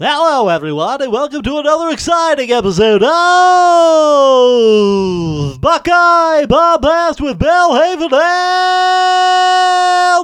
Hello, 0.00 0.46
everyone, 0.46 1.02
and 1.02 1.10
welcome 1.10 1.42
to 1.42 1.58
another 1.58 1.88
exciting 1.88 2.52
episode 2.52 3.02
of 3.02 3.10
Buckeye 5.60 6.46
Bombast 6.46 7.20
with 7.20 7.36
Belhaven 7.40 8.12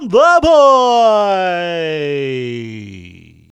and 0.01 0.09
the 0.13 0.39
Boy. 3.35 3.51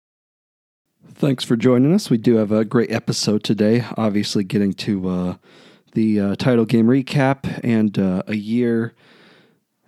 Thanks 1.15 1.43
for 1.43 1.55
joining 1.55 1.91
us. 1.91 2.11
We 2.11 2.19
do 2.19 2.35
have 2.35 2.51
a 2.51 2.65
great 2.65 2.91
episode 2.91 3.43
today. 3.43 3.83
Obviously, 3.97 4.43
getting 4.43 4.73
to 4.73 5.09
uh, 5.09 5.37
the 5.93 6.19
uh, 6.19 6.35
title 6.35 6.65
game 6.65 6.85
recap 6.85 7.59
and 7.63 7.97
uh, 7.97 8.21
a 8.27 8.35
year 8.35 8.93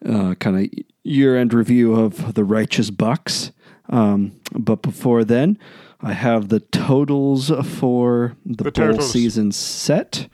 uh, 0.03 0.33
kind 0.39 0.65
of 0.65 0.67
year 1.03 1.37
end 1.37 1.53
review 1.53 1.93
of 1.93 2.33
the 2.33 2.43
Righteous 2.43 2.89
Bucks. 2.89 3.51
Um, 3.87 4.31
but 4.51 4.81
before 4.81 5.23
then, 5.23 5.59
I 6.03 6.11
have 6.13 6.49
the 6.49 6.59
totals 6.59 7.49
for 7.79 8.35
the, 8.45 8.65
The 8.65 8.71
bowl 8.71 8.99
season 9.01 9.51
set. 9.53 10.27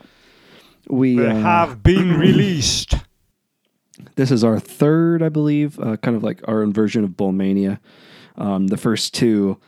We 0.89 1.15
They 1.15 1.27
uh, 1.27 1.35
have 1.35 1.83
been 1.83 2.13
released. 2.19 2.95
this 4.15 4.31
is 4.31 4.43
our 4.43 4.59
third, 4.59 5.21
I 5.21 5.29
believe, 5.29 5.79
uh, 5.79 5.97
kind 5.97 6.17
of 6.17 6.23
like 6.23 6.41
our 6.47 6.63
own 6.63 6.73
version 6.73 7.03
of 7.03 7.15
Bowl 7.15 7.31
Mania. 7.31 7.79
Um, 8.35 8.67
the 8.67 8.77
first 8.77 9.13
two, 9.13 9.59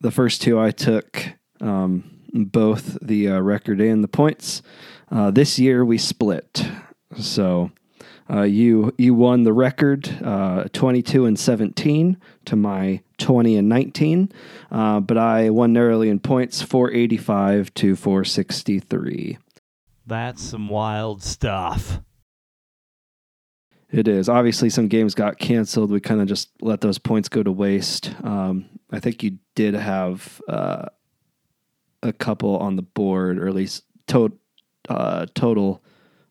the 0.00 0.10
first 0.10 0.40
two 0.40 0.58
I 0.58 0.70
took 0.70 1.32
um, 1.60 2.10
both 2.32 2.96
the 3.02 3.28
uh, 3.28 3.40
record 3.40 3.80
and 3.80 4.02
the 4.02 4.08
points. 4.08 4.62
Uh, 5.10 5.30
this 5.30 5.58
year 5.58 5.84
we 5.84 5.98
split, 5.98 6.66
so 7.18 7.70
uh, 8.30 8.42
you 8.42 8.94
you 8.98 9.14
won 9.14 9.42
the 9.44 9.52
record, 9.52 10.08
uh, 10.22 10.64
twenty 10.72 11.02
two 11.02 11.24
and 11.24 11.38
seventeen 11.38 12.16
to 12.44 12.56
my 12.56 13.00
twenty 13.16 13.56
and 13.56 13.68
nineteen, 13.68 14.30
uh, 14.70 15.00
but 15.00 15.16
I 15.16 15.50
won 15.50 15.72
narrowly 15.72 16.08
in 16.08 16.20
points, 16.20 16.62
four 16.62 16.90
eighty 16.92 17.16
five 17.16 17.72
to 17.74 17.96
four 17.96 18.24
sixty 18.24 18.80
three. 18.80 19.38
That's 20.06 20.42
some 20.42 20.68
wild 20.68 21.22
stuff. 21.22 22.00
It 23.90 24.06
is. 24.06 24.28
Obviously, 24.28 24.68
some 24.68 24.88
games 24.88 25.14
got 25.14 25.38
canceled. 25.38 25.90
We 25.90 26.00
kind 26.00 26.20
of 26.20 26.28
just 26.28 26.50
let 26.60 26.82
those 26.82 26.98
points 26.98 27.28
go 27.30 27.42
to 27.42 27.50
waste. 27.50 28.14
Um, 28.22 28.66
I 28.90 29.00
think 29.00 29.22
you 29.22 29.38
did 29.54 29.72
have 29.74 30.42
uh, 30.46 30.86
a 32.02 32.12
couple 32.12 32.58
on 32.58 32.76
the 32.76 32.82
board, 32.82 33.38
or 33.38 33.48
at 33.48 33.54
least 33.54 33.84
to- 34.08 34.36
uh, 34.90 35.26
total, 35.34 35.82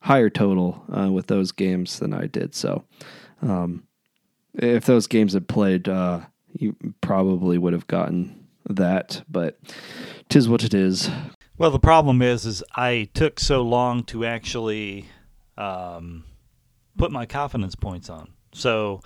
higher 0.08 0.30
total 0.30 0.86
uh, 0.90 1.12
with 1.12 1.28
those 1.28 1.52
games 1.52 2.00
than 2.00 2.14
I 2.14 2.28
did. 2.28 2.56
So, 2.56 2.86
um, 3.42 3.84
if 4.54 4.86
those 4.86 5.06
games 5.06 5.34
had 5.34 5.50
played, 5.50 5.90
uh, 5.90 6.22
you 6.54 6.76
probably 7.02 7.58
would 7.58 7.74
have 7.74 7.88
gotten 7.88 8.48
that. 8.70 9.22
But 9.30 9.60
tis 10.30 10.48
what 10.48 10.64
it 10.64 10.74
is. 10.74 11.10
Well, 11.58 11.72
the 11.72 11.80
problem 11.80 12.22
is, 12.22 12.46
is 12.46 12.64
I 12.74 13.10
took 13.14 13.38
so 13.38 13.62
long 13.62 14.04
to 14.06 14.26
actually 14.26 15.08
um, 15.58 16.24
put 16.98 17.12
my 17.12 17.26
confidence 17.26 17.76
points 17.76 18.10
on. 18.10 18.30
So, 18.54 19.02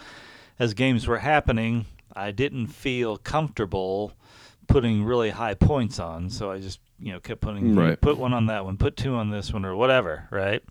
as 0.60 0.76
games 0.76 1.08
were 1.08 1.18
happening, 1.18 1.86
I 2.16 2.30
didn't 2.30 2.68
feel 2.68 3.18
comfortable 3.18 4.14
putting 4.72 5.04
really 5.04 5.30
high 5.30 5.54
points 5.54 6.00
on. 6.00 6.30
So 6.30 6.52
I 6.52 6.60
just, 6.60 6.80
you 7.00 7.12
know, 7.12 7.20
kept 7.20 7.42
putting 7.42 7.76
Right. 7.76 8.00
put 8.00 8.18
one 8.18 8.34
on 8.34 8.46
that 8.48 8.66
one, 8.66 8.78
put 8.78 8.96
two 8.98 9.16
on 9.16 9.30
this 9.30 9.52
one, 9.54 9.66
or 9.66 9.76
whatever, 9.76 10.28
right? 10.32 10.64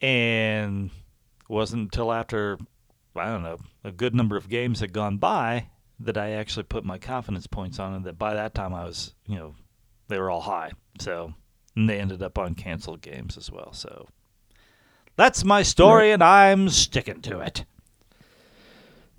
And 0.00 0.90
it 1.40 1.48
wasn't 1.48 1.82
until 1.82 2.12
after 2.12 2.58
I 3.16 3.26
don't 3.26 3.42
know 3.42 3.58
a 3.84 3.90
good 3.92 4.14
number 4.14 4.36
of 4.36 4.48
games 4.48 4.80
had 4.80 4.92
gone 4.92 5.18
by 5.18 5.66
that 5.98 6.16
I 6.16 6.30
actually 6.30 6.62
put 6.62 6.84
my 6.84 6.96
confidence 6.98 7.46
points 7.46 7.78
on, 7.78 7.92
and 7.94 8.04
that 8.06 8.18
by 8.18 8.34
that 8.34 8.54
time 8.54 8.72
I 8.72 8.84
was, 8.84 9.14
you 9.26 9.36
know, 9.36 9.54
they 10.08 10.18
were 10.18 10.30
all 10.30 10.40
high. 10.40 10.72
So, 10.98 11.34
and 11.76 11.88
they 11.88 11.98
ended 11.98 12.22
up 12.22 12.38
on 12.38 12.54
canceled 12.54 13.02
games 13.02 13.36
as 13.36 13.50
well. 13.50 13.72
So, 13.72 14.08
that's 15.16 15.44
my 15.44 15.62
story, 15.62 16.10
and 16.10 16.22
I'm 16.22 16.68
sticking 16.70 17.20
to 17.22 17.40
it. 17.40 17.64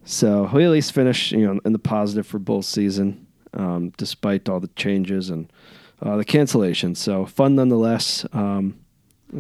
So 0.04 0.50
we 0.52 0.66
at 0.66 0.72
least 0.72 0.94
finished, 0.94 1.32
you 1.32 1.46
know, 1.46 1.60
in 1.64 1.74
the 1.74 1.80
positive 1.80 2.26
for 2.26 2.40
bowl 2.40 2.64
season, 2.64 3.28
um, 3.54 3.92
despite 3.98 4.50
all 4.50 4.60
the 4.60 4.70
changes 4.70 5.30
and 5.30 5.52
uh, 6.02 6.18
the 6.18 6.26
cancellations. 6.26 6.98
So 6.98 7.26
fun 7.26 7.56
nonetheless. 7.56 8.26
Um, 8.34 8.80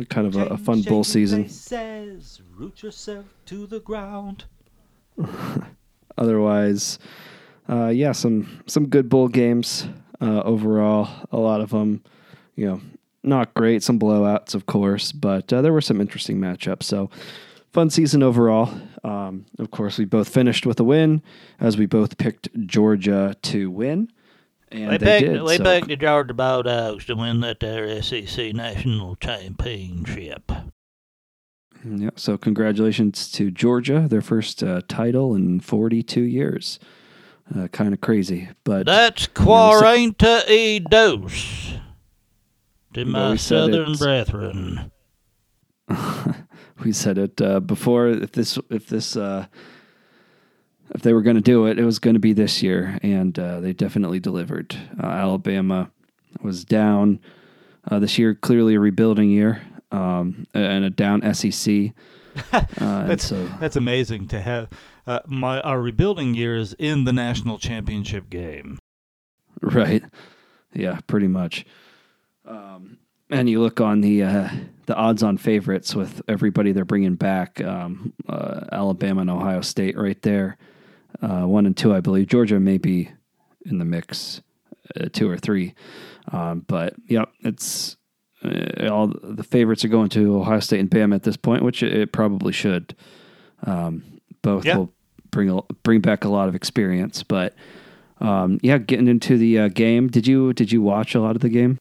kind 0.09 0.27
of 0.27 0.35
a, 0.35 0.45
a 0.53 0.57
fun 0.57 0.81
bull 0.83 1.03
season. 1.03 1.49
Says, 1.49 2.41
root 2.55 2.81
yourself 2.83 3.25
to 3.45 3.67
the 3.67 3.79
ground. 3.79 4.45
Otherwise, 6.17 6.99
uh, 7.69 7.87
yeah, 7.87 8.11
some 8.11 8.63
some 8.67 8.87
good 8.87 9.09
bull 9.09 9.27
games 9.27 9.87
uh, 10.21 10.41
overall. 10.43 11.09
A 11.31 11.37
lot 11.37 11.61
of 11.61 11.71
them, 11.71 12.03
you 12.55 12.65
know, 12.65 12.81
not 13.23 13.53
great. 13.53 13.83
Some 13.83 13.99
blowouts, 13.99 14.55
of 14.55 14.65
course, 14.65 15.11
but 15.11 15.51
uh, 15.51 15.61
there 15.61 15.73
were 15.73 15.81
some 15.81 16.01
interesting 16.01 16.39
matchups. 16.39 16.83
So 16.83 17.09
fun 17.71 17.89
season 17.89 18.21
overall. 18.23 18.73
Um, 19.03 19.45
of 19.59 19.71
course, 19.71 19.97
we 19.97 20.05
both 20.05 20.29
finished 20.29 20.65
with 20.65 20.79
a 20.79 20.83
win, 20.83 21.21
as 21.59 21.77
we 21.77 21.85
both 21.85 22.17
picked 22.17 22.49
Georgia 22.67 23.35
to 23.43 23.69
win. 23.71 24.09
And 24.71 24.91
They, 24.91 24.97
they, 24.97 25.19
picked, 25.19 25.33
did. 25.33 25.47
they 25.47 25.57
so- 25.57 25.63
picked 25.63 25.87
the 25.87 25.95
Georgia 25.97 26.33
Bulldogs 26.33 27.05
to 27.05 27.15
win 27.15 27.41
that 27.41 27.59
there 27.59 28.01
SEC 28.01 28.53
national 28.53 29.15
championship. 29.17 30.51
Yeah, 31.83 32.11
so 32.15 32.37
congratulations 32.37 33.31
to 33.31 33.49
Georgia, 33.49 34.05
their 34.07 34.21
first 34.21 34.61
uh, 34.61 34.81
title 34.87 35.33
in 35.33 35.59
42 35.59 36.21
years. 36.21 36.77
Uh, 37.53 37.67
kind 37.69 37.91
of 37.93 37.99
crazy, 37.99 38.47
but 38.63 38.85
That's 38.85 39.27
quaranta 39.27 40.47
e 40.47 40.79
dose 40.79 41.73
to 42.93 43.03
my 43.03 43.35
southern 43.35 43.93
brethren. 43.97 44.91
we 46.83 46.91
said 46.91 47.17
it 47.17 47.41
uh, 47.41 47.59
before. 47.59 48.07
If 48.07 48.31
this, 48.33 48.57
if 48.69 48.87
this, 48.87 49.15
uh, 49.15 49.45
if 50.93 51.01
they 51.01 51.13
were 51.13 51.21
going 51.21 51.35
to 51.37 51.41
do 51.41 51.65
it, 51.67 51.79
it 51.79 51.85
was 51.85 51.99
going 51.99 52.15
to 52.15 52.19
be 52.19 52.33
this 52.33 52.61
year, 52.61 52.97
and 53.01 53.37
uh, 53.37 53.59
they 53.59 53.73
definitely 53.73 54.19
delivered. 54.19 54.75
Uh, 55.01 55.07
Alabama 55.07 55.89
was 56.41 56.65
down 56.65 57.19
uh, 57.89 57.99
this 57.99 58.17
year, 58.17 58.35
clearly 58.35 58.75
a 58.75 58.79
rebuilding 58.79 59.29
year, 59.29 59.61
um, 59.91 60.45
and 60.53 60.85
a 60.85 60.89
down 60.89 61.21
SEC. 61.33 61.91
Uh, 62.79 63.07
That's 63.07 63.25
so 63.27 63.45
that's 63.59 63.75
amazing 63.75 64.29
to 64.29 64.39
have 64.39 64.69
uh, 65.05 65.19
my 65.27 65.59
our 65.59 65.81
rebuilding 65.81 66.33
years 66.33 66.73
in 66.79 67.03
the 67.03 67.11
national 67.11 67.57
championship 67.59 68.29
game. 68.29 68.79
Right. 69.61 70.01
Yeah, 70.73 70.99
pretty 71.07 71.27
much. 71.27 71.65
Um, 72.45 72.99
and 73.31 73.49
you 73.49 73.61
look 73.61 73.79
on 73.81 74.01
the 74.01 74.23
uh, 74.23 74.49
the 74.85 74.95
odds-on 74.95 75.37
favorites 75.37 75.95
with 75.95 76.21
everybody 76.27 76.71
they're 76.71 76.85
bringing 76.85 77.15
back, 77.15 77.61
um, 77.61 78.13
uh, 78.27 78.61
Alabama 78.71 79.21
and 79.21 79.29
Ohio 79.29 79.61
State 79.61 79.97
right 79.97 80.21
there, 80.21 80.57
uh, 81.21 81.43
one 81.43 81.65
and 81.65 81.75
two, 81.77 81.93
I 81.93 81.99
believe. 82.01 82.27
Georgia 82.27 82.59
may 82.59 82.77
be 82.77 83.09
in 83.65 83.77
the 83.77 83.85
mix, 83.85 84.41
uh, 84.99 85.07
two 85.13 85.29
or 85.29 85.37
three, 85.37 85.73
um, 86.31 86.65
but 86.67 86.93
yep, 87.07 87.29
it's 87.41 87.95
uh, 88.43 88.87
all 88.89 89.07
the 89.23 89.43
favorites 89.43 89.85
are 89.85 89.89
going 89.89 90.09
to 90.09 90.37
Ohio 90.37 90.59
State 90.59 90.79
and 90.79 90.89
Bama 90.89 91.15
at 91.15 91.23
this 91.23 91.37
point, 91.37 91.63
which 91.63 91.83
it, 91.83 91.93
it 91.93 92.11
probably 92.11 92.51
should. 92.53 92.95
Um, 93.63 94.03
both 94.41 94.65
Yeah. 94.65 94.77
will 94.77 94.91
bring 95.29 95.49
a, 95.49 95.61
bring 95.83 96.01
back 96.01 96.23
a 96.25 96.29
lot 96.29 96.47
of 96.49 96.55
experience, 96.55 97.23
but. 97.23 97.55
Um, 98.19 98.59
yeah, 98.61 98.77
getting 98.77 99.07
into 99.07 99.35
the 99.35 99.57
uh, 99.57 99.67
game. 99.69 100.07
Did 100.07 100.27
you 100.27 100.53
did 100.53 100.71
you 100.71 100.79
watch 100.79 101.15
a 101.15 101.19
lot 101.19 101.35
of 101.35 101.41
the 101.41 101.49
game? 101.49 101.79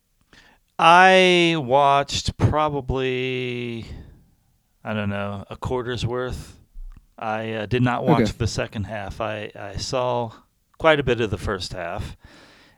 I 0.83 1.57
watched 1.59 2.39
probably 2.39 3.85
I 4.83 4.95
don't 4.95 5.11
know 5.11 5.45
a 5.51 5.57
quarter's 5.57 6.07
worth. 6.07 6.59
I 7.19 7.53
uh, 7.53 7.67
did 7.67 7.83
not 7.83 8.07
watch 8.07 8.23
Okay. 8.23 8.33
the 8.39 8.47
second 8.47 8.85
half. 8.85 9.21
I 9.21 9.53
I 9.55 9.77
saw 9.77 10.33
quite 10.79 10.99
a 10.99 11.03
bit 11.03 11.21
of 11.21 11.31
the 11.31 11.37
first 11.37 11.75
half, 11.75 12.17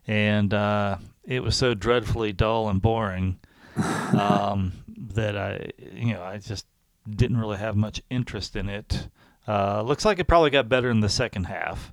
and 0.09 0.53
uh, 0.53 0.97
it 1.23 1.45
was 1.45 1.55
so 1.55 1.75
dreadfully 1.75 2.33
dull 2.33 2.69
and 2.69 2.83
boring 2.83 3.39
um, 4.19 4.73
that 5.15 5.37
I 5.37 5.71
you 5.95 6.15
know 6.15 6.25
I 6.25 6.39
just 6.39 6.67
didn't 7.09 7.37
really 7.37 7.59
have 7.59 7.77
much 7.77 8.03
interest 8.11 8.57
in 8.57 8.69
it. 8.69 9.07
Uh, 9.47 9.81
looks 9.83 10.05
like 10.05 10.19
it 10.19 10.25
probably 10.25 10.51
got 10.51 10.69
better 10.69 10.91
in 10.91 10.99
the 10.99 11.09
second 11.09 11.45
half, 11.45 11.93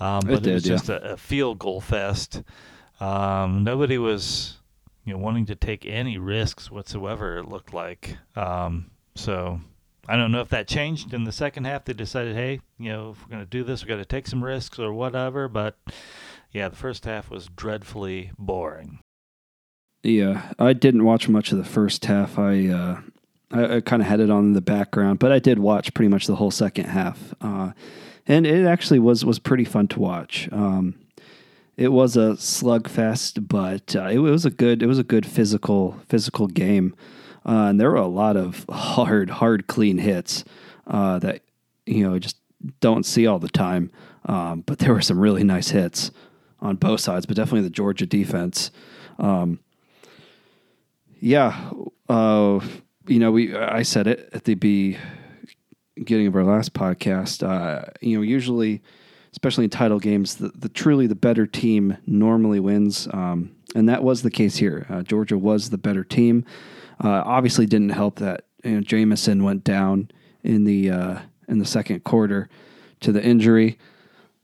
um, 0.00 0.22
but 0.24 0.36
it, 0.36 0.42
did, 0.42 0.54
was 0.54 0.66
yeah. 0.66 0.74
just 0.74 0.88
a, 0.88 1.12
a 1.12 1.16
field 1.18 1.58
goal 1.58 1.82
fest. 1.82 2.42
Um, 2.98 3.62
nobody 3.62 3.98
was 3.98 4.56
you 5.04 5.12
know 5.12 5.18
wanting 5.18 5.46
to 5.46 5.54
take 5.54 5.86
any 5.86 6.18
risks 6.18 6.70
whatsoever. 6.70 7.38
It 7.38 7.48
looked 7.48 7.74
like 7.74 8.16
um, 8.36 8.90
so. 9.14 9.60
I 10.06 10.16
don't 10.16 10.32
know 10.32 10.42
if 10.42 10.50
that 10.50 10.68
changed 10.68 11.14
in 11.14 11.24
the 11.24 11.32
second 11.32 11.64
half. 11.64 11.86
They 11.86 11.94
decided, 11.94 12.36
hey, 12.36 12.60
you 12.78 12.92
know, 12.92 13.12
if 13.12 13.22
we're 13.22 13.30
going 13.30 13.42
to 13.42 13.48
do 13.48 13.64
this, 13.64 13.80
we've 13.80 13.88
got 13.88 13.96
to 13.96 14.04
take 14.04 14.26
some 14.26 14.44
risks 14.44 14.78
or 14.78 14.92
whatever. 14.92 15.48
But 15.48 15.78
yeah, 16.52 16.68
the 16.68 16.76
first 16.76 17.06
half 17.06 17.30
was 17.30 17.48
dreadfully 17.56 18.30
boring. 18.38 19.00
Yeah, 20.02 20.52
I 20.58 20.74
didn't 20.74 21.04
watch 21.04 21.28
much 21.28 21.52
of 21.52 21.58
the 21.58 21.64
first 21.64 22.04
half. 22.04 22.38
I 22.38 22.66
uh, 22.66 23.00
I, 23.50 23.76
I 23.76 23.80
kind 23.80 24.02
of 24.02 24.08
had 24.08 24.20
it 24.20 24.30
on 24.30 24.44
in 24.46 24.52
the 24.52 24.60
background, 24.60 25.18
but 25.18 25.32
I 25.32 25.38
did 25.38 25.58
watch 25.58 25.94
pretty 25.94 26.08
much 26.08 26.26
the 26.26 26.36
whole 26.36 26.50
second 26.50 26.86
half, 26.86 27.34
uh, 27.40 27.72
and 28.26 28.46
it 28.46 28.66
actually 28.66 28.98
was 28.98 29.24
was 29.24 29.38
pretty 29.38 29.64
fun 29.64 29.88
to 29.88 30.00
watch. 30.00 30.48
Um, 30.52 30.94
it 31.76 31.88
was 31.88 32.16
a 32.16 32.34
slugfest, 32.36 33.48
but 33.48 33.96
uh, 33.96 34.08
it, 34.08 34.18
was 34.18 34.44
a 34.44 34.50
good 34.50 34.82
it 34.82 34.86
was 34.86 34.98
a 34.98 35.04
good 35.04 35.26
physical 35.26 36.00
physical 36.08 36.46
game, 36.46 36.94
uh, 37.46 37.66
and 37.68 37.80
there 37.80 37.90
were 37.90 37.96
a 37.96 38.06
lot 38.06 38.36
of 38.36 38.64
hard 38.70 39.30
hard 39.30 39.66
clean 39.66 39.98
hits 39.98 40.44
uh, 40.86 41.18
that 41.18 41.42
you 41.86 42.08
know 42.08 42.18
just 42.18 42.36
don't 42.80 43.04
see 43.04 43.26
all 43.26 43.38
the 43.38 43.48
time. 43.48 43.90
Um, 44.26 44.62
but 44.62 44.78
there 44.78 44.94
were 44.94 45.02
some 45.02 45.18
really 45.18 45.44
nice 45.44 45.70
hits 45.70 46.10
on 46.60 46.76
both 46.76 47.00
sides, 47.00 47.26
but 47.26 47.36
definitely 47.36 47.62
the 47.62 47.70
Georgia 47.70 48.06
defense. 48.06 48.70
Um, 49.18 49.60
yeah, 51.20 51.70
uh, 52.08 52.60
you 53.06 53.18
know, 53.18 53.32
we 53.32 53.54
I 53.54 53.82
said 53.82 54.06
it 54.06 54.30
at 54.32 54.44
the 54.44 54.54
beginning 54.54 56.26
of 56.26 56.36
our 56.36 56.44
last 56.44 56.72
podcast. 56.72 57.46
Uh, 57.46 57.90
you 58.00 58.16
know, 58.16 58.22
usually 58.22 58.82
especially 59.44 59.64
in 59.64 59.70
title 59.70 59.98
games, 59.98 60.36
the, 60.36 60.48
the 60.54 60.70
truly 60.70 61.06
the 61.06 61.14
better 61.14 61.46
team 61.46 61.98
normally 62.06 62.58
wins, 62.58 63.06
um, 63.12 63.54
and 63.74 63.90
that 63.90 64.02
was 64.02 64.22
the 64.22 64.30
case 64.30 64.56
here. 64.56 64.86
Uh, 64.88 65.02
Georgia 65.02 65.36
was 65.36 65.68
the 65.68 65.76
better 65.76 66.02
team. 66.02 66.46
Uh, 66.98 67.22
obviously, 67.26 67.66
didn't 67.66 67.90
help 67.90 68.18
that 68.20 68.46
you 68.62 68.76
know, 68.76 68.80
Jameson 68.80 69.44
went 69.44 69.62
down 69.62 70.10
in 70.42 70.64
the 70.64 70.90
uh, 70.90 71.18
in 71.46 71.58
the 71.58 71.66
second 71.66 72.04
quarter 72.04 72.48
to 73.00 73.12
the 73.12 73.22
injury. 73.22 73.78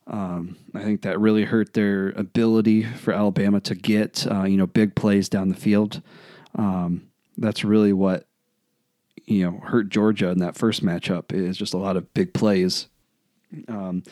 Um, 0.06 0.58
I 0.74 0.82
think 0.82 1.00
that 1.02 1.18
really 1.18 1.46
hurt 1.46 1.72
their 1.72 2.10
ability 2.10 2.82
for 2.84 3.14
Alabama 3.14 3.62
to 3.62 3.74
get 3.74 4.26
uh, 4.30 4.42
you 4.42 4.58
know 4.58 4.66
big 4.66 4.94
plays 4.94 5.30
down 5.30 5.48
the 5.48 5.54
field. 5.54 6.02
Um, 6.56 7.08
that's 7.38 7.64
really 7.64 7.94
what 7.94 8.26
you 9.24 9.44
know 9.44 9.60
hurt 9.60 9.88
Georgia 9.88 10.28
in 10.28 10.40
that 10.40 10.58
first 10.58 10.84
matchup 10.84 11.32
is 11.32 11.56
just 11.56 11.72
a 11.72 11.78
lot 11.78 11.96
of 11.96 12.12
big 12.12 12.34
plays. 12.34 12.88
Um, 13.66 14.02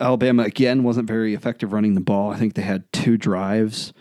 Alabama 0.00 0.42
again 0.42 0.82
wasn't 0.82 1.08
very 1.08 1.34
effective 1.34 1.72
running 1.72 1.94
the 1.94 2.00
ball. 2.00 2.30
I 2.30 2.36
think 2.36 2.54
they 2.54 2.62
had 2.62 2.90
two 2.92 3.16
drives 3.16 3.92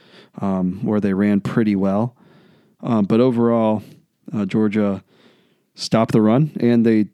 um, 0.42 0.84
where 0.84 1.00
they 1.00 1.14
ran 1.14 1.42
pretty 1.42 1.76
well, 1.76 2.16
um, 2.82 3.06
but 3.06 3.20
overall, 3.20 3.84
uh, 4.34 4.46
Georgia 4.46 5.04
stopped 5.76 6.12
the 6.12 6.22
run 6.22 6.52
and 6.60 6.86
they 6.86 7.08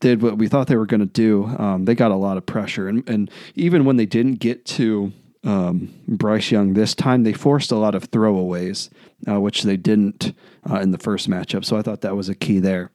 did 0.00 0.20
what 0.20 0.36
we 0.38 0.48
thought 0.48 0.66
they 0.66 0.76
were 0.76 0.86
going 0.86 1.00
to 1.00 1.06
do. 1.06 1.46
Um, 1.46 1.84
they 1.84 1.94
got 1.94 2.10
a 2.10 2.16
lot 2.16 2.36
of 2.36 2.46
pressure, 2.46 2.88
and 2.88 3.08
and 3.08 3.30
even 3.54 3.84
when 3.84 3.96
they 3.96 4.06
didn't 4.06 4.34
get 4.34 4.64
to 4.66 5.12
um, 5.44 5.94
Bryce 6.08 6.50
Young 6.50 6.74
this 6.74 6.94
time, 6.94 7.22
they 7.22 7.32
forced 7.32 7.70
a 7.70 7.76
lot 7.76 7.94
of 7.94 8.10
throwaways, 8.10 8.90
uh, 9.28 9.40
which 9.40 9.62
they 9.62 9.76
didn't 9.76 10.34
uh, 10.68 10.76
in 10.76 10.90
the 10.90 10.98
first 10.98 11.28
matchup. 11.28 11.64
So 11.64 11.76
I 11.76 11.82
thought 11.82 12.00
that 12.00 12.16
was 12.16 12.28
a 12.28 12.34
key 12.34 12.58
there. 12.58 12.90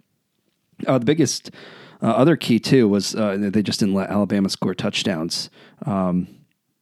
Uh, 0.88 0.98
the 0.98 1.06
biggest 1.06 1.52
uh, 2.02 2.08
other 2.08 2.36
key 2.36 2.60
too 2.60 2.88
was 2.88 3.16
uh, 3.16 3.38
they 3.40 3.62
just 3.62 3.80
didn't 3.80 3.96
let 3.96 4.10
Alabama 4.10 4.50
score 4.50 4.74
touchdowns, 4.74 5.50
um, 5.86 6.28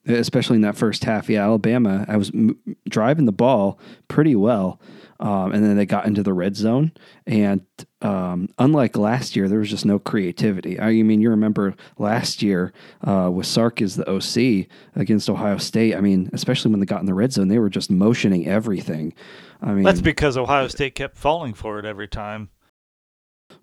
especially 0.06 0.56
in 0.58 0.62
that 0.62 0.78
first 0.78 1.04
half. 1.04 1.30
Yeah, 1.30 1.44
Alabama, 1.44 2.06
I 2.08 2.18
was 2.18 2.30
m- 2.30 2.60
driving 2.88 3.26
the 3.26 3.32
ball 3.32 3.80
pretty 4.08 4.36
well, 4.36 4.80
um, 5.20 5.52
and 5.54 5.64
then 5.64 5.76
they 5.76 5.86
got 5.88 6.06
into 6.06 6.22
the 6.22 6.34
red 6.34 6.56
zone. 6.56 6.92
And 7.26 7.62
um, 8.04 8.50
unlike 8.60 8.96
last 8.96 9.36
year, 9.36 9.50
there 9.50 9.60
was 9.60 9.70
just 9.72 9.86
no 9.86 9.98
creativity. 9.98 10.80
I 10.80 11.02
mean, 11.02 11.20
you 11.20 11.32
remember 11.32 11.76
last 11.98 12.44
year 12.44 12.72
uh, 13.04 13.32
with 13.34 13.48
Sark 13.48 13.82
as 13.82 13.96
the 13.96 14.08
OC 14.08 14.68
against 14.96 15.30
Ohio 15.30 15.58
State. 15.58 15.96
I 15.96 16.02
mean, 16.02 16.30
especially 16.32 16.70
when 16.72 16.80
they 16.80 16.86
got 16.86 17.00
in 17.00 17.08
the 17.08 17.16
red 17.16 17.34
zone, 17.34 17.48
they 17.48 17.60
were 17.60 17.70
just 17.70 17.90
motioning 17.90 18.48
everything. 18.48 19.14
I 19.62 19.72
mean, 19.74 19.84
that's 19.84 20.02
because 20.02 20.38
Ohio 20.38 20.68
State 20.68 20.94
kept 20.94 21.18
falling 21.18 21.56
for 21.56 21.80
it 21.80 21.86
every 21.86 22.08
time. 22.08 22.50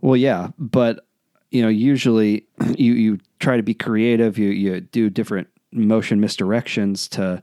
Well, 0.00 0.16
yeah, 0.16 0.48
but 0.58 1.06
you 1.54 1.62
know, 1.62 1.68
usually 1.68 2.46
you 2.76 2.92
you 2.94 3.18
try 3.38 3.56
to 3.56 3.62
be 3.62 3.74
creative. 3.74 4.36
You 4.36 4.50
you 4.50 4.80
do 4.80 5.08
different 5.08 5.48
motion 5.72 6.20
misdirections 6.20 7.08
to 7.10 7.42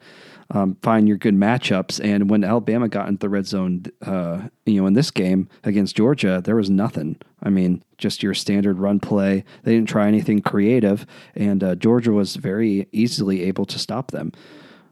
um, 0.51 0.77
find 0.81 1.07
your 1.07 1.17
good 1.17 1.33
matchups. 1.33 2.03
And 2.03 2.29
when 2.29 2.43
Alabama 2.43 2.89
got 2.89 3.07
into 3.07 3.19
the 3.19 3.29
red 3.29 3.47
zone, 3.47 3.83
uh, 4.01 4.47
you 4.65 4.81
know, 4.81 4.87
in 4.87 4.93
this 4.93 5.11
game 5.11 5.49
against 5.63 5.95
Georgia, 5.95 6.41
there 6.43 6.55
was 6.57 6.69
nothing. 6.69 7.17
I 7.41 7.49
mean, 7.49 7.83
just 7.97 8.21
your 8.21 8.33
standard 8.33 8.79
run 8.79 8.99
play. 8.99 9.45
They 9.63 9.73
didn't 9.73 9.89
try 9.89 10.07
anything 10.07 10.41
creative, 10.41 11.05
and 11.33 11.63
uh, 11.63 11.75
Georgia 11.75 12.11
was 12.11 12.35
very 12.35 12.87
easily 12.91 13.43
able 13.43 13.65
to 13.65 13.79
stop 13.79 14.11
them. 14.11 14.33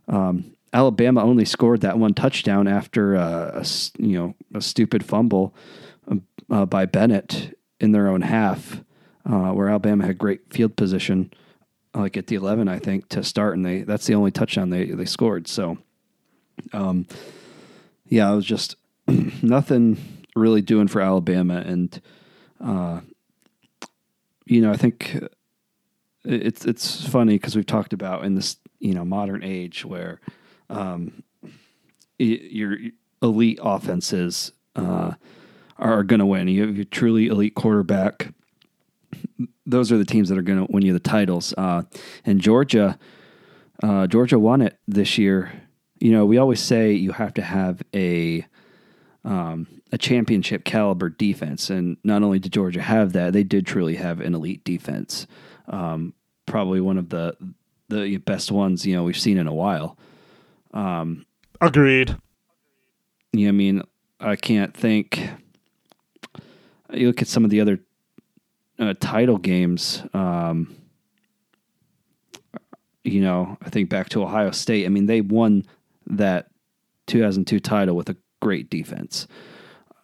Um, 0.07 0.56
Alabama 0.71 1.24
only 1.24 1.45
scored 1.45 1.81
that 1.81 2.00
one 2.00 2.13
touchdown 2.13 2.68
after 2.68 3.18
uh, 3.18 3.63
a 3.63 3.66
you 4.01 4.18
know 4.18 4.36
a 4.54 4.62
stupid 4.62 5.04
fumble 5.04 5.54
um, 6.07 6.24
uh, 6.50 6.66
by 6.66 6.86
Bennett 6.86 7.57
in 7.81 7.92
their 7.92 8.07
own 8.07 8.21
half 8.21 8.81
uh, 9.30 9.52
where 9.52 9.70
Alabama 9.70 10.06
had 10.06 10.18
great 10.18 10.52
field 10.52 10.76
position, 10.76 11.31
like 11.94 12.18
at 12.18 12.28
the 12.28 12.36
11, 12.36 12.68
I 12.68 12.80
think, 12.80 13.10
to 13.10 13.24
start, 13.24 13.56
and 13.56 13.66
they 13.66 13.84
that's 13.84 14.08
the 14.08 14.16
only 14.16 14.31
touchdown 14.31 14.70
they 14.70 14.86
they 14.86 15.06
scored. 15.06 15.48
So, 15.48 15.78
um, 16.74 17.06
yeah, 18.08 18.31
it 18.31 18.36
was 18.36 18.46
just 18.46 18.76
nothing 19.42 20.26
really 20.36 20.62
doing 20.62 20.88
for 20.88 21.02
Alabama, 21.02 21.64
and 21.66 22.02
uh, 22.60 23.02
you 24.46 24.62
know, 24.62 24.72
I 24.72 24.78
think 24.78 25.24
it's 26.26 26.66
it's 26.66 27.08
funny 27.08 27.36
because 27.36 27.56
we've 27.56 27.66
talked 27.66 27.94
about 27.94 28.26
in 28.26 28.36
this 28.36 28.58
you 28.80 28.94
know 28.94 29.06
modern 29.06 29.44
age 29.44 29.86
where 29.86 30.20
um, 30.70 31.24
your 32.18 32.78
elite 33.22 33.60
offenses 33.62 34.54
uh, 34.76 35.14
are 35.78 36.04
going 36.04 36.20
to 36.20 36.26
win. 36.26 36.48
You 36.48 36.68
have 36.68 36.80
a 36.80 36.86
truly 36.86 37.28
elite 37.28 37.54
quarterback 37.54 38.34
those 39.66 39.92
are 39.92 39.98
the 39.98 40.06
teams 40.06 40.30
that 40.30 40.38
are 40.38 40.44
going 40.44 40.66
to 40.66 40.72
win 40.72 40.84
you 40.84 40.94
the 40.94 41.00
titles. 41.00 41.54
Uh, 41.58 41.84
and 42.26 42.42
Georgia, 42.42 42.98
uh, 43.84 44.08
Georgia 44.08 44.40
won 44.40 44.62
it 44.62 44.78
this 44.88 45.18
year. 45.18 45.52
You 46.00 46.12
know, 46.12 46.26
we 46.26 46.38
always 46.38 46.60
say 46.60 46.94
you 46.94 47.12
have 47.12 47.34
to 47.36 47.42
have 47.42 47.82
a 47.94 48.46
um, 49.26 49.68
a 49.92 49.98
championship 49.98 50.64
caliber 50.64 51.10
defense, 51.10 51.70
and 51.70 51.98
not 52.04 52.24
only 52.24 52.40
did 52.40 52.54
Georgia 52.54 52.82
have 52.82 53.14
that, 53.14 53.34
they 53.34 53.44
did 53.44 53.66
truly 53.66 53.96
have 53.96 54.22
an 54.22 54.34
elite 54.34 54.64
defense. 54.64 55.28
Um, 55.68 56.14
probably 56.46 56.82
one 56.82 56.98
of 56.98 57.10
the 57.10 57.36
the 57.90 58.18
best 58.18 58.52
ones 58.52 58.86
you 58.86 58.96
know 58.96 59.04
we've 59.04 59.20
seen 59.20 59.38
in 59.38 59.48
a 59.48 59.54
while. 59.54 59.98
Um, 60.74 61.26
Agreed. 61.62 62.16
Yeah, 63.34 63.50
I 63.50 63.52
mean, 63.52 63.84
I 64.20 64.36
can't 64.36 64.76
think. 64.76 65.30
You 66.92 67.08
look 67.08 67.22
at 67.22 67.28
some 67.28 67.44
of 67.44 67.52
the 67.52 67.62
other 67.62 67.80
uh, 68.80 68.94
title 69.00 69.38
games, 69.38 70.04
um, 70.14 70.76
you 73.04 73.22
know, 73.22 73.58
I 73.62 73.70
think 73.70 73.90
back 73.90 74.10
to 74.10 74.24
Ohio 74.24 74.52
State. 74.52 74.86
I 74.86 74.90
mean, 74.90 75.06
they 75.06 75.22
won 75.22 75.64
that 76.08 76.48
2002 77.07 77.59
title 77.59 77.95
with 77.95 78.09
a 78.09 78.18
great 78.42 78.69
defense. 78.69 79.28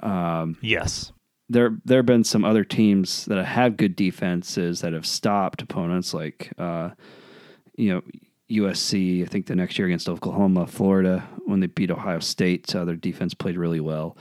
Um, 0.02 0.58
yes. 0.62 1.12
There, 1.48 1.78
there 1.86 2.00
have 2.00 2.06
been 2.06 2.24
some 2.24 2.44
other 2.44 2.64
teams 2.64 3.26
that 3.26 3.38
have 3.38 3.46
had 3.46 3.78
good 3.78 3.96
defenses 3.96 4.82
that 4.82 4.94
have 4.94 5.06
stopped 5.06 5.62
opponents, 5.62 6.14
like, 6.14 6.52
uh, 6.58 6.92
you 7.78 7.94
know, 7.94 8.02
USC. 8.50 9.24
I 9.24 9.28
think 9.28 9.46
the 9.46 9.56
next 9.56 9.78
year 9.78 9.88
against 9.88 10.10
Oklahoma, 10.10 10.66
Florida, 10.68 11.28
when 11.46 11.60
they 11.60 11.68
beat 11.68 11.92
Ohio 11.92 12.20
State, 12.20 12.76
uh, 12.76 12.86
their 12.86 12.96
defense 12.96 13.34
played 13.34 13.58
really 13.58 13.80
well. 13.80 14.18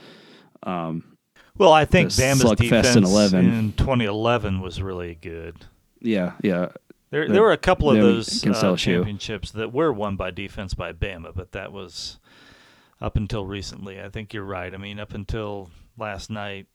Um, 0.63 1.14
well, 1.57 1.71
I 1.71 1.85
think 1.85 2.09
Bama's 2.09 2.55
defense 2.57 2.95
in, 2.95 3.03
11. 3.03 3.45
in 3.45 3.73
2011 3.73 4.61
was 4.61 4.81
really 4.81 5.15
good. 5.15 5.55
Yeah, 6.01 6.33
yeah. 6.43 6.69
There, 7.11 7.29
there 7.29 7.41
were 7.41 7.53
a 7.53 7.57
couple 7.57 7.89
of 7.89 7.97
those 7.97 8.45
uh, 8.45 8.75
championships 8.75 9.51
that 9.51 9.71
were 9.71 9.93
won 9.93 10.17
by 10.17 10.31
defense 10.31 10.73
by 10.73 10.91
Bama, 10.91 11.33
but 11.33 11.53
that 11.53 11.71
was 11.71 12.19
up 12.99 13.15
until 13.15 13.45
recently. 13.45 14.01
I 14.01 14.09
think 14.09 14.33
you're 14.33 14.43
right. 14.43 14.73
I 14.73 14.77
mean, 14.77 14.99
up 14.99 15.13
until 15.13 15.69
last 15.97 16.29
night, 16.29 16.67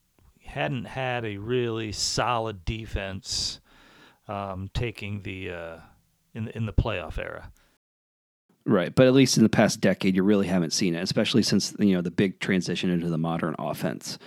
hadn't 0.42 0.86
had 0.86 1.24
a 1.24 1.36
really 1.36 1.92
solid 1.92 2.64
defense 2.64 3.60
um, 4.28 4.70
taking 4.72 5.22
the 5.22 5.50
uh, 5.50 5.76
in 6.34 6.48
in 6.48 6.66
the 6.66 6.72
playoff 6.72 7.18
era. 7.18 7.52
Right, 8.66 8.94
but 8.94 9.06
at 9.06 9.14
least 9.14 9.36
in 9.36 9.42
the 9.42 9.48
past 9.48 9.80
decade, 9.80 10.14
you 10.14 10.22
really 10.22 10.46
haven't 10.46 10.72
seen 10.72 10.94
it, 10.94 11.02
especially 11.02 11.42
since 11.42 11.74
you 11.78 11.94
know 11.94 12.02
the 12.02 12.10
big 12.10 12.40
transition 12.40 12.88
into 12.88 13.08
the 13.08 13.18
modern 13.18 13.54
offense 13.58 14.18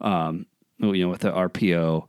um, 0.00 0.46
you 0.78 1.04
know, 1.04 1.08
with 1.08 1.20
the 1.20 1.30
RPO 1.30 2.08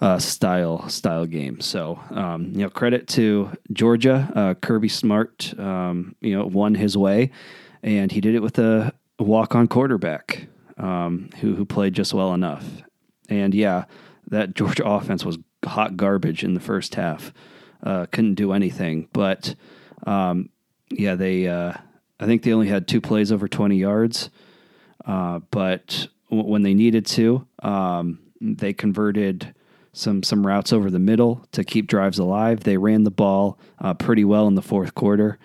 uh, 0.00 0.18
style 0.18 0.88
style 0.88 1.26
game. 1.26 1.60
So 1.60 2.00
um, 2.10 2.52
you 2.52 2.58
know, 2.58 2.70
credit 2.70 3.08
to 3.08 3.50
Georgia, 3.72 4.30
uh, 4.34 4.54
Kirby 4.54 4.88
Smart, 4.88 5.58
um, 5.58 6.14
you 6.20 6.36
know, 6.36 6.46
won 6.46 6.74
his 6.74 6.96
way, 6.96 7.30
and 7.82 8.12
he 8.12 8.20
did 8.20 8.34
it 8.34 8.42
with 8.42 8.58
a 8.58 8.92
walk 9.18 9.54
on 9.54 9.68
quarterback 9.68 10.48
um, 10.78 11.30
who 11.40 11.54
who 11.54 11.64
played 11.64 11.94
just 11.94 12.12
well 12.12 12.34
enough. 12.34 12.64
And 13.28 13.54
yeah, 13.54 13.84
that 14.28 14.54
Georgia 14.54 14.84
offense 14.86 15.24
was 15.24 15.38
hot 15.64 15.96
garbage 15.96 16.44
in 16.44 16.54
the 16.54 16.60
first 16.60 16.94
half. 16.94 17.32
Uh, 17.82 18.06
couldn't 18.06 18.34
do 18.34 18.52
anything, 18.52 19.08
but 19.12 19.54
um, 20.06 20.50
yeah, 20.90 21.14
they. 21.14 21.46
Uh, 21.48 21.72
I 22.18 22.24
think 22.24 22.42
they 22.42 22.54
only 22.54 22.68
had 22.68 22.88
two 22.88 23.00
plays 23.00 23.30
over 23.30 23.48
twenty 23.48 23.76
yards, 23.76 24.30
uh, 25.04 25.40
but 25.50 26.08
when 26.28 26.62
they 26.62 26.74
needed 26.74 27.06
to. 27.06 27.46
Um, 27.62 28.18
they 28.40 28.72
converted 28.72 29.54
some 29.92 30.22
some 30.22 30.46
routes 30.46 30.72
over 30.72 30.90
the 30.90 30.98
middle 30.98 31.46
to 31.52 31.64
keep 31.64 31.86
drives 31.86 32.18
alive. 32.18 32.60
They 32.60 32.76
ran 32.76 33.04
the 33.04 33.10
ball 33.10 33.58
uh, 33.80 33.94
pretty 33.94 34.24
well 34.24 34.46
in 34.46 34.54
the 34.54 34.62
fourth 34.62 34.94
quarter, 34.94 35.38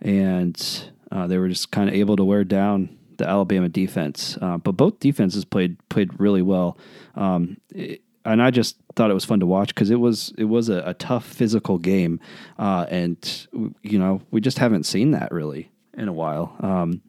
and 0.00 0.90
uh, 1.12 1.26
they 1.26 1.38
were 1.38 1.48
just 1.48 1.70
kind 1.70 1.88
of 1.88 1.94
able 1.94 2.16
to 2.16 2.24
wear 2.24 2.44
down 2.44 2.96
the 3.18 3.28
Alabama 3.28 3.68
defense. 3.68 4.38
Uh, 4.40 4.56
but 4.56 4.72
both 4.72 5.00
defenses 5.00 5.44
played 5.44 5.76
played 5.90 6.18
really 6.18 6.42
well, 6.42 6.78
um, 7.14 7.58
it, 7.74 8.00
and 8.24 8.42
I 8.42 8.50
just 8.50 8.76
thought 8.96 9.10
it 9.10 9.14
was 9.14 9.24
fun 9.24 9.40
to 9.40 9.46
watch 9.46 9.74
because 9.74 9.90
it 9.90 10.00
was 10.00 10.32
it 10.38 10.44
was 10.44 10.68
a, 10.68 10.82
a 10.86 10.94
tough 10.94 11.26
physical 11.26 11.78
game, 11.78 12.20
uh, 12.58 12.86
and 12.88 13.46
you 13.82 13.98
know 13.98 14.22
we 14.30 14.40
just 14.40 14.58
haven't 14.58 14.84
seen 14.84 15.10
that 15.10 15.30
really 15.32 15.70
in 15.94 16.08
a 16.08 16.12
while. 16.12 16.56
Um, 16.60 17.02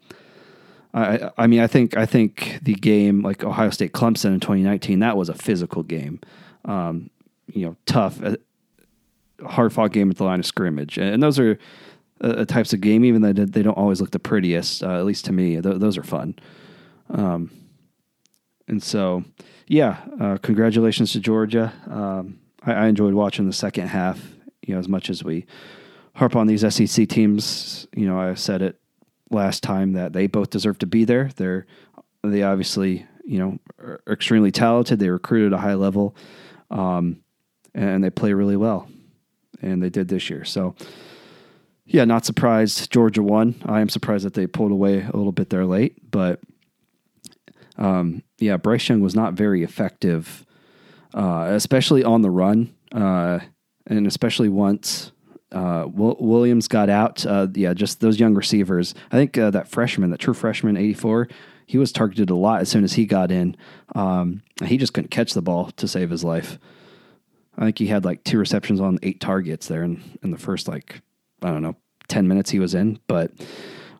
I, 0.93 1.31
I 1.37 1.47
mean, 1.47 1.61
I 1.61 1.67
think 1.67 1.95
I 1.95 2.05
think 2.05 2.59
the 2.61 2.75
game 2.75 3.21
like 3.21 3.43
Ohio 3.43 3.69
State 3.69 3.93
Clemson 3.93 4.33
in 4.33 4.39
2019 4.39 4.99
that 4.99 5.15
was 5.15 5.29
a 5.29 5.33
physical 5.33 5.83
game, 5.83 6.19
um, 6.65 7.09
you 7.47 7.65
know, 7.65 7.75
tough, 7.85 8.21
uh, 8.21 8.35
hard 9.45 9.71
fought 9.71 9.93
game 9.93 10.09
at 10.09 10.17
the 10.17 10.25
line 10.25 10.39
of 10.39 10.45
scrimmage, 10.45 10.97
and 10.97 11.23
those 11.23 11.39
are 11.39 11.57
uh, 12.19 12.43
types 12.45 12.73
of 12.73 12.81
game. 12.81 13.05
Even 13.05 13.21
though 13.21 13.31
they 13.31 13.63
don't 13.63 13.77
always 13.77 14.01
look 14.01 14.11
the 14.11 14.19
prettiest, 14.19 14.83
uh, 14.83 14.97
at 14.97 15.05
least 15.05 15.25
to 15.25 15.31
me, 15.31 15.61
th- 15.61 15.79
those 15.79 15.97
are 15.97 16.03
fun. 16.03 16.35
Um, 17.09 17.51
and 18.67 18.83
so, 18.83 19.23
yeah, 19.67 19.97
uh, 20.19 20.37
congratulations 20.41 21.13
to 21.13 21.19
Georgia. 21.19 21.73
Um, 21.89 22.39
I, 22.63 22.73
I 22.73 22.87
enjoyed 22.87 23.13
watching 23.13 23.47
the 23.47 23.53
second 23.53 23.87
half. 23.87 24.21
You 24.61 24.73
know, 24.75 24.79
as 24.79 24.89
much 24.89 25.09
as 25.09 25.23
we 25.23 25.45
harp 26.15 26.35
on 26.35 26.47
these 26.47 26.61
SEC 26.73 27.07
teams, 27.07 27.87
you 27.95 28.05
know, 28.05 28.19
I 28.19 28.33
said 28.33 28.61
it 28.61 28.80
last 29.31 29.63
time 29.63 29.93
that 29.93 30.13
they 30.13 30.27
both 30.27 30.49
deserve 30.49 30.79
to 30.79 30.85
be 30.85 31.05
there. 31.05 31.29
They're 31.35 31.65
they 32.23 32.43
obviously 32.43 33.05
you 33.25 33.39
know 33.39 33.59
are 33.79 34.01
extremely 34.07 34.51
talented. 34.51 34.99
They 34.99 35.09
recruited 35.09 35.53
at 35.53 35.59
a 35.59 35.61
high 35.61 35.75
level, 35.75 36.15
um, 36.69 37.21
and 37.73 38.03
they 38.03 38.09
play 38.09 38.33
really 38.33 38.57
well, 38.57 38.87
and 39.61 39.81
they 39.81 39.89
did 39.89 40.07
this 40.07 40.29
year. 40.29 40.45
So. 40.45 40.75
Yeah, 41.83 42.05
not 42.05 42.25
surprised. 42.25 42.89
Georgia 42.89 43.21
won. 43.21 43.55
I 43.65 43.81
am 43.81 43.89
surprised 43.89 44.23
that 44.23 44.33
they 44.33 44.47
pulled 44.47 44.71
away 44.71 45.01
a 45.01 45.17
little 45.17 45.33
bit 45.33 45.49
there 45.49 45.65
late, 45.65 46.09
but 46.09 46.39
um, 47.77 48.23
yeah, 48.37 48.57
Bryce 48.57 48.87
Young 48.87 49.01
was 49.01 49.15
not 49.15 49.33
very 49.33 49.63
effective, 49.63 50.45
uh, 51.13 51.47
especially 51.49 52.03
on 52.03 52.21
the 52.21 52.29
run, 52.29 52.73
uh, 52.93 53.39
and 53.87 54.07
especially 54.07 54.49
once 54.49 55.11
uh, 55.51 55.85
Williams 55.87 56.67
got 56.67 56.89
out. 56.89 57.25
Uh, 57.25 57.47
yeah, 57.53 57.73
just 57.73 57.99
those 57.99 58.19
young 58.19 58.33
receivers. 58.35 58.93
I 59.11 59.17
think 59.17 59.37
uh, 59.37 59.51
that 59.51 59.67
freshman, 59.67 60.11
that 60.11 60.19
true 60.19 60.33
freshman, 60.33 60.77
eighty 60.77 60.93
four, 60.93 61.27
he 61.65 61.77
was 61.77 61.91
targeted 61.91 62.29
a 62.29 62.35
lot 62.35 62.61
as 62.61 62.69
soon 62.69 62.83
as 62.83 62.93
he 62.93 63.05
got 63.05 63.31
in. 63.31 63.55
Um, 63.93 64.43
he 64.63 64.77
just 64.77 64.93
couldn't 64.93 65.11
catch 65.11 65.33
the 65.33 65.41
ball 65.41 65.71
to 65.71 65.87
save 65.87 66.09
his 66.09 66.23
life. 66.23 66.57
I 67.57 67.65
think 67.65 67.77
he 67.77 67.87
had 67.87 68.05
like 68.05 68.23
two 68.23 68.39
receptions 68.39 68.79
on 68.79 68.99
eight 69.03 69.19
targets 69.19 69.67
there 69.67 69.83
in, 69.83 70.01
in 70.23 70.31
the 70.31 70.37
first 70.37 70.67
like 70.67 71.01
I 71.41 71.49
don't 71.49 71.61
know 71.61 71.75
ten 72.07 72.27
minutes 72.27 72.49
he 72.49 72.59
was 72.59 72.73
in. 72.73 72.99
But 73.07 73.31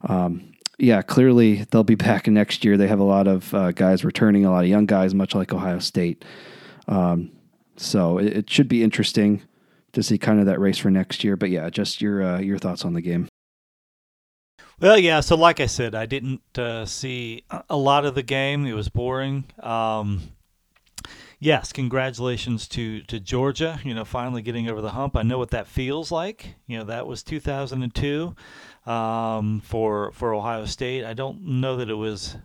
um, 0.03 0.53
yeah, 0.77 1.01
clearly 1.01 1.65
they'll 1.71 1.83
be 1.83 1.95
back 2.09 2.27
next 2.27 2.63
year. 2.63 2.77
They 2.77 2.87
have 2.87 2.99
a 2.99 3.03
lot 3.03 3.27
of 3.27 3.53
uh, 3.53 3.71
guys 3.71 4.05
returning, 4.05 4.45
a 4.45 4.51
lot 4.51 4.63
of 4.63 4.69
young 4.69 4.85
guys, 4.85 5.13
much 5.13 5.35
like 5.35 5.53
Ohio 5.53 5.79
State. 5.79 6.23
Um, 6.87 7.31
so 7.75 8.17
it, 8.17 8.37
it 8.37 8.49
should 8.49 8.67
be 8.67 8.83
interesting 8.83 9.43
to 9.93 10.03
see 10.03 10.17
kind 10.17 10.39
of 10.39 10.45
that 10.45 10.59
race 10.59 10.77
for 10.77 10.89
next 10.89 11.23
year. 11.23 11.35
But 11.35 11.49
yeah, 11.49 11.69
just 11.69 12.01
your 12.01 12.23
uh, 12.23 12.39
your 12.39 12.57
thoughts 12.57 12.85
on 12.85 12.93
the 12.93 13.01
game. 13.01 13.27
Well, 14.79 14.97
yeah. 14.97 15.19
So, 15.19 15.35
like 15.35 15.59
I 15.59 15.67
said, 15.67 15.93
I 15.93 16.05
didn't 16.05 16.57
uh, 16.57 16.85
see 16.85 17.43
a 17.69 17.77
lot 17.77 18.05
of 18.05 18.15
the 18.15 18.23
game. 18.23 18.65
It 18.65 18.73
was 18.73 18.89
boring. 18.89 19.45
Um, 19.59 20.21
yes, 21.39 21.71
congratulations 21.71 22.67
to 22.69 23.01
to 23.03 23.19
Georgia. 23.19 23.79
You 23.83 23.93
know, 23.93 24.05
finally 24.05 24.41
getting 24.41 24.69
over 24.69 24.81
the 24.81 24.91
hump. 24.91 25.15
I 25.15 25.21
know 25.21 25.37
what 25.37 25.51
that 25.51 25.67
feels 25.67 26.11
like. 26.11 26.55
You 26.65 26.79
know, 26.79 26.85
that 26.85 27.05
was 27.05 27.21
2002 27.21 28.35
um, 28.85 29.61
for 29.61 30.11
for 30.13 30.33
Ohio 30.33 30.65
State. 30.65 31.05
I 31.05 31.13
don't 31.13 31.41
know 31.43 31.77
that 31.77 31.89
it 31.89 31.95
was 31.95 32.37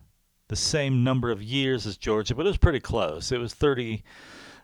the 0.49 0.57
same 0.57 1.03
number 1.03 1.31
of 1.31 1.43
years 1.43 1.87
as 1.87 1.97
Georgia, 1.97 2.35
but 2.35 2.47
it 2.47 2.51
was 2.51 2.59
pretty 2.59 2.81
close. 2.81 3.33
It 3.33 3.39
was 3.39 3.55
30 3.55 4.05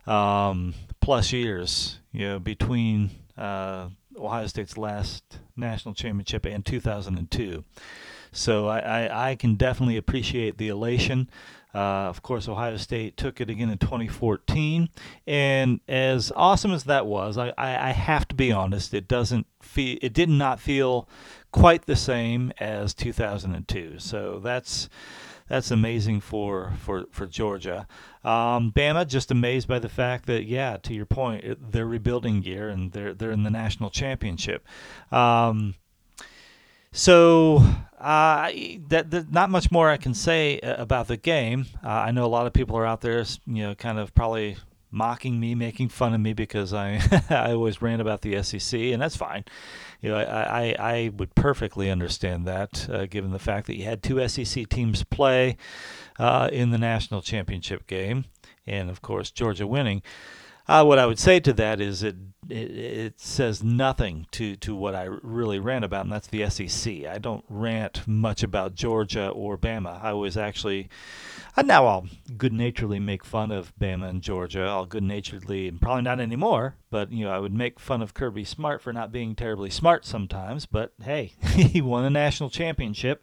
um, 0.07 0.75
plus 1.01 1.33
years, 1.33 1.99
you 2.13 2.29
know, 2.29 2.39
between 2.39 3.11
uh, 3.37 3.89
Ohio 4.17 4.47
State's 4.47 4.77
last 4.77 5.39
national 5.57 5.95
championship 5.95 6.45
and 6.47 6.65
2002. 6.65 7.65
So 8.33 8.67
I, 8.67 8.79
I, 8.79 9.31
I 9.31 9.35
can 9.35 9.57
definitely 9.57 9.97
appreciate 9.97 10.59
the 10.59 10.69
elation. 10.69 11.29
Uh, 11.75 12.09
of 12.09 12.23
course, 12.23 12.49
Ohio 12.49 12.77
State 12.77 13.17
took 13.17 13.41
it 13.41 13.49
again 13.49 13.71
in 13.71 13.79
2014, 13.79 14.91
and 15.27 15.81
as 15.89 16.31
awesome 16.37 16.71
as 16.71 16.85
that 16.85 17.07
was, 17.07 17.39
I, 17.39 17.49
I, 17.57 17.89
I 17.89 17.91
have 17.93 18.29
to 18.29 18.35
be 18.35 18.53
honest, 18.53 18.93
it 18.93 19.09
doesn't 19.09 19.47
feel, 19.63 19.97
it 20.03 20.13
did 20.13 20.29
not 20.29 20.61
feel 20.61 21.09
quite 21.51 21.87
the 21.87 21.97
same 21.97 22.53
as 22.61 22.93
2002. 22.93 23.99
So 23.99 24.39
that's 24.43 24.91
that's 25.49 25.71
amazing 25.71 26.21
for 26.21 26.73
for 26.79 27.05
for 27.11 27.27
Georgia. 27.27 27.87
Um, 28.25 28.73
Bama 28.73 29.07
just 29.07 29.31
amazed 29.31 29.69
by 29.69 29.79
the 29.79 29.89
fact 29.89 30.27
that 30.27 30.45
yeah, 30.45 30.77
to 30.79 30.95
your 30.95 31.07
point, 31.07 31.73
they're 31.73 31.87
rebuilding 31.87 32.41
gear 32.41 32.69
and 32.69 32.93
they're 32.93 33.15
they're 33.15 33.33
in 33.33 33.43
the 33.43 33.51
national 33.51 33.91
championship. 33.91 34.67
Um, 35.11 35.75
so 36.93 37.65
uh, 37.99 38.51
that, 38.89 39.11
that, 39.11 39.33
not 39.33 39.49
much 39.49 39.71
more 39.71 39.89
I 39.89 39.97
can 39.97 40.13
say 40.13 40.61
uh, 40.61 40.81
about 40.81 41.09
the 41.09 41.17
game. 41.17 41.67
Uh, 41.83 41.89
I 41.89 42.11
know 42.11 42.25
a 42.25 42.29
lot 42.29 42.47
of 42.47 42.53
people 42.53 42.77
are 42.77 42.85
out 42.85 43.01
there, 43.01 43.25
you 43.47 43.63
know, 43.63 43.75
kind 43.75 43.99
of 43.99 44.15
probably 44.15 44.57
mocking 44.93 45.41
me, 45.41 45.55
making 45.55 45.89
fun 45.89 46.15
of 46.15 46.21
me 46.21 46.35
because 46.35 46.73
I 46.73 47.01
I 47.31 47.53
always 47.53 47.83
rant 47.83 48.01
about 48.01 48.21
the 48.21 48.41
SEC, 48.43 48.79
and 48.79 49.03
that's 49.03 49.17
fine. 49.17 49.45
You 50.01 50.11
know, 50.11 50.19
I 50.19 50.23
I, 50.25 50.77
I 50.79 51.11
would 51.17 51.35
perfectly 51.35 51.91
understand 51.91 52.47
that, 52.47 52.89
uh, 52.89 53.07
given 53.07 53.33
the 53.33 53.39
fact 53.39 53.67
that 53.67 53.77
you 53.77 53.85
had 53.85 54.03
two 54.03 54.27
SEC 54.29 54.69
teams 54.69 55.03
play 55.03 55.57
uh, 56.19 56.49
in 56.53 56.71
the 56.71 56.79
national 56.79 57.23
championship 57.23 57.87
game, 57.87 58.27
and 58.67 58.91
of 58.91 59.03
course 59.03 59.31
Georgia 59.31 59.67
winning. 59.67 60.03
Uh, 60.69 60.85
what 60.85 60.99
I 60.99 61.07
would 61.07 61.19
say 61.19 61.41
to 61.41 61.53
that 61.55 61.81
is 61.81 62.05
it, 62.05 62.15
it, 62.49 62.71
it 62.71 63.21
says 63.21 63.65
nothing 63.65 64.27
to 64.31 64.55
to 64.57 64.77
what 64.77 64.95
I 64.95 65.05
really 65.05 65.59
rant 65.59 65.85
about, 65.85 66.05
and 66.05 66.13
that's 66.13 66.29
the 66.29 66.49
SEC. 66.49 67.05
I 67.05 67.19
don't 67.19 67.45
rant 67.49 68.07
much 68.07 68.45
about 68.45 68.77
Georgia 68.77 69.29
or 69.29 69.59
Bama. 69.59 70.03
I 70.03 70.13
was 70.13 70.37
actually 70.37 70.89
uh, 71.57 71.63
now 71.63 71.87
I'll 71.87 72.07
good 72.37 72.53
naturedly 72.53 72.99
make 72.99 73.25
fun 73.25 73.51
of 73.51 73.73
Bama 73.79 74.09
and 74.09 74.23
Georgia. 74.23 74.63
I'll 74.63 74.87
good 74.87 75.03
naturedly, 75.03 75.69
and 75.69 75.81
probably 75.81 76.03
not 76.03 76.21
anymore, 76.21 76.77
but 76.91 77.13
you 77.13 77.25
know 77.25 77.33
I 77.33 77.39
would 77.39 77.53
make 77.53 77.79
fun 77.79 78.03
of 78.03 78.15
Kirby 78.15 78.45
Smart 78.45 78.81
for 78.81 78.93
not 78.93 79.13
being 79.13 79.35
terribly 79.35 79.71
smart 79.71 80.07
sometimes. 80.07 80.67
But 80.67 80.93
hey, 81.03 81.33
he 81.43 81.81
won 81.81 82.05
a 82.05 82.11
national 82.11 82.51
championship. 82.51 83.23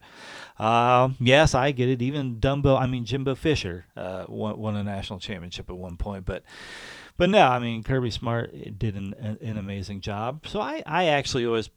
Uh, 0.57 1.09
yes, 1.19 1.55
I 1.55 1.71
get 1.71 1.89
it. 1.89 2.01
Even 2.01 2.37
Dumbo, 2.37 2.79
I 2.79 2.85
mean 2.85 3.05
Jimbo 3.05 3.35
Fisher, 3.35 3.85
uh, 3.95 4.25
won, 4.27 4.57
won 4.57 4.75
a 4.75 4.83
national 4.83 5.19
championship 5.19 5.69
at 5.69 5.77
one 5.77 5.97
point, 5.97 6.25
but 6.25 6.43
but 7.17 7.29
no, 7.29 7.47
I 7.47 7.59
mean 7.59 7.83
Kirby 7.83 8.11
Smart 8.11 8.53
did 8.77 8.95
an, 8.95 9.37
an 9.41 9.57
amazing 9.57 10.01
job. 10.01 10.45
So 10.47 10.61
I, 10.61 10.83
I 10.85 11.05
actually 11.05 11.45
always 11.45 11.69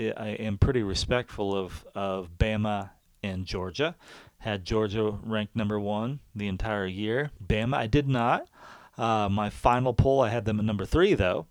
I 0.00 0.36
am 0.38 0.58
pretty 0.58 0.82
respectful 0.82 1.54
of 1.54 1.84
of 1.94 2.30
Bama 2.38 2.90
and 3.22 3.46
Georgia. 3.46 3.96
Had 4.38 4.64
Georgia 4.64 5.18
ranked 5.22 5.56
number 5.56 5.78
one 5.80 6.20
the 6.34 6.48
entire 6.48 6.86
year. 6.86 7.30
Bama, 7.44 7.74
I 7.74 7.86
did 7.86 8.08
not. 8.08 8.48
Uh, 8.96 9.28
my 9.28 9.50
final 9.50 9.94
poll, 9.94 10.20
I 10.20 10.28
had 10.28 10.44
them 10.44 10.58
at 10.58 10.64
number 10.64 10.84
three 10.84 11.14
though, 11.14 11.46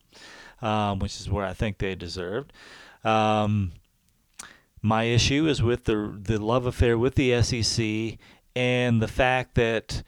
um, 0.62 1.00
which 1.00 1.20
is 1.20 1.30
where 1.30 1.46
I 1.46 1.54
think 1.54 1.78
they 1.78 1.96
deserved. 1.96 2.52
Um, 3.04 3.72
my 4.82 5.04
issue 5.04 5.48
is 5.48 5.62
with 5.62 5.86
the 5.86 6.18
the 6.22 6.38
love 6.38 6.66
affair 6.66 6.98
with 6.98 7.16
the 7.16 7.42
SEC 7.42 8.18
and 8.56 9.02
the 9.02 9.08
fact 9.08 9.56
that 9.56 10.04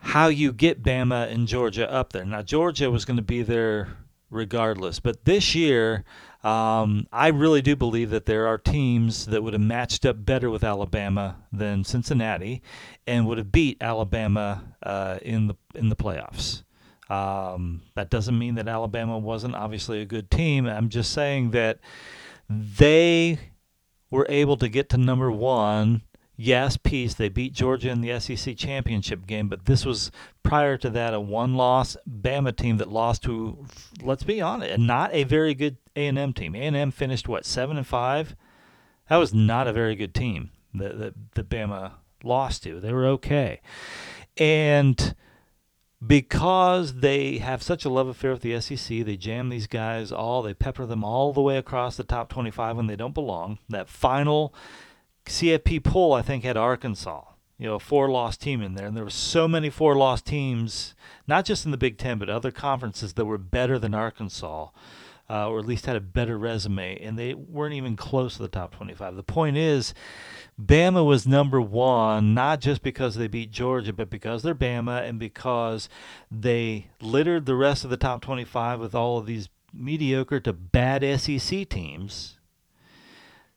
how 0.00 0.28
you 0.28 0.52
get 0.52 0.82
Bama 0.82 1.30
and 1.30 1.46
Georgia 1.46 1.90
up 1.90 2.12
there. 2.12 2.24
Now, 2.24 2.42
Georgia 2.42 2.90
was 2.90 3.04
going 3.04 3.18
to 3.18 3.22
be 3.22 3.42
there 3.42 3.98
regardless, 4.30 5.00
but 5.00 5.24
this 5.24 5.54
year, 5.54 6.04
um, 6.42 7.06
I 7.12 7.28
really 7.28 7.60
do 7.60 7.76
believe 7.76 8.10
that 8.10 8.24
there 8.26 8.46
are 8.46 8.56
teams 8.56 9.26
that 9.26 9.42
would 9.42 9.52
have 9.52 9.60
matched 9.60 10.06
up 10.06 10.24
better 10.24 10.48
with 10.48 10.64
Alabama 10.64 11.36
than 11.52 11.84
Cincinnati, 11.84 12.62
and 13.06 13.26
would 13.26 13.38
have 13.38 13.52
beat 13.52 13.76
Alabama 13.80 14.74
uh, 14.82 15.18
in 15.22 15.48
the 15.48 15.56
in 15.74 15.90
the 15.90 15.96
playoffs. 15.96 16.62
Um, 17.10 17.82
that 17.94 18.08
doesn't 18.08 18.38
mean 18.38 18.54
that 18.54 18.68
Alabama 18.68 19.18
wasn't 19.18 19.54
obviously 19.54 20.00
a 20.00 20.06
good 20.06 20.30
team. 20.30 20.66
I'm 20.66 20.88
just 20.88 21.12
saying 21.12 21.50
that 21.50 21.80
they 22.48 23.38
were 24.10 24.26
able 24.28 24.56
to 24.58 24.68
get 24.68 24.88
to 24.90 24.96
number 24.96 25.30
one 25.30 26.02
yes, 26.40 26.78
peace. 26.78 27.14
They 27.14 27.28
beat 27.28 27.52
Georgia 27.52 27.90
in 27.90 28.00
the 28.00 28.18
SEC 28.18 28.56
championship 28.56 29.26
game, 29.26 29.48
but 29.48 29.66
this 29.66 29.84
was 29.84 30.10
prior 30.42 30.78
to 30.78 30.88
that 30.90 31.12
a 31.12 31.20
one-loss 31.20 31.96
Bama 32.08 32.56
team 32.56 32.78
that 32.78 32.90
lost 32.90 33.22
to, 33.24 33.66
let's 34.02 34.22
be 34.22 34.40
honest, 34.40 34.78
not 34.78 35.12
a 35.12 35.24
very 35.24 35.54
good 35.54 35.76
A&M 36.08 36.32
team. 36.32 36.54
A&M 36.54 36.90
finished 36.90 37.28
what 37.28 37.44
seven 37.44 37.76
and 37.76 37.86
five. 37.86 38.34
That 39.08 39.16
was 39.16 39.34
not 39.34 39.66
a 39.66 39.72
very 39.72 39.96
good 39.96 40.14
team 40.14 40.50
that 40.74 40.98
that, 40.98 41.14
that 41.34 41.48
Bama 41.48 41.92
lost 42.22 42.62
to. 42.64 42.80
They 42.80 42.92
were 42.92 43.06
okay, 43.06 43.60
and 44.36 45.14
because 46.04 46.94
they 47.00 47.38
have 47.38 47.62
such 47.62 47.84
a 47.84 47.90
love 47.90 48.08
affair 48.08 48.32
with 48.32 48.42
the 48.42 48.58
SEC, 48.60 49.04
they 49.04 49.16
jam 49.16 49.48
these 49.48 49.66
guys 49.66 50.10
all, 50.10 50.42
they 50.42 50.54
pepper 50.54 50.86
them 50.86 51.04
all 51.04 51.32
the 51.32 51.42
way 51.42 51.58
across 51.58 51.96
the 51.96 52.04
top 52.04 52.30
25 52.30 52.76
when 52.76 52.86
they 52.86 52.96
don't 52.96 53.14
belong. 53.14 53.58
That 53.68 53.88
final 53.88 54.54
CFP 55.26 55.84
poll, 55.84 56.14
I 56.14 56.22
think, 56.22 56.42
had 56.42 56.56
Arkansas, 56.56 57.24
you 57.58 57.66
know, 57.66 57.74
a 57.74 57.80
four-loss 57.80 58.38
team 58.38 58.62
in 58.62 58.74
there, 58.74 58.86
and 58.86 58.96
there 58.96 59.04
were 59.04 59.10
so 59.10 59.46
many 59.46 59.68
four-loss 59.68 60.22
teams, 60.22 60.94
not 61.26 61.44
just 61.44 61.66
in 61.66 61.70
the 61.70 61.76
Big 61.76 61.98
Ten, 61.98 62.18
but 62.18 62.30
other 62.30 62.50
conferences 62.50 63.12
that 63.14 63.26
were 63.26 63.38
better 63.38 63.78
than 63.78 63.94
Arkansas. 63.94 64.68
Uh, 65.30 65.48
or 65.48 65.60
at 65.60 65.66
least 65.66 65.86
had 65.86 65.94
a 65.94 66.00
better 66.00 66.36
resume, 66.36 66.98
and 67.00 67.16
they 67.16 67.34
weren't 67.34 67.74
even 67.74 67.94
close 67.94 68.34
to 68.34 68.42
the 68.42 68.48
top 68.48 68.74
25. 68.74 69.14
The 69.14 69.22
point 69.22 69.56
is, 69.56 69.94
Bama 70.60 71.06
was 71.06 71.24
number 71.24 71.60
one, 71.60 72.34
not 72.34 72.60
just 72.60 72.82
because 72.82 73.14
they 73.14 73.28
beat 73.28 73.52
Georgia, 73.52 73.92
but 73.92 74.10
because 74.10 74.42
they're 74.42 74.56
Bama 74.56 75.08
and 75.08 75.20
because 75.20 75.88
they 76.32 76.88
littered 77.00 77.46
the 77.46 77.54
rest 77.54 77.84
of 77.84 77.90
the 77.90 77.96
top 77.96 78.22
25 78.22 78.80
with 78.80 78.92
all 78.92 79.18
of 79.18 79.26
these 79.26 79.48
mediocre 79.72 80.40
to 80.40 80.52
bad 80.52 81.04
SEC 81.20 81.68
teams 81.68 82.38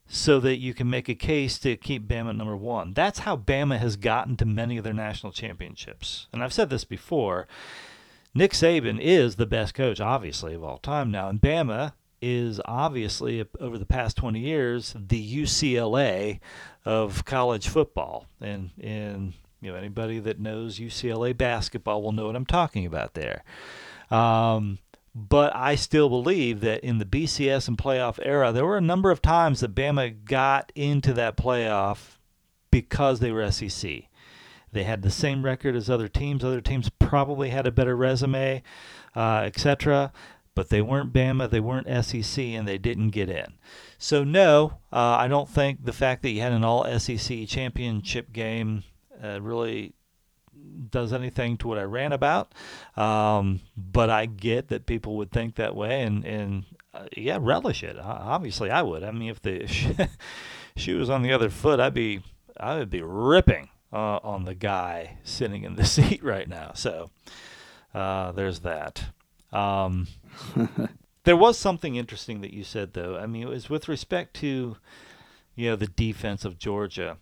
so 0.06 0.40
that 0.40 0.58
you 0.58 0.76
can 0.76 0.88
make 0.88 1.10
a 1.10 1.16
case 1.16 1.58
to 1.58 1.76
keep 1.76 2.08
Bama 2.08 2.36
number 2.36 2.56
one. 2.56 2.94
That's 2.94 3.20
how 3.20 3.36
Bama 3.36 3.80
has 3.80 3.96
gotten 3.96 4.38
to 4.38 4.46
many 4.46 4.78
of 4.78 4.84
their 4.84 4.94
national 4.94 5.32
championships. 5.32 6.28
And 6.32 6.44
I've 6.44 6.54
said 6.54 6.70
this 6.70 6.86
before. 6.86 7.48
Nick 8.36 8.52
Saban 8.52 9.00
is 9.00 9.36
the 9.36 9.46
best 9.46 9.74
coach, 9.74 10.00
obviously, 10.00 10.56
of 10.56 10.64
all 10.64 10.80
time 10.80 11.12
now. 11.12 11.30
And 11.30 11.40
Bama 11.40 11.94
is 12.22 12.60
obviously 12.66 13.46
over 13.60 13.78
the 13.78 13.86
past 13.86 14.18
20 14.18 14.40
years 14.40 14.96
the 14.98 15.44
UCLA 15.44 16.40
of 16.86 17.26
college 17.26 17.68
football, 17.68 18.26
and 18.42 18.72
and 18.82 19.34
you 19.62 19.72
know 19.72 19.78
anybody 19.78 20.20
that 20.20 20.40
knows 20.40 20.80
UCLA 20.80 21.38
basketball 21.38 22.02
will 22.02 22.12
know 22.12 22.26
what 22.26 22.36
I'm 22.36 22.46
talking 22.46 22.86
about 22.86 23.14
there. 23.14 23.44
Um, 24.10 24.80
but 25.14 25.56
I 25.56 25.76
still 25.76 26.10
believe 26.10 26.62
that 26.62 26.84
in 26.84 26.98
the 26.98 27.06
BCS 27.06 27.68
and 27.68 27.78
playoff 27.78 28.20
era, 28.24 28.52
there 28.52 28.66
were 28.66 28.78
a 28.78 28.82
number 28.82 29.12
of 29.12 29.22
times 29.22 29.60
that 29.60 29.76
Bama 29.76 30.26
got 30.26 30.72
into 30.76 31.14
that 31.14 31.38
playoff 31.38 32.18
because 32.72 33.20
they 33.20 33.32
were 33.32 33.52
SEC. 33.52 34.04
They 34.74 34.84
had 34.84 35.02
the 35.02 35.12
same 35.12 35.44
record 35.44 35.76
as 35.76 35.90
other 35.90 36.08
teams. 36.08 36.44
Other 36.44 36.62
teams 36.62 36.90
probably 37.00 37.50
had 37.50 37.66
a 37.66 37.72
better 37.72 37.96
resume, 37.96 38.64
uh, 39.16 39.44
etc 39.46 40.12
but 40.56 40.70
they 40.70 40.82
weren't 40.82 41.14
Bama, 41.14 41.50
they 41.50 41.60
weren't 41.60 41.88
SEC, 42.06 42.44
and 42.44 42.68
they 42.68 42.78
didn't 42.78 43.10
get 43.10 43.30
in. 43.30 43.54
So, 43.98 44.24
no, 44.24 44.78
uh, 44.92 45.18
I 45.20 45.28
don't 45.28 45.50
think 45.50 45.84
the 45.84 45.94
fact 45.94 46.22
that 46.24 46.30
you 46.30 46.42
had 46.42 46.52
an 46.52 46.64
all 46.64 46.86
SEC 47.00 47.48
championship 47.48 48.32
game 48.32 48.84
uh, 49.24 49.42
really 49.42 49.94
does 50.92 51.12
anything 51.12 51.58
to 51.58 51.68
what 51.68 51.78
I 51.78 51.84
ran 51.84 52.12
about. 52.12 52.54
Um, 52.96 53.62
but 53.76 54.10
I 54.10 54.26
get 54.26 54.68
that 54.68 54.86
people 54.86 55.18
would 55.18 55.32
think 55.32 55.56
that 55.56 55.76
way, 55.76 56.04
and, 56.04 56.24
and 56.24 56.66
uh, 56.94 57.08
yeah, 57.18 57.40
relish 57.42 57.84
it. 57.84 57.98
obviously, 58.00 58.70
I 58.70 58.82
would. 58.82 59.04
I 59.04 59.12
mean, 59.12 59.30
if 59.30 59.42
the 59.42 59.68
shoe 60.76 61.00
was 61.00 61.10
on 61.10 61.24
the 61.24 61.34
other 61.34 61.50
foot, 61.50 61.80
I'd 61.80 61.94
be 61.94 62.22
I 62.60 62.78
would 62.78 62.92
be 62.92 63.02
ripping 63.02 63.70
uh, 63.94 64.20
on 64.24 64.46
the 64.46 64.56
guy 64.56 65.18
sitting 65.24 65.64
in 65.64 65.76
the 65.76 65.86
seat 65.86 66.24
right 66.24 66.50
now. 66.50 66.72
So 66.74 67.12
uh, 67.94 68.32
there's 68.32 68.62
that. 68.62 69.04
Um, 69.52 70.08
there 71.24 71.38
was 71.38 71.58
something 71.58 71.96
interesting 71.96 72.42
that 72.42 72.54
you 72.54 72.64
said, 72.64 72.94
though. 72.94 73.18
I 73.18 73.28
mean, 73.28 73.44
it 73.44 73.50
was 73.50 73.70
with 73.70 73.88
respect 73.88 74.34
to, 74.38 74.78
you 75.56 75.70
know, 75.70 75.76
the 75.76 75.88
defense 75.88 76.44
of 76.44 76.58
Georgia, 76.58 77.18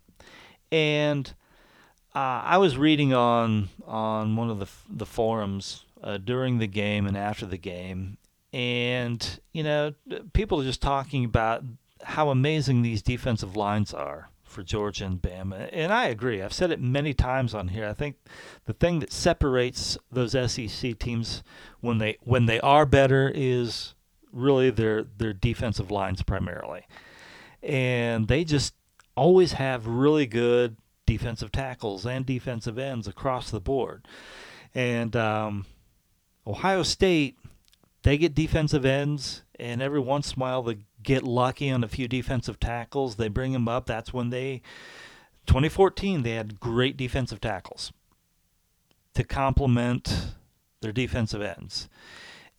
and 0.71 1.33
uh, 2.15 2.41
I 2.45 2.57
was 2.57 2.77
reading 2.77 3.13
on 3.13 3.67
on 3.85 4.37
one 4.37 4.49
of 4.49 4.59
the 4.59 4.67
the 4.89 5.05
forums 5.05 5.83
uh, 6.01 6.17
during 6.17 6.59
the 6.59 6.67
game 6.67 7.05
and 7.05 7.17
after 7.17 7.45
the 7.45 7.57
game, 7.57 8.17
and 8.53 9.41
you 9.51 9.63
know, 9.63 9.93
people 10.31 10.61
are 10.61 10.65
just 10.65 10.81
talking 10.81 11.25
about 11.25 11.63
how 12.03 12.29
amazing 12.29 12.81
these 12.81 13.01
defensive 13.01 13.57
lines 13.57 13.93
are 13.93 14.29
for 14.51 14.63
Georgia 14.63 15.05
and 15.05 15.21
Bama. 15.21 15.69
And 15.71 15.91
I 15.91 16.07
agree. 16.07 16.41
I've 16.41 16.53
said 16.53 16.71
it 16.71 16.79
many 16.79 17.13
times 17.13 17.55
on 17.55 17.69
here. 17.69 17.87
I 17.87 17.93
think 17.93 18.17
the 18.65 18.73
thing 18.73 18.99
that 18.99 19.11
separates 19.11 19.97
those 20.11 20.33
SEC 20.51 20.99
teams 20.99 21.43
when 21.79 21.97
they 21.97 22.17
when 22.21 22.45
they 22.45 22.59
are 22.59 22.85
better 22.85 23.31
is 23.33 23.95
really 24.31 24.69
their 24.69 25.03
their 25.03 25.33
defensive 25.33 25.89
lines 25.89 26.21
primarily. 26.21 26.85
And 27.63 28.27
they 28.27 28.43
just 28.43 28.73
always 29.15 29.53
have 29.53 29.87
really 29.87 30.25
good 30.25 30.77
defensive 31.05 31.51
tackles 31.51 32.05
and 32.05 32.25
defensive 32.25 32.77
ends 32.77 33.07
across 33.07 33.51
the 33.51 33.59
board. 33.59 34.07
And 34.73 35.15
um, 35.15 35.65
Ohio 36.47 36.83
State, 36.83 37.37
they 38.03 38.17
get 38.17 38.33
defensive 38.33 38.85
ends, 38.85 39.43
and 39.59 39.81
every 39.81 39.99
once 39.99 40.31
in 40.31 40.39
a 40.39 40.41
while 40.41 40.63
they 40.63 40.77
get 41.03 41.23
lucky 41.23 41.69
on 41.69 41.83
a 41.83 41.87
few 41.87 42.07
defensive 42.07 42.59
tackles. 42.59 43.15
They 43.15 43.27
bring 43.27 43.53
them 43.53 43.67
up. 43.67 43.85
That's 43.85 44.13
when 44.13 44.29
they, 44.29 44.61
2014, 45.47 46.23
they 46.23 46.31
had 46.31 46.59
great 46.59 46.97
defensive 46.97 47.41
tackles 47.41 47.91
to 49.13 49.23
complement 49.23 50.33
their 50.81 50.91
defensive 50.91 51.41
ends. 51.41 51.89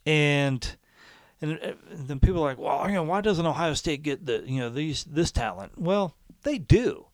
And 0.04 0.76
and 1.40 1.58
uh, 1.60 1.72
then 1.90 2.20
people 2.20 2.42
are 2.42 2.50
like, 2.50 2.58
well, 2.58 2.88
you 2.88 2.94
know, 2.94 3.02
why 3.02 3.20
doesn't 3.20 3.44
Ohio 3.44 3.74
State 3.74 4.02
get 4.02 4.26
the 4.26 4.44
you 4.46 4.60
know 4.60 4.70
these 4.70 5.04
this 5.04 5.30
talent? 5.30 5.76
Well, 5.76 6.14
they 6.42 6.58
do. 6.58 7.06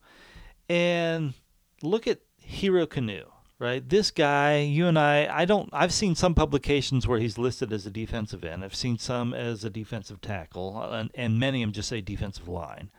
And 0.69 1.33
look 1.81 2.07
at 2.07 2.19
Hero 2.37 2.85
Kanu 2.85 3.25
right? 3.59 3.87
This 3.87 4.09
guy, 4.09 4.59
you 4.59 4.87
and 4.87 4.97
I, 4.97 5.27
I 5.29 5.45
don't, 5.45 5.69
I've 5.73 5.93
seen 5.93 6.15
some 6.15 6.33
publications 6.33 7.05
where 7.07 7.19
he's 7.19 7.37
listed 7.37 7.73
as 7.73 7.85
a 7.85 7.91
defensive 7.91 8.45
end. 8.45 8.63
I've 8.63 8.73
seen 8.73 8.97
some 8.97 9.33
as 9.33 9.65
a 9.65 9.69
defensive 9.69 10.21
tackle, 10.21 10.81
and, 10.81 11.11
and 11.13 11.39
many 11.39 11.61
of 11.61 11.67
them 11.67 11.73
just 11.73 11.89
say 11.89 12.01
defensive 12.01 12.47
line. 12.47 12.89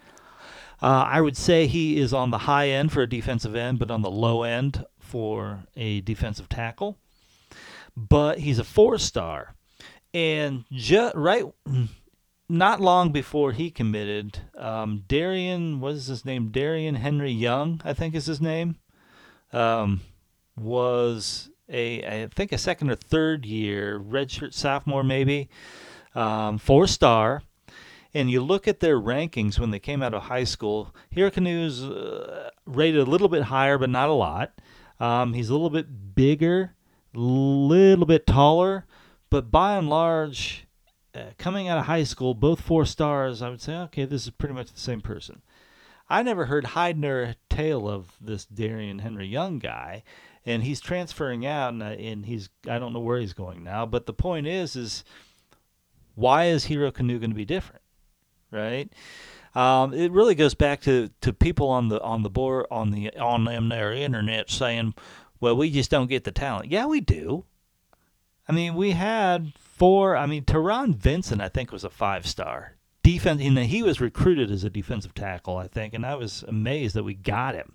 Uh, 0.82 1.04
I 1.08 1.20
would 1.20 1.36
say 1.36 1.66
he 1.66 1.98
is 1.98 2.12
on 2.12 2.30
the 2.30 2.38
high 2.38 2.68
end 2.68 2.92
for 2.92 3.02
a 3.02 3.08
defensive 3.08 3.54
end, 3.54 3.78
but 3.78 3.90
on 3.90 4.02
the 4.02 4.10
low 4.10 4.42
end 4.42 4.84
for 4.98 5.64
a 5.76 6.00
defensive 6.02 6.48
tackle. 6.48 6.98
But 7.96 8.38
he's 8.38 8.58
a 8.58 8.64
four 8.64 8.98
star. 8.98 9.54
And 10.14 10.64
just 10.72 11.14
right, 11.14 11.44
not 12.48 12.80
long 12.80 13.12
before 13.12 13.52
he 13.52 13.70
committed, 13.70 14.40
um, 14.56 15.04
Darrion, 15.06 15.80
what 15.80 15.94
is 15.94 16.06
his 16.06 16.24
name? 16.24 16.50
Darrion 16.50 16.96
Henry 16.96 17.30
Young, 17.30 17.80
I 17.84 17.92
think 17.92 18.14
is 18.14 18.26
his 18.26 18.40
name. 18.40 18.76
Um, 19.52 20.00
was 20.60 21.50
a 21.68 22.22
I 22.22 22.28
think 22.28 22.52
a 22.52 22.58
second 22.58 22.90
or 22.90 22.96
third 22.96 23.46
year 23.46 23.98
redshirt 23.98 24.54
sophomore 24.54 25.04
maybe, 25.04 25.48
um, 26.14 26.58
four 26.58 26.86
star. 26.86 27.42
And 28.12 28.28
you 28.28 28.42
look 28.42 28.66
at 28.66 28.80
their 28.80 28.98
rankings 28.98 29.60
when 29.60 29.70
they 29.70 29.78
came 29.78 30.02
out 30.02 30.14
of 30.14 30.24
high 30.24 30.42
school. 30.42 30.92
Kanu's 31.14 31.84
uh, 31.84 32.50
rated 32.66 33.06
a 33.06 33.10
little 33.10 33.28
bit 33.28 33.44
higher, 33.44 33.78
but 33.78 33.88
not 33.88 34.08
a 34.08 34.12
lot. 34.14 34.52
Um, 34.98 35.32
he's 35.32 35.48
a 35.48 35.52
little 35.52 35.70
bit 35.70 36.14
bigger, 36.16 36.74
little 37.14 38.06
bit 38.06 38.26
taller, 38.26 38.84
but 39.30 39.52
by 39.52 39.76
and 39.76 39.88
large, 39.88 40.66
uh, 41.14 41.30
coming 41.38 41.68
out 41.68 41.78
of 41.78 41.86
high 41.86 42.02
school, 42.02 42.34
both 42.34 42.60
four 42.60 42.84
stars, 42.84 43.42
I 43.42 43.48
would 43.48 43.60
say, 43.60 43.76
okay, 43.76 44.04
this 44.04 44.24
is 44.24 44.30
pretty 44.30 44.54
much 44.54 44.72
the 44.72 44.80
same 44.80 45.00
person. 45.00 45.40
I 46.08 46.24
never 46.24 46.46
heard 46.46 46.66
hide 46.66 46.98
nor 46.98 47.36
tail 47.48 47.88
of 47.88 48.16
this 48.20 48.44
Darrion 48.44 49.00
Henry 49.00 49.28
Young 49.28 49.60
guy 49.60 50.02
and 50.50 50.62
he's 50.64 50.80
transferring 50.80 51.46
out, 51.46 51.72
and, 51.72 51.82
uh, 51.82 51.86
and 51.86 52.26
he's 52.26 52.48
I 52.68 52.78
don't 52.78 52.92
know 52.92 53.00
where 53.00 53.18
he's 53.18 53.32
going 53.32 53.62
now. 53.62 53.86
But 53.86 54.06
the 54.06 54.12
point 54.12 54.46
is, 54.46 54.76
is 54.76 55.04
why 56.14 56.46
is 56.46 56.64
Hero 56.64 56.90
Kanu 56.90 57.18
going 57.18 57.30
to 57.30 57.36
be 57.36 57.44
different, 57.44 57.82
right? 58.50 58.92
Um, 59.54 59.92
it 59.92 60.12
really 60.12 60.34
goes 60.34 60.54
back 60.54 60.80
to, 60.82 61.10
to 61.22 61.32
people 61.32 61.68
on 61.68 61.88
the 61.88 62.00
on 62.02 62.22
the 62.22 62.30
board 62.30 62.66
on 62.70 62.90
the 62.90 63.10
on 63.16 63.44
them 63.44 63.68
their 63.68 63.92
internet 63.92 64.50
saying, 64.50 64.94
"Well, 65.40 65.56
we 65.56 65.70
just 65.70 65.90
don't 65.90 66.08
get 66.08 66.24
the 66.24 66.32
talent." 66.32 66.70
Yeah, 66.70 66.86
we 66.86 67.00
do. 67.00 67.44
I 68.48 68.52
mean, 68.52 68.74
we 68.74 68.92
had 68.92 69.52
four. 69.56 70.16
I 70.16 70.26
mean, 70.26 70.44
Taron 70.44 70.94
Vincent, 70.94 71.40
I 71.40 71.48
think, 71.48 71.72
was 71.72 71.84
a 71.84 71.90
five 71.90 72.26
star 72.26 72.76
defense. 73.02 73.40
And 73.42 73.58
he 73.58 73.82
was 73.82 74.00
recruited 74.00 74.50
as 74.50 74.64
a 74.64 74.70
defensive 74.70 75.14
tackle, 75.14 75.56
I 75.56 75.68
think, 75.68 75.94
and 75.94 76.04
I 76.04 76.14
was 76.14 76.44
amazed 76.46 76.94
that 76.96 77.04
we 77.04 77.14
got 77.14 77.54
him. 77.54 77.74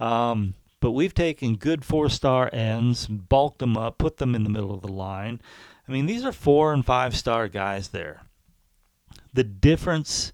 Um, 0.00 0.54
but 0.82 0.90
we've 0.90 1.14
taken 1.14 1.54
good 1.56 1.84
four 1.84 2.10
star 2.10 2.50
ends, 2.52 3.06
bulked 3.06 3.60
them 3.60 3.78
up, 3.78 3.96
put 3.96 4.18
them 4.18 4.34
in 4.34 4.42
the 4.42 4.50
middle 4.50 4.74
of 4.74 4.82
the 4.82 4.92
line. 4.92 5.40
I 5.88 5.92
mean, 5.92 6.06
these 6.06 6.24
are 6.24 6.32
four 6.32 6.72
and 6.74 6.84
five 6.84 7.16
star 7.16 7.48
guys 7.48 7.88
there. 7.88 8.22
The 9.32 9.44
difference 9.44 10.32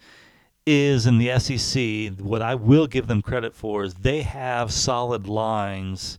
is 0.67 1.07
in 1.07 1.19
the 1.19 1.39
SEC, 1.39 2.19
what 2.19 2.43
I 2.43 2.55
will 2.55 2.87
give 2.87 3.07
them 3.07 3.23
credit 3.23 3.55
for 3.55 3.85
is 3.85 3.95
they 3.95 4.23
have 4.23 4.73
solid 4.73 5.29
lines 5.29 6.19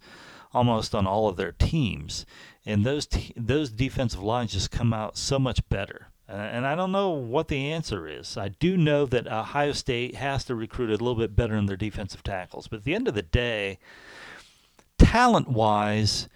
almost 0.53 0.95
on 0.95 1.05
all 1.05 1.27
of 1.27 1.35
their 1.35 1.51
teams. 1.51 2.25
And 2.65 2.85
those 2.85 3.07
te- 3.07 3.33
those 3.35 3.71
defensive 3.71 4.21
lines 4.21 4.53
just 4.53 4.71
come 4.71 4.93
out 4.93 5.17
so 5.17 5.39
much 5.39 5.67
better. 5.69 6.07
and 6.27 6.67
I 6.67 6.75
don't 6.75 6.91
know 6.91 7.09
what 7.09 7.47
the 7.47 7.71
answer 7.71 8.07
is. 8.07 8.37
I 8.37 8.49
do 8.49 8.77
know 8.77 9.07
that 9.07 9.25
Ohio 9.25 9.71
State 9.71 10.13
has 10.15 10.43
to 10.45 10.53
recruit 10.53 10.89
a 10.89 11.03
little 11.03 11.15
bit 11.15 11.35
better 11.35 11.55
in 11.55 11.65
their 11.65 11.75
defensive 11.75 12.21
tackles. 12.21 12.67
But 12.67 12.77
at 12.77 12.83
the 12.83 12.93
end 12.93 13.07
of 13.07 13.15
the 13.15 13.23
day, 13.23 13.79
talent 14.99 15.47
wise, 15.47 16.29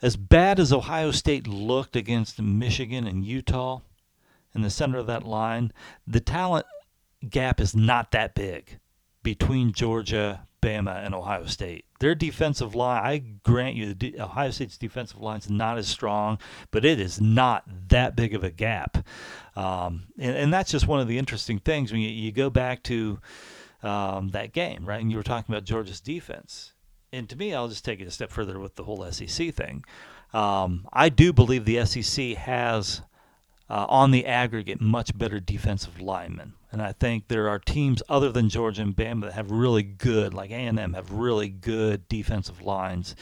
as 0.00 0.16
bad 0.16 0.60
as 0.60 0.72
Ohio 0.72 1.10
State 1.10 1.48
looked 1.48 1.96
against 1.96 2.40
Michigan 2.40 3.06
and 3.06 3.24
Utah 3.24 3.80
in 4.54 4.62
the 4.62 4.70
center 4.70 4.98
of 4.98 5.06
that 5.06 5.24
line, 5.24 5.72
the 6.06 6.20
talent 6.20 6.66
gap 7.28 7.60
is 7.60 7.74
not 7.74 8.12
that 8.12 8.34
big 8.34 8.78
between 9.22 9.72
Georgia, 9.72 10.46
Bama, 10.62 11.04
and 11.04 11.14
Ohio 11.14 11.46
State. 11.46 11.86
Their 12.00 12.14
defensive 12.14 12.74
line, 12.74 13.02
I 13.04 13.18
grant 13.18 13.76
you, 13.76 13.94
the 13.94 14.20
Ohio 14.20 14.50
State's 14.50 14.78
defensive 14.78 15.20
line 15.20 15.38
is 15.38 15.50
not 15.50 15.78
as 15.78 15.88
strong, 15.88 16.38
but 16.70 16.84
it 16.84 17.00
is 17.00 17.20
not 17.20 17.64
that 17.88 18.14
big 18.14 18.34
of 18.34 18.44
a 18.44 18.50
gap. 18.50 18.98
Um, 19.56 20.04
and, 20.18 20.36
and, 20.36 20.52
that's 20.52 20.70
just 20.70 20.86
one 20.86 21.00
of 21.00 21.08
the 21.08 21.16
interesting 21.16 21.60
things 21.60 21.92
when 21.92 22.00
you, 22.00 22.10
you 22.10 22.32
go 22.32 22.50
back 22.50 22.82
to 22.84 23.20
um, 23.82 24.30
that 24.30 24.52
game, 24.52 24.84
right? 24.84 25.00
And 25.00 25.10
you 25.10 25.16
were 25.16 25.22
talking 25.22 25.54
about 25.54 25.64
Georgia's 25.64 26.00
defense. 26.00 26.73
And 27.14 27.28
to 27.28 27.36
me, 27.36 27.54
I'll 27.54 27.68
just 27.68 27.84
take 27.84 28.00
it 28.00 28.08
a 28.08 28.10
step 28.10 28.30
further 28.30 28.58
with 28.58 28.74
the 28.74 28.84
whole 28.84 29.10
SEC 29.10 29.54
thing. 29.54 29.84
Um, 30.32 30.88
I 30.92 31.08
do 31.08 31.32
believe 31.32 31.64
the 31.64 31.84
SEC 31.86 32.36
has, 32.36 33.02
uh, 33.70 33.86
on 33.88 34.10
the 34.10 34.26
aggregate, 34.26 34.80
much 34.80 35.16
better 35.16 35.38
defensive 35.38 36.00
linemen. 36.00 36.54
And 36.72 36.82
I 36.82 36.92
think 36.92 37.28
there 37.28 37.48
are 37.48 37.60
teams 37.60 38.02
other 38.08 38.32
than 38.32 38.48
Georgia 38.48 38.82
and 38.82 38.96
Bama 38.96 39.22
that 39.22 39.34
have 39.34 39.52
really 39.52 39.84
good, 39.84 40.34
like 40.34 40.50
A&M, 40.50 40.94
have 40.94 41.12
really 41.12 41.48
good 41.48 42.08
defensive 42.08 42.62
lines 42.62 43.14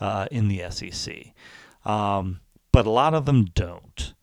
uh, 0.00 0.26
in 0.32 0.48
the 0.48 0.68
SEC. 0.70 1.32
Um, 1.84 2.40
but 2.72 2.86
a 2.86 2.90
lot 2.90 3.14
of 3.14 3.24
them 3.24 3.44
don't. 3.44 4.14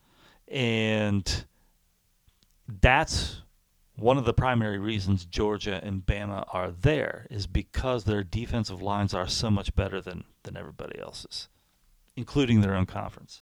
And 0.46 1.44
that's 2.68 3.40
one 3.96 4.18
of 4.18 4.24
the 4.24 4.34
primary 4.34 4.78
reasons 4.78 5.24
Georgia 5.24 5.80
and 5.82 6.04
Bama 6.04 6.44
are 6.52 6.70
there 6.70 7.26
is 7.30 7.46
because 7.46 8.04
their 8.04 8.22
defensive 8.22 8.82
lines 8.82 9.14
are 9.14 9.26
so 9.26 9.50
much 9.50 9.74
better 9.74 10.00
than, 10.00 10.24
than 10.42 10.56
everybody 10.56 10.98
else's, 10.98 11.48
including 12.14 12.60
their 12.60 12.74
own 12.74 12.86
conference. 12.86 13.42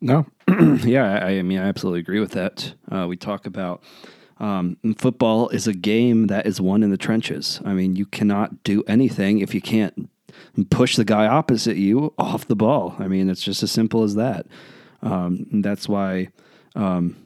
No, 0.00 0.26
yeah, 0.82 1.18
I, 1.24 1.38
I, 1.38 1.42
mean, 1.42 1.58
I 1.58 1.68
absolutely 1.68 2.00
agree 2.00 2.20
with 2.20 2.32
that. 2.32 2.74
Uh, 2.90 3.06
we 3.06 3.16
talk 3.16 3.46
about 3.46 3.82
um, 4.38 4.78
football 4.96 5.50
is 5.50 5.66
a 5.66 5.74
game 5.74 6.28
that 6.28 6.46
is 6.46 6.60
won 6.60 6.82
in 6.82 6.90
the 6.90 6.96
trenches. 6.96 7.60
I 7.64 7.74
mean, 7.74 7.96
you 7.96 8.06
cannot 8.06 8.64
do 8.64 8.82
anything 8.86 9.40
if 9.40 9.54
you 9.54 9.60
can't 9.60 10.10
push 10.70 10.96
the 10.96 11.04
guy 11.04 11.26
opposite 11.26 11.76
you 11.76 12.14
off 12.18 12.48
the 12.48 12.56
ball. 12.56 12.96
I 12.98 13.08
mean, 13.08 13.28
it's 13.28 13.42
just 13.42 13.62
as 13.62 13.70
simple 13.70 14.02
as 14.02 14.14
that. 14.14 14.46
Um, 15.02 15.46
that's 15.52 15.88
why, 15.88 16.28
um, 16.74 17.16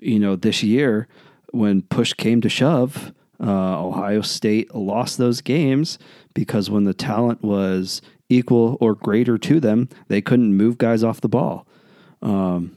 you 0.00 0.18
know, 0.18 0.36
this 0.36 0.62
year 0.62 1.08
when 1.52 1.82
push 1.82 2.12
came 2.12 2.40
to 2.40 2.48
shove, 2.48 3.12
uh, 3.40 3.84
Ohio 3.84 4.20
State 4.20 4.74
lost 4.74 5.18
those 5.18 5.40
games 5.40 5.98
because 6.34 6.70
when 6.70 6.84
the 6.84 6.94
talent 6.94 7.42
was 7.42 8.02
equal 8.28 8.76
or 8.80 8.94
greater 8.94 9.38
to 9.38 9.60
them, 9.60 9.88
they 10.08 10.20
couldn't 10.20 10.56
move 10.56 10.78
guys 10.78 11.02
off 11.02 11.20
the 11.20 11.28
ball. 11.28 11.66
Um, 12.22 12.76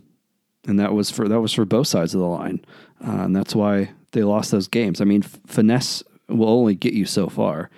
and 0.67 0.79
that 0.79 0.93
was 0.93 1.12
for 1.12 1.27
that 1.27 1.41
was 1.41 1.53
for 1.53 1.65
both 1.65 1.88
sides 1.88 2.13
of 2.13 2.21
the 2.21 2.27
line, 2.27 2.63
uh, 3.05 3.23
and 3.23 3.36
that's 3.36 3.53
why 3.53 3.91
they 4.12 4.23
lost 4.23 4.51
those 4.51 4.67
games. 4.67 5.01
I 5.01 5.03
mean, 5.03 5.23
f- 5.23 5.39
finesse 5.45 6.03
will 6.29 6.49
only 6.49 6.75
get 6.75 6.93
you 6.93 7.05
so 7.05 7.27
far. 7.27 7.69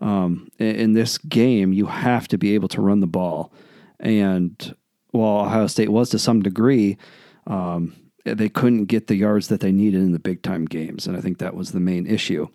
Um, 0.00 0.48
in, 0.58 0.76
in, 0.76 0.92
this 0.92 1.18
game, 1.18 1.72
you 1.72 1.86
have 1.86 2.28
to 2.28 2.38
be 2.38 2.54
able 2.54 2.68
to 2.68 2.80
run 2.80 3.00
the 3.00 3.06
ball, 3.06 3.52
and 4.00 4.74
while 5.12 5.46
Ohio 5.46 5.68
State 5.68 5.90
was 5.90 6.10
to 6.10 6.18
some 6.18 6.42
degree, 6.42 6.98
um, 7.46 7.94
they 8.34 8.48
couldn't 8.48 8.86
get 8.86 9.06
the 9.06 9.16
yards 9.16 9.48
that 9.48 9.60
they 9.60 9.72
needed 9.72 10.00
in 10.00 10.12
the 10.12 10.18
big 10.18 10.42
time 10.42 10.64
games, 10.64 11.06
and 11.06 11.16
I 11.16 11.20
think 11.20 11.38
that 11.38 11.54
was 11.54 11.72
the 11.72 11.80
main 11.80 12.06
issue 12.06 12.48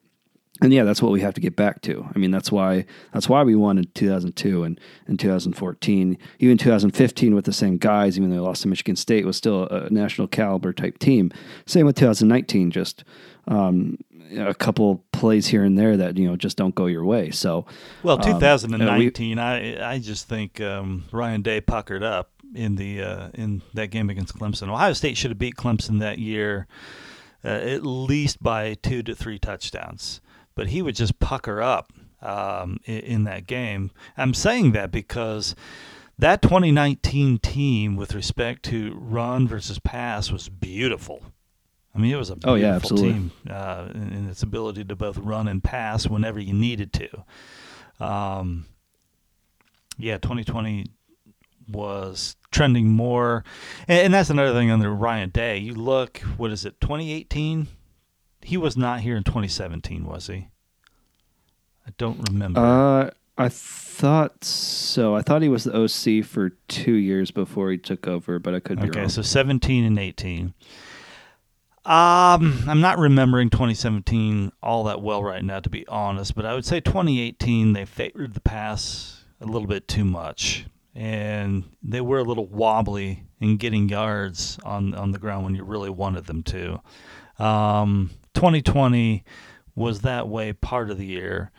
and 0.61 0.71
yeah, 0.71 0.83
that's 0.83 1.01
what 1.01 1.11
we 1.11 1.21
have 1.21 1.33
to 1.33 1.41
get 1.41 1.55
back 1.55 1.81
to. 1.81 2.07
I 2.15 2.19
mean, 2.19 2.31
that's 2.31 2.51
why 2.51 2.85
that's 3.11 3.27
why 3.27 3.43
we 3.43 3.55
won 3.55 3.77
in 3.77 3.85
2002 3.95 4.63
and 4.63 4.79
in 5.07 5.17
2014, 5.17 6.17
even 6.39 6.57
2015 6.57 7.35
with 7.35 7.45
the 7.45 7.53
same 7.53 7.77
guys. 7.77 8.17
Even 8.17 8.29
though 8.29 8.35
they 8.35 8.39
lost 8.39 8.61
to 8.61 8.67
Michigan 8.67 8.95
State, 8.95 9.25
was 9.25 9.35
still 9.35 9.67
a 9.67 9.89
national 9.89 10.27
caliber 10.27 10.71
type 10.71 10.99
team. 10.99 11.31
Same 11.65 11.85
with 11.87 11.95
2019, 11.95 12.69
just 12.69 13.03
um, 13.47 13.97
a 14.37 14.53
couple 14.53 15.03
plays 15.11 15.47
here 15.47 15.63
and 15.63 15.77
there 15.77 15.97
that 15.97 16.17
you 16.17 16.29
know 16.29 16.35
just 16.35 16.55
don't 16.55 16.75
go 16.75 16.85
your 16.85 17.03
way. 17.03 17.31
So, 17.31 17.65
well, 18.03 18.19
2019, 18.19 19.39
um, 19.39 19.45
we, 19.45 19.79
I 19.81 19.93
I 19.93 19.99
just 19.99 20.29
think 20.29 20.61
um, 20.61 21.03
Ryan 21.11 21.41
Day 21.41 21.61
puckered 21.61 22.03
up 22.03 22.32
in 22.55 22.75
the 22.75 23.01
uh, 23.01 23.29
in 23.33 23.61
that 23.73 23.87
game 23.87 24.09
against 24.09 24.37
Clemson. 24.37 24.69
Ohio 24.69 24.93
State 24.93 25.17
should 25.17 25.31
have 25.31 25.39
beat 25.39 25.55
Clemson 25.55 25.99
that 25.99 26.19
year. 26.19 26.67
Uh, 27.45 27.49
at 27.49 27.85
least 27.85 28.41
by 28.41 28.73
two 28.75 29.03
to 29.03 29.13
three 29.13 29.37
touchdowns 29.37 30.21
but 30.55 30.67
he 30.67 30.81
would 30.81 30.95
just 30.95 31.19
pucker 31.19 31.61
up 31.61 31.91
um, 32.21 32.79
in, 32.85 32.99
in, 32.99 33.23
that 33.25 33.47
game. 33.47 33.91
I'm 34.17 34.33
saying 34.33 34.71
that 34.73 34.91
because 34.91 35.55
that 36.17 36.41
2019 36.41 37.39
team, 37.39 37.95
with 37.95 38.13
respect 38.13 38.63
to 38.63 38.93
run 38.95 39.47
versus 39.47 39.79
pass, 39.79 40.31
was 40.31 40.49
beautiful. 40.49 41.21
I 41.95 41.99
mean, 41.99 42.11
it 42.11 42.17
was 42.17 42.29
a 42.29 42.35
beautiful 42.35 42.53
oh, 42.53 42.55
yeah, 42.55 42.75
absolutely. 42.75 43.13
team 43.13 43.31
uh, 43.49 43.87
in, 43.93 44.13
in, 44.13 44.29
its 44.29 44.41
ability 44.41 44.85
to 44.85 44.95
both 44.95 45.17
run 45.17 45.47
and 45.47 45.63
pass 45.63 46.07
whenever 46.07 46.39
you 46.39 46.53
needed 46.53 46.91
to. 46.93 48.03
Um, 48.03 48.65
yeah, 49.97 50.17
2020 50.17 50.85
was 51.67 52.35
trending 52.51 52.89
more, 52.89 53.43
and, 53.87 53.99
and 53.99 54.13
that's 54.13 54.29
another 54.29 54.53
thing 54.53 54.71
under 54.71 54.93
Ryan 54.93 55.29
Day. 55.29 55.57
You 55.57 55.73
look, 55.73 56.19
what 56.37 56.51
is 56.51 56.65
it, 56.65 56.79
2018? 56.81 57.67
he 58.43 58.57
was 58.57 58.77
not 58.77 59.01
here 59.01 59.15
in 59.15 59.23
2017, 59.23 60.05
was 60.05 60.27
he? 60.27 60.47
I 61.85 61.91
don't 61.97 62.29
remember. 62.29 62.59
Uh, 62.59 63.09
I 63.37 63.49
thought 63.49 64.43
so. 64.43 65.15
I 65.15 65.21
thought 65.21 65.41
he 65.41 65.49
was 65.49 65.63
the 65.65 65.75
OC 65.75 66.25
for 66.25 66.51
two 66.67 66.93
years 66.93 67.31
before 67.31 67.71
he 67.71 67.77
took 67.77 68.07
over, 68.07 68.39
but 68.39 68.53
I 68.53 68.59
could 68.59 68.79
be 68.79 68.87
okay, 68.87 68.99
wrong. 68.99 69.05
Okay, 69.05 69.13
so 69.13 69.21
17 69.21 69.83
and 69.83 69.99
18. 69.99 70.53
Um, 71.85 72.63
I'm 72.67 72.79
not 72.79 72.99
remembering 72.99 73.49
2017 73.49 74.53
all 74.61 74.85
that 74.85 75.01
well 75.01 75.21
right 75.21 75.43
now, 75.43 75.59
to 75.59 75.69
be 75.69 75.85
honest. 75.87 76.35
But 76.35 76.45
I 76.45 76.53
would 76.53 76.65
say 76.65 76.79
2018 76.79 77.73
they 77.73 77.85
favored 77.85 78.33
the 78.33 78.39
pass 78.39 79.25
a 79.41 79.45
little 79.45 79.67
bit 79.67 79.87
too 79.87 80.05
much, 80.05 80.65
and 80.95 81.63
they 81.81 82.01
were 82.01 82.19
a 82.19 82.23
little 82.23 82.47
wobbly 82.47 83.23
in 83.39 83.57
getting 83.57 83.89
yards 83.89 84.59
on 84.63 84.93
on 84.93 85.11
the 85.11 85.19
ground 85.19 85.43
when 85.45 85.55
you 85.55 85.63
really 85.63 85.89
wanted 85.89 86.25
them 86.25 86.43
to. 86.43 86.79
Um, 87.39 88.11
2020 88.33 89.23
was 89.75 90.01
that 90.01 90.27
way 90.27 90.53
part 90.53 90.89
of 90.89 90.97
the 90.97 91.05
year. 91.05 91.51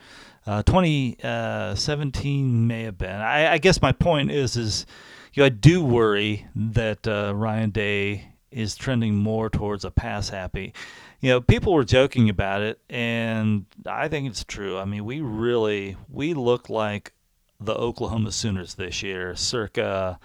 Uh, 0.47 0.63
2017 0.63 1.25
uh, 1.25 2.67
may 2.67 2.83
have 2.83 2.99
been. 2.99 3.21
I, 3.21 3.55
I, 3.55 3.59
guess 3.59 3.81
my 3.81 3.93
point 3.93 4.31
is, 4.31 4.57
is 4.57 4.85
you 5.33 5.41
know, 5.41 5.47
I 5.47 5.49
do 5.49 5.83
worry 5.83 6.47
that 6.55 7.09
uh, 7.09 7.33
Ryan 7.35 7.71
Day 7.71 8.29
is 8.51 8.77
trending 8.77 9.17
more 9.17 9.49
towards 9.49 9.87
a 9.87 9.91
pass 9.91 10.29
happy. 10.29 10.75
You 11.21 11.31
know, 11.31 11.41
people 11.41 11.73
were 11.73 11.85
joking 11.85 12.29
about 12.29 12.61
it, 12.61 12.79
and 12.91 13.65
I 13.87 14.09
think 14.09 14.29
it's 14.29 14.45
true. 14.45 14.79
I 14.79 14.85
mean, 14.85 15.07
we 15.07 15.23
really 15.23 15.97
we 16.11 16.35
look 16.35 16.69
like 16.69 17.15
the 17.61 17.75
Oklahoma 17.75 18.33
Sooners 18.33 18.75
this 18.75 19.03
year, 19.03 19.35
circa, 19.37 20.19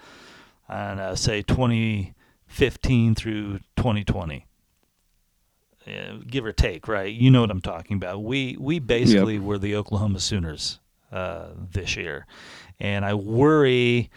I 0.68 0.88
don't 0.88 0.96
know, 0.96 1.14
say 1.14 1.42
2015 1.42 3.14
through 3.14 3.58
2020. 3.76 4.46
Uh, 5.86 6.18
give 6.26 6.44
or 6.44 6.52
take, 6.52 6.86
right? 6.88 7.12
You 7.12 7.30
know 7.30 7.40
what 7.40 7.50
I'm 7.50 7.62
talking 7.62 7.96
about. 7.96 8.22
We 8.22 8.56
we 8.60 8.78
basically 8.78 9.34
yep. 9.34 9.42
were 9.42 9.58
the 9.58 9.74
Oklahoma 9.74 10.20
Sooners 10.20 10.78
uh, 11.10 11.48
this 11.56 11.96
year, 11.96 12.26
and 12.78 13.02
I 13.04 13.14
worry 13.14 14.10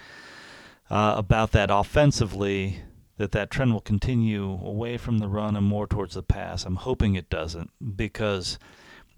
uh, 0.90 1.16
about 1.18 1.52
that 1.54 1.70
offensively. 1.72 2.82
That 3.18 3.32
that 3.32 3.50
trend 3.50 3.72
will 3.72 3.80
continue 3.80 4.60
away 4.64 4.98
from 4.98 5.20
the 5.20 5.28
run 5.28 5.56
and 5.56 5.66
more 5.66 5.88
towards 5.88 6.16
the 6.16 6.24
pass. 6.24 6.66
I'm 6.66 6.78
hoping 6.78 7.16
it 7.16 7.30
doesn't 7.30 7.72
because 7.96 8.60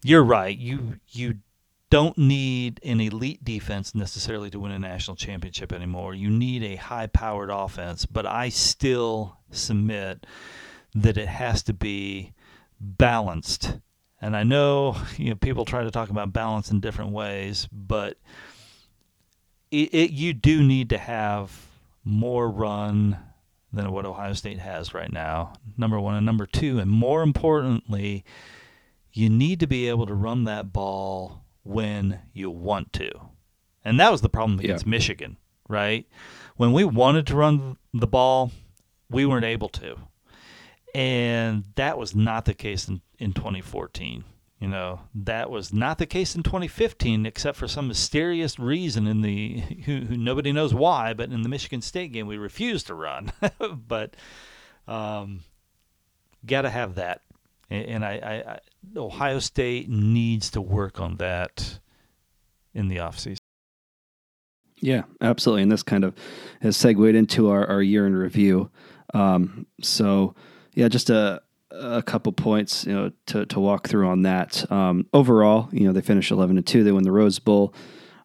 you're 0.04 0.24
right. 0.24 0.56
You 0.56 1.00
you 1.10 1.40
don't 1.96 2.18
need 2.18 2.82
an 2.84 3.00
elite 3.00 3.42
defense 3.46 3.96
necessarily 3.96 4.50
to 4.50 4.60
win 4.60 4.74
a 4.74 4.78
national 4.78 5.16
championship 5.16 5.72
anymore. 5.72 6.14
You 6.14 6.30
need 6.30 6.62
a 6.62 6.76
high 6.76 7.08
powered 7.08 7.50
offense, 7.50 8.06
but 8.06 8.26
I 8.26 8.50
still 8.50 9.38
submit 9.50 10.26
that 10.94 11.18
it 11.18 11.30
has 11.30 11.64
to 11.64 11.74
be 11.74 12.34
balanced. 12.82 13.80
And 14.22 14.36
I 14.36 14.44
know 14.44 14.98
you 15.16 15.30
know 15.30 15.36
people 15.36 15.64
try 15.64 15.86
to 15.86 15.90
talk 15.90 16.10
about 16.10 16.34
balance 16.34 16.70
in 16.70 16.82
different 16.82 17.12
ways, 17.12 17.70
but 17.72 18.18
it, 19.72 19.94
it, 19.94 20.12
you 20.12 20.34
do 20.34 20.64
need 20.64 20.90
to 20.90 20.98
have 20.98 21.66
more 22.04 22.50
run 22.50 23.18
than 23.72 23.90
what 23.94 24.06
Ohio 24.06 24.34
State 24.34 24.60
has 24.60 24.94
right 24.94 25.14
now. 25.14 25.54
Number 25.78 25.98
one 25.98 26.16
and 26.16 26.26
number 26.26 26.46
two, 26.46 26.78
and 26.78 26.92
more 26.92 27.24
importantly, 27.24 28.26
you 29.14 29.30
need 29.30 29.62
to 29.62 29.68
be 29.68 29.88
able 29.88 30.08
to 30.08 30.14
run 30.14 30.44
that 30.44 30.74
ball 30.74 31.45
when 31.66 32.20
you 32.32 32.50
want 32.50 32.94
to. 32.94 33.12
And 33.84 34.00
that 34.00 34.12
was 34.12 34.22
the 34.22 34.30
problem 34.30 34.60
against 34.60 34.86
yeah. 34.86 34.92
Michigan, 34.92 35.38
right? 35.68 36.08
When 36.56 36.72
we 36.72 36.86
wanted 36.86 37.28
to 37.28 37.36
run 37.36 37.78
the 37.94 38.08
ball, 38.08 38.52
we 39.10 39.26
weren't 39.26 39.46
able 39.46 39.70
to 39.70 39.98
and 40.96 41.66
that 41.76 41.98
was 41.98 42.16
not 42.16 42.46
the 42.46 42.54
case 42.54 42.88
in, 42.88 43.02
in 43.20 43.34
2014. 43.34 44.24
You 44.62 44.70
know, 44.70 45.02
that 45.14 45.50
was 45.50 45.74
not 45.74 45.98
the 45.98 46.06
case 46.06 46.36
in 46.36 46.42
2015, 46.42 47.26
except 47.26 47.58
for 47.58 47.68
some 47.68 47.90
mysterious 47.90 48.58
reason 48.58 49.06
in 49.06 49.22
the 49.22 49.60
who, 49.86 49.98
who 49.98 50.16
nobody 50.16 50.54
knows 50.54 50.74
why, 50.74 51.14
but 51.14 51.32
in 51.32 51.42
the 51.42 51.50
Michigan 51.50 51.82
State 51.82 52.14
game 52.14 52.28
we 52.28 52.38
refused 52.38 52.88
to 52.88 52.96
run. 52.96 53.34
but 53.88 54.16
um, 54.88 55.42
got 56.46 56.62
to 56.62 56.70
have 56.70 56.96
that, 56.96 57.24
and, 57.70 57.86
and 57.88 58.06
I, 58.06 58.14
I, 58.14 58.52
I, 58.54 58.60
Ohio 58.96 59.40
State 59.40 59.90
needs 59.90 60.50
to 60.52 60.62
work 60.62 61.00
on 61.00 61.18
that 61.18 61.80
in 62.74 62.88
the 62.88 62.98
offseason. 62.98 63.38
Yeah, 64.82 65.04
absolutely. 65.22 65.64
And 65.64 65.72
this 65.72 65.84
kind 65.84 66.04
of 66.04 66.14
has 66.62 66.78
segued 66.78 67.16
into 67.16 67.50
our, 67.50 67.66
our 67.68 67.82
year 67.82 68.06
in 68.06 68.16
review. 68.16 68.70
Um, 69.14 69.66
so, 69.82 70.36
yeah, 70.74 70.90
just 70.90 71.10
a, 71.10 71.42
a 71.72 72.04
couple 72.04 72.32
points, 72.34 72.86
you 72.86 72.94
know, 72.94 73.12
to, 73.28 73.46
to 73.48 73.60
walk 73.60 73.88
through 73.88 74.08
on 74.08 74.24
that. 74.24 74.70
Um, 74.72 75.08
overall, 75.14 75.70
you 75.72 75.88
know, 75.88 75.94
they 75.94 76.02
finished 76.02 76.32
11 76.32 76.58
and 76.58 76.68
2. 76.68 76.84
They 76.84 76.92
won 76.92 77.04
the 77.04 77.12
Rose 77.12 77.40
Bowl, 77.40 77.74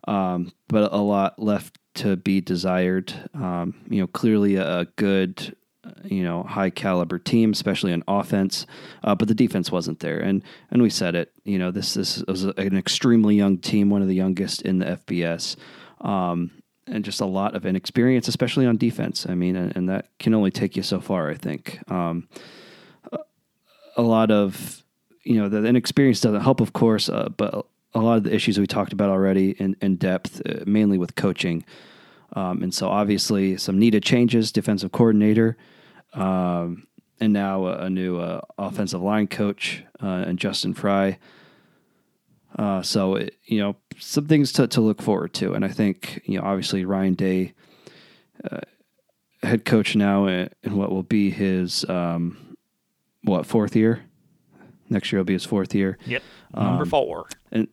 um, 0.09 0.53
but 0.68 0.92
a 0.92 0.99
lot 0.99 1.38
left 1.38 1.79
to 1.94 2.16
be 2.16 2.40
desired. 2.40 3.12
Um, 3.35 3.75
you 3.88 4.01
know, 4.01 4.07
clearly 4.07 4.57
a 4.57 4.87
good, 4.96 5.57
you 6.05 6.22
know, 6.22 6.42
high 6.42 6.70
caliber 6.70 7.18
team, 7.18 7.53
especially 7.53 7.92
in 7.92 8.03
offense, 8.09 8.66
uh, 9.05 9.14
but 9.14 9.29
the 9.29 9.35
defense 9.35 9.70
wasn't 9.70 10.00
there. 10.00 10.18
And 10.20 10.42
and 10.70 10.83
we 10.83 10.90
said 10.90 11.14
it. 11.14 11.33
You 11.44 11.59
know, 11.59 11.70
this 11.70 11.94
this 11.94 12.22
was 12.26 12.44
an 12.44 12.76
extremely 12.76 13.37
young 13.37 13.59
team, 13.59 13.90
one 13.90 14.03
of 14.03 14.09
the 14.09 14.14
youngest 14.14 14.62
in 14.62 14.79
the 14.79 14.87
FBS. 14.87 15.57
Um, 16.00 16.50
and 16.87 17.05
just 17.05 17.20
a 17.20 17.26
lot 17.26 17.55
of 17.55 17.64
inexperience, 17.64 18.26
especially 18.26 18.66
on 18.66 18.76
defense. 18.76 19.26
I 19.29 19.35
mean, 19.35 19.55
and, 19.55 19.76
and 19.76 19.88
that 19.88 20.09
can 20.18 20.35
only 20.35 20.50
take 20.50 20.76
you 20.76 20.83
so 20.83 21.00
far, 21.00 21.31
I 21.31 21.35
think. 21.35 21.79
Um, 21.90 22.29
a 23.96 24.03
lot 24.03 24.31
of, 24.31 24.83
you 25.22 25.40
know, 25.40 25.48
the 25.48 25.64
inexperience 25.64 26.20
doesn't 26.20 26.40
help, 26.40 26.61
of 26.61 26.72
course, 26.72 27.09
uh, 27.09 27.29
but 27.37 27.66
a 27.94 28.00
lot 28.00 28.16
of 28.16 28.24
the 28.24 28.35
issues 28.35 28.59
we 28.59 28.66
talked 28.66 28.92
about 28.92 29.11
already 29.11 29.50
in, 29.53 29.76
in 29.81 29.96
depth, 29.96 30.42
uh, 30.46 30.64
mainly 30.66 30.98
with 30.98 31.14
coaching. 31.14 31.64
Um, 32.33 32.62
and 32.62 32.72
so 32.72 32.88
obviously 32.88 33.57
some 33.57 33.79
needed 33.79 34.03
changes, 34.03 34.53
defensive 34.53 34.92
coordinator, 34.92 35.57
um, 36.12 36.87
and 37.20 37.33
now 37.33 37.66
a, 37.66 37.85
a 37.85 37.90
new 37.90 38.18
uh, 38.18 38.40
offensive 38.59 39.03
line 39.03 39.27
coach 39.27 39.85
uh, 40.03 40.25
and 40.27 40.38
Justin 40.38 40.75
Frye. 40.75 41.18
Uh, 42.59 42.83
so 42.83 43.14
it, 43.14 43.37
you 43.44 43.61
know 43.61 43.77
some 43.99 44.27
things 44.27 44.53
to, 44.53 44.66
to 44.66 44.81
look 44.81 45.01
forward 45.01 45.33
to, 45.35 45.55
and 45.55 45.64
I 45.64 45.68
think 45.68 46.23
you 46.25 46.38
know 46.38 46.44
obviously 46.44 46.85
Ryan 46.85 47.14
Day, 47.14 47.55
uh, 48.51 48.61
head 49.42 49.64
coach 49.64 49.94
now 49.94 50.27
in, 50.27 50.51
in, 50.62 50.77
what 50.77 50.90
will 50.90 51.05
be 51.05 51.31
his 51.31 51.88
um, 51.88 52.57
what 53.23 53.46
fourth 53.46 53.77
year. 53.77 54.03
Next 54.88 55.12
year 55.12 55.20
will 55.20 55.25
be 55.27 55.35
his 55.35 55.44
fourth 55.44 55.75
year. 55.75 55.96
Yep, 56.07 56.23
number 56.53 56.83
um, 56.83 56.88
four. 56.88 57.29
And 57.53 57.68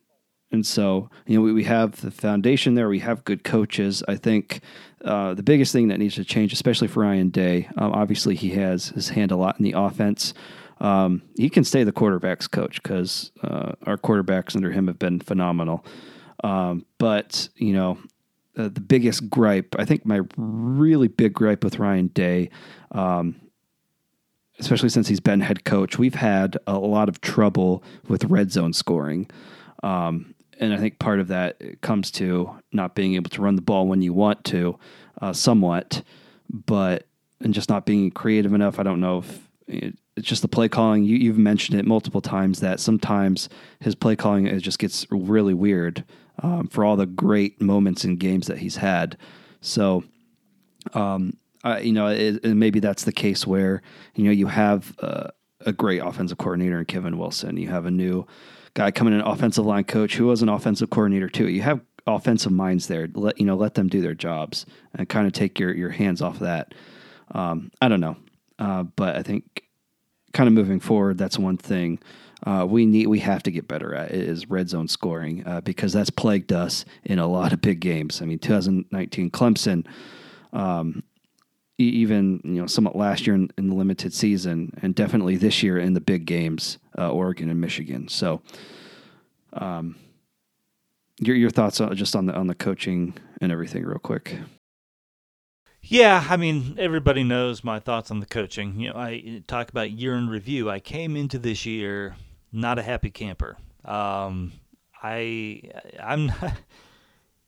and 0.50 0.64
so 0.64 1.10
you 1.26 1.36
know 1.36 1.42
we, 1.42 1.52
we 1.52 1.64
have 1.64 2.00
the 2.00 2.10
foundation 2.10 2.74
there. 2.74 2.88
We 2.88 3.00
have 3.00 3.24
good 3.24 3.44
coaches. 3.44 4.02
I 4.08 4.16
think 4.16 4.60
uh, 5.04 5.34
the 5.34 5.42
biggest 5.42 5.72
thing 5.72 5.88
that 5.88 5.98
needs 5.98 6.14
to 6.16 6.24
change, 6.24 6.52
especially 6.52 6.88
for 6.88 7.00
Ryan 7.00 7.30
Day, 7.30 7.68
um, 7.76 7.92
obviously 7.92 8.34
he 8.34 8.50
has 8.50 8.88
his 8.88 9.10
hand 9.10 9.30
a 9.30 9.36
lot 9.36 9.58
in 9.58 9.64
the 9.64 9.74
offense. 9.76 10.34
Um, 10.80 11.22
he 11.36 11.50
can 11.50 11.64
stay 11.64 11.84
the 11.84 11.92
quarterbacks 11.92 12.50
coach 12.50 12.82
because 12.82 13.32
uh, 13.42 13.72
our 13.84 13.96
quarterbacks 13.96 14.54
under 14.54 14.70
him 14.70 14.86
have 14.86 14.98
been 14.98 15.20
phenomenal. 15.20 15.84
Um, 16.44 16.86
but 16.98 17.48
you 17.56 17.72
know, 17.72 17.98
uh, 18.56 18.68
the 18.68 18.80
biggest 18.80 19.28
gripe, 19.28 19.74
I 19.78 19.84
think, 19.84 20.06
my 20.06 20.20
really 20.36 21.08
big 21.08 21.32
gripe 21.32 21.64
with 21.64 21.78
Ryan 21.78 22.08
Day, 22.08 22.50
um, 22.92 23.40
especially 24.58 24.88
since 24.88 25.08
he's 25.08 25.20
been 25.20 25.40
head 25.40 25.64
coach, 25.64 25.98
we've 25.98 26.14
had 26.14 26.56
a 26.66 26.78
lot 26.78 27.08
of 27.08 27.20
trouble 27.20 27.82
with 28.08 28.24
red 28.24 28.50
zone 28.50 28.72
scoring. 28.72 29.30
Um, 29.82 30.34
and 30.58 30.74
I 30.74 30.76
think 30.76 30.98
part 30.98 31.20
of 31.20 31.28
that 31.28 31.80
comes 31.80 32.10
to 32.12 32.50
not 32.72 32.94
being 32.94 33.14
able 33.14 33.30
to 33.30 33.42
run 33.42 33.56
the 33.56 33.62
ball 33.62 33.86
when 33.86 34.02
you 34.02 34.12
want 34.12 34.44
to, 34.46 34.78
uh, 35.20 35.32
somewhat, 35.32 36.02
but 36.50 37.06
and 37.40 37.54
just 37.54 37.68
not 37.68 37.86
being 37.86 38.10
creative 38.10 38.52
enough. 38.52 38.78
I 38.78 38.82
don't 38.82 39.00
know 39.00 39.18
if 39.18 39.48
it, 39.66 39.98
it's 40.16 40.26
just 40.26 40.42
the 40.42 40.48
play 40.48 40.68
calling. 40.68 41.04
You, 41.04 41.30
have 41.30 41.38
mentioned 41.38 41.78
it 41.78 41.86
multiple 41.86 42.20
times 42.20 42.60
that 42.60 42.80
sometimes 42.80 43.48
his 43.80 43.94
play 43.94 44.16
calling 44.16 44.46
it 44.46 44.58
just 44.58 44.80
gets 44.80 45.06
really 45.10 45.54
weird 45.54 46.04
um, 46.42 46.66
for 46.66 46.84
all 46.84 46.96
the 46.96 47.06
great 47.06 47.60
moments 47.60 48.04
in 48.04 48.16
games 48.16 48.48
that 48.48 48.58
he's 48.58 48.76
had. 48.76 49.16
So, 49.60 50.04
um, 50.94 51.36
I, 51.62 51.80
you 51.80 51.92
know, 51.92 52.08
it, 52.08 52.44
maybe 52.44 52.80
that's 52.80 53.04
the 53.04 53.12
case 53.12 53.46
where 53.46 53.82
you 54.14 54.24
know 54.24 54.30
you 54.30 54.46
have 54.46 54.94
uh, 55.00 55.28
a 55.60 55.72
great 55.72 55.98
offensive 55.98 56.38
coordinator 56.38 56.78
in 56.78 56.84
Kevin 56.84 57.18
Wilson. 57.18 57.56
You 57.56 57.68
have 57.68 57.86
a 57.86 57.90
new 57.90 58.26
guy 58.74 58.90
coming 58.90 59.14
in, 59.14 59.20
offensive 59.20 59.64
line 59.64 59.84
coach 59.84 60.16
who 60.16 60.26
was 60.26 60.42
an 60.42 60.48
offensive 60.48 60.90
coordinator 60.90 61.28
too. 61.28 61.48
You 61.48 61.62
have 61.62 61.80
offensive 62.06 62.52
minds 62.52 62.88
there. 62.88 63.08
Let 63.12 63.38
you 63.38 63.46
know, 63.46 63.56
let 63.56 63.74
them 63.74 63.88
do 63.88 64.00
their 64.00 64.14
jobs 64.14 64.66
and 64.94 65.08
kind 65.08 65.26
of 65.26 65.32
take 65.32 65.58
your 65.58 65.74
your 65.74 65.90
hands 65.90 66.22
off 66.22 66.38
that. 66.40 66.74
Um, 67.32 67.70
I 67.80 67.88
don't 67.88 68.00
know. 68.00 68.16
Uh, 68.58 68.82
but 68.82 69.16
I 69.16 69.22
think 69.22 69.64
kind 70.32 70.46
of 70.46 70.52
moving 70.52 70.80
forward, 70.80 71.18
that's 71.18 71.38
one 71.38 71.56
thing 71.56 72.00
uh, 72.46 72.66
we 72.68 72.86
need 72.86 73.08
we 73.08 73.18
have 73.20 73.42
to 73.42 73.50
get 73.50 73.66
better 73.66 73.94
at 73.94 74.12
is 74.12 74.48
red 74.48 74.68
zone 74.68 74.88
scoring 74.88 75.44
uh, 75.46 75.60
because 75.60 75.92
that's 75.92 76.10
plagued 76.10 76.52
us 76.52 76.84
in 77.04 77.18
a 77.18 77.26
lot 77.26 77.52
of 77.52 77.60
big 77.60 77.80
games. 77.80 78.22
I 78.22 78.26
mean, 78.26 78.38
2019 78.38 79.30
Clemson, 79.30 79.86
um, 80.52 81.02
even 81.78 82.40
you 82.44 82.60
know 82.60 82.66
somewhat 82.66 82.96
last 82.96 83.26
year 83.26 83.34
in, 83.36 83.50
in, 83.56 83.68
the 83.68 83.74
limited 83.74 84.12
season, 84.12 84.72
and 84.82 84.94
definitely 84.94 85.36
this 85.36 85.62
year 85.62 85.78
in 85.78 85.94
the 85.94 86.00
big 86.00 86.26
games, 86.26 86.78
uh, 86.98 87.10
Oregon 87.10 87.48
and 87.48 87.60
Michigan. 87.60 88.08
So, 88.08 88.42
um, 89.52 89.96
your 91.20 91.36
your 91.36 91.50
thoughts 91.50 91.80
just 91.94 92.16
on 92.16 92.26
the 92.26 92.34
on 92.34 92.48
the 92.48 92.54
coaching 92.54 93.14
and 93.40 93.52
everything, 93.52 93.84
real 93.84 93.98
quick. 93.98 94.38
Yeah, 95.80 96.26
I 96.28 96.36
mean, 96.36 96.74
everybody 96.78 97.22
knows 97.22 97.62
my 97.62 97.78
thoughts 97.78 98.10
on 98.10 98.20
the 98.20 98.26
coaching. 98.26 98.78
You 98.80 98.90
know, 98.90 98.98
I 98.98 99.42
talk 99.46 99.70
about 99.70 99.92
year 99.92 100.16
in 100.16 100.28
review. 100.28 100.68
I 100.68 100.80
came 100.80 101.16
into 101.16 101.38
this 101.38 101.64
year 101.64 102.16
not 102.52 102.78
a 102.78 102.82
happy 102.82 103.10
camper. 103.10 103.56
Um, 103.84 104.52
I 105.02 105.62
I'm 106.02 106.26
not, 106.26 106.52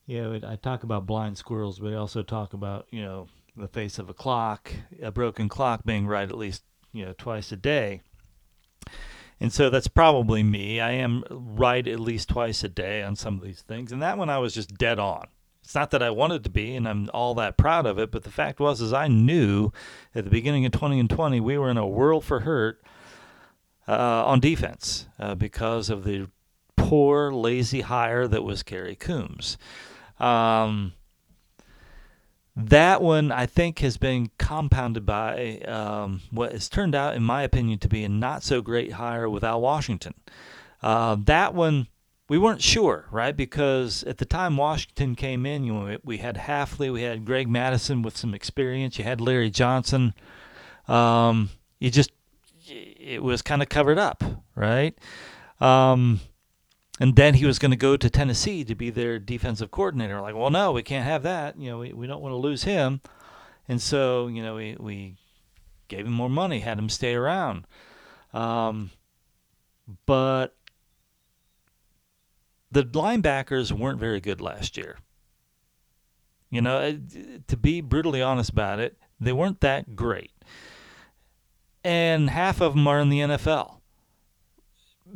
you 0.07 0.23
know, 0.23 0.41
I 0.49 0.57
talk 0.57 0.85
about 0.85 1.07
blind 1.07 1.39
squirrels, 1.39 1.79
but 1.79 1.93
I 1.93 1.97
also 1.97 2.23
talk 2.23 2.53
about 2.55 2.87
you 2.91 3.03
know 3.03 3.29
the 3.57 3.69
face 3.69 3.99
of 3.99 4.09
a 4.09 4.15
clock, 4.15 4.73
a 5.03 5.11
broken 5.11 5.49
clock 5.49 5.85
being 5.85 6.07
right 6.07 6.29
at 6.29 6.37
least 6.37 6.63
you 6.93 7.05
know 7.05 7.15
twice 7.17 7.53
a 7.53 7.57
day. 7.57 8.03
And 9.41 9.53
so 9.53 9.71
that's 9.71 9.89
probably 9.89 10.43
me. 10.43 10.81
I 10.81 10.93
am 10.93 11.25
right 11.31 11.87
at 11.89 11.99
least 11.99 12.29
twice 12.29 12.63
a 12.63 12.69
day 12.69 13.03
on 13.03 13.17
some 13.17 13.37
of 13.37 13.43
these 13.43 13.63
things. 13.63 13.91
And 13.91 14.03
that 14.03 14.19
one 14.19 14.29
I 14.29 14.39
was 14.39 14.55
just 14.55 14.77
dead 14.77 14.99
on. 14.99 15.29
It's 15.65 15.75
not 15.75 15.93
that 15.93 16.03
I 16.03 16.11
wanted 16.11 16.45
to 16.45 16.51
be, 16.51 16.75
and 16.75 16.87
I'm 16.87 17.09
all 17.15 17.35
that 17.37 17.57
proud 17.57 17.87
of 17.87 17.99
it. 17.99 18.11
But 18.11 18.25
the 18.25 18.31
fact 18.31 18.61
was, 18.61 18.81
is 18.83 18.93
I 18.93 19.09
knew 19.09 19.71
at 20.15 20.25
the 20.25 20.31
beginning 20.31 20.67
of 20.67 20.73
20 20.73 21.01
and 21.01 21.09
20 21.09 21.41
we 21.41 21.57
were 21.57 21.71
in 21.71 21.79
a 21.79 21.87
world 21.87 22.25
for 22.25 22.41
hurt 22.41 22.83
uh, 23.89 24.25
on 24.27 24.41
defense 24.41 25.07
uh, 25.19 25.35
because 25.35 25.89
of 25.89 26.05
the 26.05 26.29
poor, 26.77 27.33
lazy 27.33 27.83
hire 27.83 28.27
that 28.27 28.43
was 28.43 28.63
Kerry 28.63 28.97
Coombs. 28.97 29.57
Um, 30.19 30.93
that 32.67 33.03
one, 33.03 33.33
I 33.33 33.47
think, 33.47 33.81
has 33.81 33.97
been 33.97 34.31
compounded 34.39 35.07
by 35.07 35.59
um, 35.61 36.23
what 36.31 36.53
has 36.53 36.69
turned 36.69 36.95
out, 36.95 37.15
in 37.15 37.23
my 37.23 37.43
opinion, 37.43 37.79
to 37.81 37.89
be 37.89 38.05
a 38.05 38.09
not 38.09 38.43
so 38.43 38.61
great 38.63 38.93
hire 38.93 39.29
with 39.29 39.45
Al 39.45 39.61
Washington. 39.61 40.15
Uh, 40.83 41.17
that 41.25 41.55
one 41.55 41.87
we 42.31 42.39
weren't 42.39 42.63
sure, 42.63 43.07
right? 43.11 43.37
Because 43.37 44.05
at 44.05 44.19
the 44.19 44.25
time 44.25 44.57
Washington 44.57 45.17
came 45.17 45.45
in, 45.45 45.65
you 45.65 45.75
know, 45.75 45.99
we 46.05 46.19
had 46.19 46.37
Hafley, 46.37 46.93
we 46.93 47.03
had 47.03 47.25
Greg 47.25 47.49
Mattison 47.49 48.03
with 48.03 48.17
some 48.17 48.35
experience, 48.35 48.97
you 48.99 49.05
had 49.05 49.21
Larry 49.21 49.51
Johnson. 49.51 50.15
Um, 50.87 51.51
you 51.81 51.91
just 51.91 52.13
it 52.69 53.21
was 53.21 53.43
kind 53.43 53.63
of 53.63 53.69
covered 53.69 53.99
up, 53.99 54.23
right? 54.55 54.97
Um, 55.61 56.21
and 57.01 57.17
then 57.17 57.33
he 57.33 57.47
was 57.47 57.59
going 57.59 57.71
to 57.71 57.79
go 57.79 57.97
to 57.97 58.11
Tennessee 58.11 58.63
to 58.63 58.75
be 58.75 58.91
their 58.91 59.19
defensive 59.19 59.71
coordinator. 59.71 60.21
Like, 60.21 60.35
well, 60.35 60.51
no, 60.51 60.71
we 60.71 60.83
can't 60.83 61.07
have 61.07 61.23
that. 61.23 61.59
You 61.59 61.71
know, 61.71 61.79
we, 61.79 61.95
we 61.95 62.07
don't 62.07 62.21
want 62.21 62.33
to 62.33 62.37
lose 62.37 62.65
him. 62.65 63.01
And 63.67 63.81
so, 63.81 64.27
you 64.27 64.43
know, 64.43 64.55
we, 64.55 64.77
we 64.79 65.17
gave 65.89 66.07
him 66.07 66.13
more 66.13 66.29
money, 66.29 66.61
had 66.61 66.79
him 66.79 66.91
stay 66.91 67.15
around. 67.15 67.67
Um, 68.35 68.91
but 70.05 70.55
the 72.71 72.85
linebackers 72.85 73.73
weren't 73.73 73.99
very 73.99 74.21
good 74.21 74.43
last 74.43 74.77
year. 74.77 74.99
You 76.51 76.61
know, 76.61 77.01
to 77.47 77.57
be 77.57 77.81
brutally 77.81 78.21
honest 78.21 78.51
about 78.51 78.79
it, 78.79 78.99
they 79.19 79.33
weren't 79.33 79.61
that 79.61 79.97
great. 79.97 80.33
And 81.83 82.29
half 82.29 82.61
of 82.61 82.75
them 82.75 82.87
are 82.87 83.01
in 83.01 83.09
the 83.09 83.21
NFL 83.21 83.80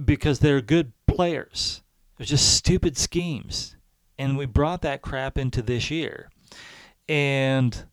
because 0.02 0.38
they're 0.38 0.60
good 0.60 0.92
players. 1.06 1.82
They're 2.16 2.26
just 2.26 2.54
stupid 2.54 2.96
schemes. 2.96 3.76
And 4.18 4.38
we 4.38 4.46
brought 4.46 4.82
that 4.82 5.02
crap 5.02 5.36
into 5.36 5.62
this 5.62 5.90
year. 5.90 6.30
And 7.08 7.84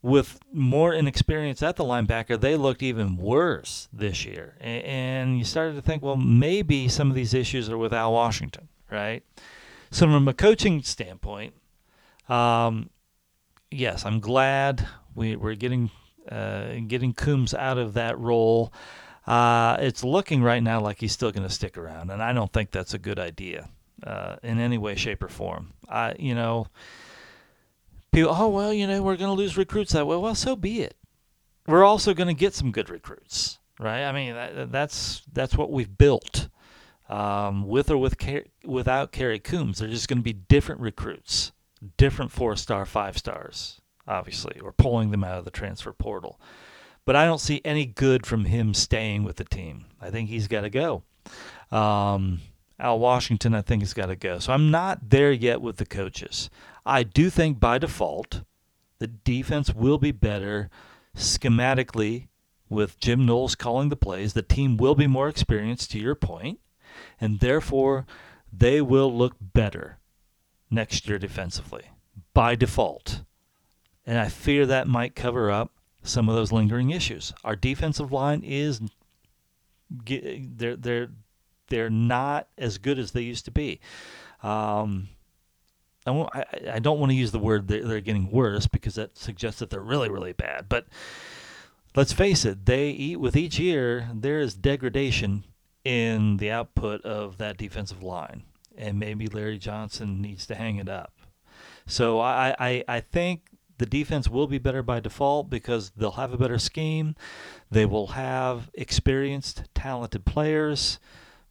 with 0.00 0.38
more 0.52 0.94
inexperience 0.94 1.62
at 1.62 1.76
the 1.76 1.84
linebacker, 1.84 2.40
they 2.40 2.56
looked 2.56 2.82
even 2.82 3.16
worse 3.16 3.88
this 3.92 4.24
year. 4.24 4.56
And 4.60 5.38
you 5.38 5.44
started 5.44 5.74
to 5.76 5.82
think, 5.82 6.02
well, 6.02 6.16
maybe 6.16 6.88
some 6.88 7.08
of 7.08 7.14
these 7.14 7.34
issues 7.34 7.68
are 7.68 7.78
with 7.78 7.92
Al 7.92 8.12
Washington, 8.12 8.68
right? 8.90 9.22
So, 9.90 10.06
from 10.06 10.26
a 10.26 10.34
coaching 10.34 10.82
standpoint, 10.82 11.54
um, 12.28 12.90
yes, 13.70 14.06
I'm 14.06 14.20
glad 14.20 14.86
we, 15.14 15.36
we're 15.36 15.54
getting 15.54 15.90
uh, 16.30 16.76
getting 16.86 17.12
Coombs 17.12 17.52
out 17.52 17.78
of 17.78 17.94
that 17.94 18.18
role. 18.18 18.72
Uh, 19.26 19.76
it's 19.80 20.02
looking 20.02 20.42
right 20.42 20.62
now 20.62 20.80
like 20.80 21.00
he's 21.00 21.12
still 21.12 21.30
going 21.30 21.46
to 21.46 21.54
stick 21.54 21.78
around, 21.78 22.10
and 22.10 22.22
I 22.22 22.32
don't 22.32 22.52
think 22.52 22.70
that's 22.70 22.94
a 22.94 22.98
good 22.98 23.18
idea 23.18 23.68
uh, 24.04 24.36
in 24.42 24.58
any 24.58 24.78
way, 24.78 24.94
shape, 24.96 25.22
or 25.22 25.28
form. 25.28 25.72
I, 25.88 26.14
you 26.18 26.34
know, 26.34 26.66
people, 28.12 28.34
oh 28.36 28.48
well, 28.48 28.72
you 28.72 28.86
know, 28.86 29.02
we're 29.02 29.16
going 29.16 29.30
to 29.30 29.40
lose 29.40 29.56
recruits 29.56 29.92
that 29.92 30.06
way. 30.06 30.16
Well, 30.16 30.34
so 30.34 30.56
be 30.56 30.80
it. 30.82 30.96
We're 31.66 31.84
also 31.84 32.14
going 32.14 32.28
to 32.28 32.34
get 32.34 32.54
some 32.54 32.72
good 32.72 32.90
recruits, 32.90 33.58
right? 33.78 34.04
I 34.04 34.12
mean, 34.12 34.34
that, 34.34 34.72
that's 34.72 35.22
that's 35.32 35.56
what 35.56 35.70
we've 35.70 35.96
built. 35.96 36.48
Um, 37.08 37.68
with 37.68 37.90
or 37.90 37.98
with 37.98 38.16
without 38.64 39.12
Kerry 39.12 39.38
Coombs, 39.38 39.78
they're 39.78 39.88
just 39.88 40.08
going 40.08 40.18
to 40.18 40.24
be 40.24 40.32
different 40.32 40.80
recruits, 40.80 41.52
different 41.96 42.32
four 42.32 42.56
star, 42.56 42.84
five 42.86 43.18
stars, 43.18 43.80
obviously, 44.08 44.58
or 44.60 44.72
pulling 44.72 45.10
them 45.10 45.22
out 45.22 45.38
of 45.38 45.44
the 45.44 45.50
transfer 45.50 45.92
portal. 45.92 46.40
But 47.04 47.16
I 47.16 47.24
don't 47.24 47.40
see 47.40 47.60
any 47.64 47.84
good 47.84 48.26
from 48.26 48.44
him 48.44 48.74
staying 48.74 49.24
with 49.24 49.36
the 49.36 49.44
team. 49.44 49.86
I 50.00 50.10
think 50.10 50.28
he's 50.28 50.48
got 50.48 50.60
to 50.60 50.70
go. 50.70 51.02
Um, 51.70 52.40
Al 52.78 52.98
Washington, 52.98 53.54
I 53.54 53.62
think, 53.62 53.82
has 53.82 53.94
got 53.94 54.06
to 54.06 54.16
go. 54.16 54.38
So 54.38 54.52
I'm 54.52 54.70
not 54.70 55.10
there 55.10 55.32
yet 55.32 55.60
with 55.60 55.76
the 55.76 55.86
coaches. 55.86 56.50
I 56.86 57.02
do 57.02 57.30
think 57.30 57.58
by 57.58 57.78
default, 57.78 58.42
the 58.98 59.06
defense 59.08 59.74
will 59.74 59.98
be 59.98 60.12
better 60.12 60.70
schematically 61.16 62.28
with 62.68 62.98
Jim 62.98 63.26
Knowles 63.26 63.54
calling 63.54 63.88
the 63.88 63.96
plays. 63.96 64.32
The 64.32 64.42
team 64.42 64.76
will 64.76 64.94
be 64.94 65.06
more 65.06 65.28
experienced, 65.28 65.90
to 65.92 65.98
your 65.98 66.14
point, 66.14 66.60
and 67.20 67.40
therefore 67.40 68.06
they 68.52 68.80
will 68.80 69.12
look 69.12 69.34
better 69.40 69.98
next 70.70 71.08
year 71.08 71.18
defensively 71.18 71.84
by 72.32 72.54
default. 72.54 73.22
And 74.06 74.18
I 74.18 74.28
fear 74.28 74.66
that 74.66 74.88
might 74.88 75.14
cover 75.14 75.50
up 75.50 75.71
some 76.02 76.28
of 76.28 76.34
those 76.34 76.52
lingering 76.52 76.90
issues. 76.90 77.32
Our 77.44 77.56
defensive 77.56 78.12
line 78.12 78.42
is 78.44 78.80
they're 79.90 80.76
they're 80.76 81.08
they're 81.68 81.90
not 81.90 82.48
as 82.58 82.78
good 82.78 82.98
as 82.98 83.12
they 83.12 83.22
used 83.22 83.44
to 83.46 83.50
be. 83.50 83.80
Um, 84.42 85.08
I, 86.04 86.44
I 86.72 86.78
don't 86.80 86.98
want 86.98 87.10
to 87.10 87.16
use 87.16 87.30
the 87.30 87.38
word 87.38 87.68
they're, 87.68 87.84
they're 87.84 88.00
getting 88.00 88.30
worse 88.30 88.66
because 88.66 88.96
that 88.96 89.16
suggests 89.16 89.60
that 89.60 89.70
they're 89.70 89.80
really 89.80 90.10
really 90.10 90.32
bad. 90.32 90.68
But 90.68 90.86
let's 91.94 92.12
face 92.12 92.44
it, 92.44 92.66
they 92.66 92.90
eat 92.90 93.16
with 93.16 93.36
each 93.36 93.58
year. 93.58 94.08
There 94.12 94.40
is 94.40 94.54
degradation 94.54 95.44
in 95.84 96.38
the 96.38 96.50
output 96.50 97.02
of 97.04 97.38
that 97.38 97.56
defensive 97.56 98.02
line, 98.02 98.44
and 98.76 98.98
maybe 98.98 99.26
Larry 99.26 99.58
Johnson 99.58 100.20
needs 100.20 100.46
to 100.46 100.54
hang 100.54 100.76
it 100.76 100.88
up. 100.88 101.12
So 101.86 102.20
I, 102.20 102.54
I, 102.58 102.84
I 102.88 103.00
think 103.00 103.42
the 103.82 103.86
defense 103.86 104.28
will 104.28 104.46
be 104.46 104.58
better 104.58 104.80
by 104.80 105.00
default 105.00 105.50
because 105.50 105.90
they'll 105.96 106.12
have 106.12 106.32
a 106.32 106.38
better 106.38 106.56
scheme. 106.56 107.16
They 107.68 107.84
will 107.84 108.06
have 108.08 108.70
experienced, 108.74 109.64
talented 109.74 110.24
players, 110.24 111.00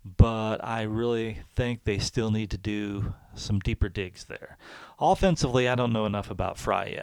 but 0.06 0.64
I 0.64 0.84
really 0.84 1.40
think 1.58 1.84
they 1.84 2.00
still 2.00 2.32
need 2.32 2.50
to 2.52 2.58
do 2.58 3.16
some 3.36 3.60
deeper 3.60 3.90
digs 3.90 4.24
there. 4.24 4.58
Offensively, 4.98 5.68
I 5.68 5.76
don't 5.76 5.92
know 5.92 6.06
enough 6.06 6.32
about 6.32 6.58
Frye 6.58 7.02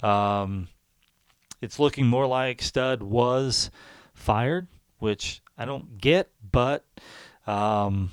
yet. 0.00 0.08
Um, 0.08 0.68
it's 1.60 1.80
looking 1.80 2.06
more 2.06 2.28
like 2.28 2.62
Stud 2.62 3.02
was 3.02 3.72
fired, 4.14 4.68
which 5.00 5.42
I 5.58 5.64
don't 5.64 5.98
get, 5.98 6.30
but 6.52 6.84
um, 7.48 8.12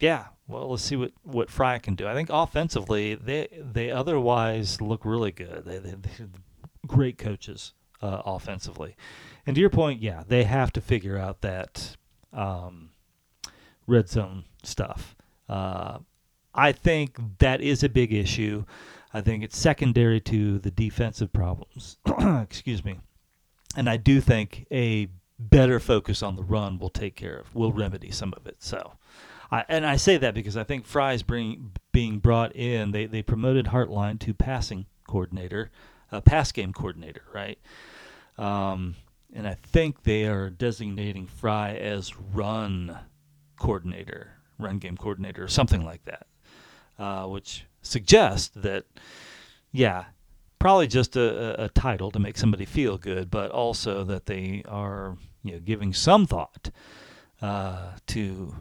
yeah, 0.00 0.28
well, 0.48 0.70
let's 0.70 0.82
see 0.82 0.96
what, 0.96 1.12
what 1.22 1.50
Frye 1.50 1.78
can 1.78 1.94
do. 1.94 2.08
I 2.08 2.14
think 2.14 2.30
offensively, 2.32 3.14
they 3.14 3.48
they 3.60 3.90
otherwise 3.90 4.80
look 4.80 5.04
really 5.04 5.30
good. 5.30 5.64
They, 5.64 5.78
they, 5.78 5.90
they're 5.90 6.28
great 6.86 7.18
coaches 7.18 7.74
uh, 8.02 8.22
offensively. 8.24 8.96
And 9.46 9.54
to 9.54 9.60
your 9.60 9.70
point, 9.70 10.02
yeah, 10.02 10.22
they 10.26 10.44
have 10.44 10.72
to 10.72 10.80
figure 10.80 11.18
out 11.18 11.42
that 11.42 11.96
um, 12.32 12.90
red 13.86 14.08
zone 14.08 14.44
stuff. 14.62 15.14
Uh, 15.48 15.98
I 16.54 16.72
think 16.72 17.18
that 17.38 17.60
is 17.60 17.82
a 17.82 17.88
big 17.88 18.12
issue. 18.12 18.64
I 19.12 19.20
think 19.20 19.42
it's 19.42 19.56
secondary 19.56 20.20
to 20.22 20.58
the 20.58 20.70
defensive 20.70 21.32
problems. 21.32 21.98
Excuse 22.42 22.84
me. 22.84 22.98
And 23.76 23.88
I 23.88 23.96
do 23.96 24.20
think 24.20 24.66
a 24.72 25.08
better 25.38 25.78
focus 25.78 26.22
on 26.22 26.36
the 26.36 26.42
run 26.42 26.78
will 26.78 26.90
take 26.90 27.14
care 27.14 27.36
of, 27.36 27.54
will 27.54 27.72
remedy 27.72 28.10
some 28.10 28.34
of 28.36 28.46
it. 28.46 28.56
So 28.58 28.92
I, 29.50 29.64
and 29.68 29.86
I 29.86 29.96
say 29.96 30.16
that 30.18 30.34
because 30.34 30.56
I 30.56 30.64
think 30.64 30.84
Frye's 30.86 31.22
bring, 31.22 31.72
being 31.92 32.18
brought 32.18 32.54
in. 32.54 32.92
They 32.92 33.06
they 33.06 33.22
promoted 33.22 33.66
Hartline 33.66 34.18
to 34.20 34.34
passing 34.34 34.86
coordinator, 35.06 35.70
uh, 36.12 36.20
pass 36.20 36.52
game 36.52 36.72
coordinator, 36.72 37.22
right? 37.32 37.58
Um, 38.36 38.94
and 39.34 39.46
I 39.46 39.54
think 39.54 40.02
they 40.04 40.26
are 40.26 40.50
designating 40.50 41.26
Frye 41.26 41.74
as 41.76 42.16
run 42.16 42.98
coordinator, 43.58 44.32
run 44.58 44.78
game 44.78 44.96
coordinator, 44.96 45.44
or 45.44 45.48
something 45.48 45.84
like 45.84 46.04
that, 46.04 46.26
uh, 46.98 47.26
which 47.26 47.64
suggests 47.82 48.48
that, 48.54 48.84
yeah, 49.72 50.04
probably 50.58 50.86
just 50.86 51.16
a, 51.16 51.64
a, 51.64 51.68
title 51.68 52.10
to 52.10 52.18
make 52.18 52.36
somebody 52.36 52.64
feel 52.64 52.96
good, 52.98 53.30
but 53.30 53.50
also 53.50 54.04
that 54.04 54.26
they 54.26 54.62
are 54.68 55.16
you 55.42 55.52
know 55.52 55.60
giving 55.60 55.92
some 55.92 56.26
thought 56.26 56.70
uh, 57.42 57.92
to 58.06 58.54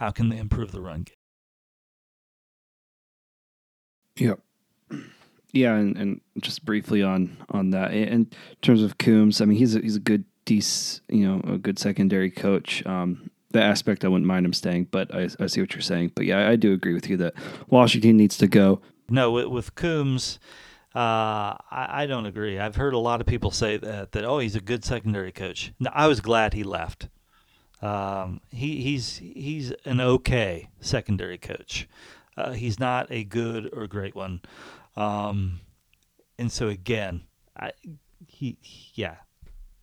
how 0.00 0.10
can 0.10 0.30
they 0.30 0.38
improve 0.38 0.72
the 0.72 0.80
run 0.80 1.02
game? 1.02 1.14
Yep. 4.16 4.40
Yeah, 5.52 5.74
and, 5.74 5.96
and 5.96 6.20
just 6.40 6.64
briefly 6.64 7.02
on 7.02 7.36
on 7.50 7.70
that, 7.70 7.92
in 7.92 8.30
terms 8.62 8.82
of 8.82 8.98
Coombs, 8.98 9.40
I 9.40 9.44
mean 9.44 9.58
he's 9.58 9.76
a, 9.76 9.80
he's 9.80 9.96
a 9.96 10.00
good, 10.00 10.24
decent, 10.46 11.02
you 11.08 11.26
know, 11.28 11.40
a 11.52 11.58
good 11.58 11.78
secondary 11.78 12.30
coach. 12.30 12.84
Um, 12.86 13.30
the 13.50 13.60
aspect 13.60 14.04
I 14.04 14.08
wouldn't 14.08 14.26
mind 14.26 14.46
him 14.46 14.52
staying, 14.52 14.84
but 14.90 15.14
I, 15.14 15.28
I 15.38 15.46
see 15.48 15.60
what 15.60 15.74
you're 15.74 15.82
saying. 15.82 16.12
But 16.14 16.24
yeah, 16.24 16.48
I 16.48 16.56
do 16.56 16.72
agree 16.72 16.94
with 16.94 17.10
you 17.10 17.16
that 17.18 17.34
Washington 17.68 18.16
needs 18.16 18.38
to 18.38 18.46
go. 18.46 18.80
No, 19.08 19.32
with, 19.32 19.46
with 19.48 19.74
Coombs, 19.74 20.38
uh, 20.94 21.58
I, 21.70 21.88
I, 21.88 22.06
don't 22.06 22.26
agree. 22.26 22.60
I've 22.60 22.76
heard 22.76 22.94
a 22.94 22.98
lot 22.98 23.20
of 23.20 23.26
people 23.26 23.50
say 23.50 23.76
that 23.76 24.12
that 24.12 24.24
oh 24.24 24.38
he's 24.38 24.56
a 24.56 24.60
good 24.60 24.84
secondary 24.84 25.32
coach. 25.32 25.72
No, 25.78 25.90
I 25.92 26.06
was 26.06 26.20
glad 26.20 26.54
he 26.54 26.62
left. 26.62 27.08
Um, 27.82 28.40
he, 28.50 28.82
he's 28.82 29.18
he's 29.18 29.72
an 29.84 30.00
okay 30.00 30.68
secondary 30.80 31.38
coach. 31.38 31.88
Uh, 32.36 32.52
he's 32.52 32.78
not 32.78 33.06
a 33.10 33.24
good 33.24 33.70
or 33.72 33.86
great 33.86 34.14
one. 34.14 34.40
Um, 34.96 35.60
and 36.38 36.52
so 36.52 36.68
again, 36.68 37.22
I, 37.58 37.72
he 38.26 38.58
yeah, 38.94 39.16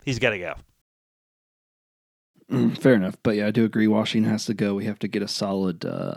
he's 0.04 0.18
got 0.18 0.30
to 0.30 0.38
go. 0.38 0.54
Mm, 2.50 2.78
fair 2.78 2.94
enough, 2.94 3.16
but 3.22 3.36
yeah, 3.36 3.46
I 3.46 3.50
do 3.50 3.64
agree. 3.64 3.86
Washington 3.88 4.30
has 4.30 4.46
to 4.46 4.54
go. 4.54 4.74
We 4.74 4.86
have 4.86 4.98
to 5.00 5.08
get 5.08 5.22
a 5.22 5.28
solid 5.28 5.84
uh, 5.84 6.14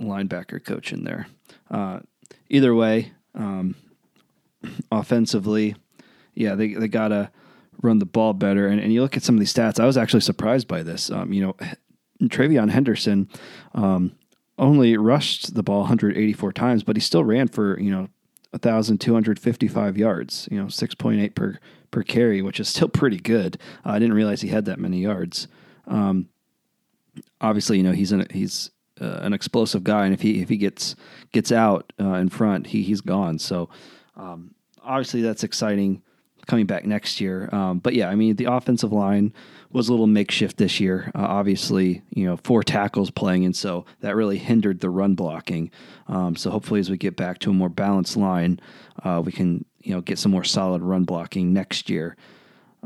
linebacker 0.00 0.62
coach 0.62 0.92
in 0.92 1.04
there. 1.04 1.26
Uh, 1.70 2.00
either 2.50 2.74
way, 2.74 3.12
um, 3.34 3.74
offensively, 4.92 5.76
yeah, 6.34 6.54
they 6.54 6.74
they 6.74 6.88
gotta 6.88 7.30
run 7.84 7.98
the 7.98 8.06
ball 8.06 8.32
better. 8.32 8.66
And, 8.66 8.80
and 8.80 8.92
you 8.92 9.02
look 9.02 9.16
at 9.16 9.22
some 9.22 9.36
of 9.36 9.38
these 9.38 9.52
stats, 9.52 9.78
I 9.78 9.86
was 9.86 9.96
actually 9.96 10.20
surprised 10.20 10.66
by 10.66 10.82
this. 10.82 11.10
Um, 11.10 11.32
you 11.32 11.42
know, 11.42 11.56
TreVeyon 12.22 12.70
Henderson 12.70 13.28
um, 13.74 14.16
only 14.58 14.96
rushed 14.96 15.54
the 15.54 15.62
ball 15.62 15.80
184 15.80 16.52
times, 16.52 16.82
but 16.82 16.96
he 16.96 17.00
still 17.00 17.24
ran 17.24 17.48
for, 17.48 17.78
you 17.78 17.90
know, 17.90 18.08
1,255 18.50 19.98
yards, 19.98 20.48
you 20.50 20.58
know, 20.58 20.66
6.8 20.66 21.34
per, 21.34 21.58
per 21.90 22.02
carry, 22.02 22.40
which 22.40 22.60
is 22.60 22.68
still 22.68 22.88
pretty 22.88 23.18
good. 23.18 23.58
Uh, 23.84 23.90
I 23.90 23.98
didn't 23.98 24.14
realize 24.14 24.40
he 24.40 24.48
had 24.48 24.64
that 24.66 24.78
many 24.78 25.00
yards. 25.00 25.48
Um, 25.86 26.28
obviously, 27.40 27.78
you 27.78 27.82
know, 27.82 27.92
he's 27.92 28.12
an, 28.12 28.26
he's 28.30 28.70
uh, 29.00 29.18
an 29.22 29.32
explosive 29.32 29.82
guy, 29.82 30.04
and 30.04 30.14
if 30.14 30.22
he 30.22 30.40
if 30.40 30.48
he 30.48 30.56
gets 30.56 30.94
gets 31.32 31.50
out 31.50 31.92
uh, 32.00 32.14
in 32.14 32.28
front, 32.28 32.68
he 32.68 32.82
he's 32.84 33.00
gone. 33.00 33.40
So 33.40 33.68
um, 34.16 34.54
obviously, 34.82 35.20
that's 35.20 35.42
exciting 35.42 36.02
coming 36.46 36.66
back 36.66 36.84
next 36.84 37.20
year. 37.20 37.48
Um, 37.52 37.78
but 37.78 37.94
yeah, 37.94 38.08
I 38.08 38.14
mean, 38.14 38.36
the 38.36 38.46
offensive 38.46 38.92
line 38.92 39.32
was 39.70 39.88
a 39.88 39.92
little 39.92 40.06
makeshift 40.06 40.56
this 40.56 40.78
year. 40.80 41.10
Uh, 41.14 41.26
obviously, 41.26 42.02
you 42.10 42.24
know, 42.24 42.36
four 42.38 42.62
tackles 42.62 43.10
playing, 43.10 43.44
and 43.44 43.56
so 43.56 43.84
that 44.00 44.16
really 44.16 44.38
hindered 44.38 44.80
the 44.80 44.90
run 44.90 45.14
blocking. 45.14 45.70
Um, 46.06 46.36
so 46.36 46.50
hopefully, 46.50 46.80
as 46.80 46.90
we 46.90 46.96
get 46.96 47.16
back 47.16 47.38
to 47.40 47.50
a 47.50 47.54
more 47.54 47.68
balanced 47.68 48.16
line, 48.16 48.60
uh, 49.02 49.22
we 49.24 49.32
can 49.32 49.64
you 49.80 49.94
know 49.94 50.00
get 50.00 50.18
some 50.18 50.32
more 50.32 50.44
solid 50.44 50.82
run 50.82 51.04
blocking 51.04 51.52
next 51.52 51.90
year, 51.90 52.16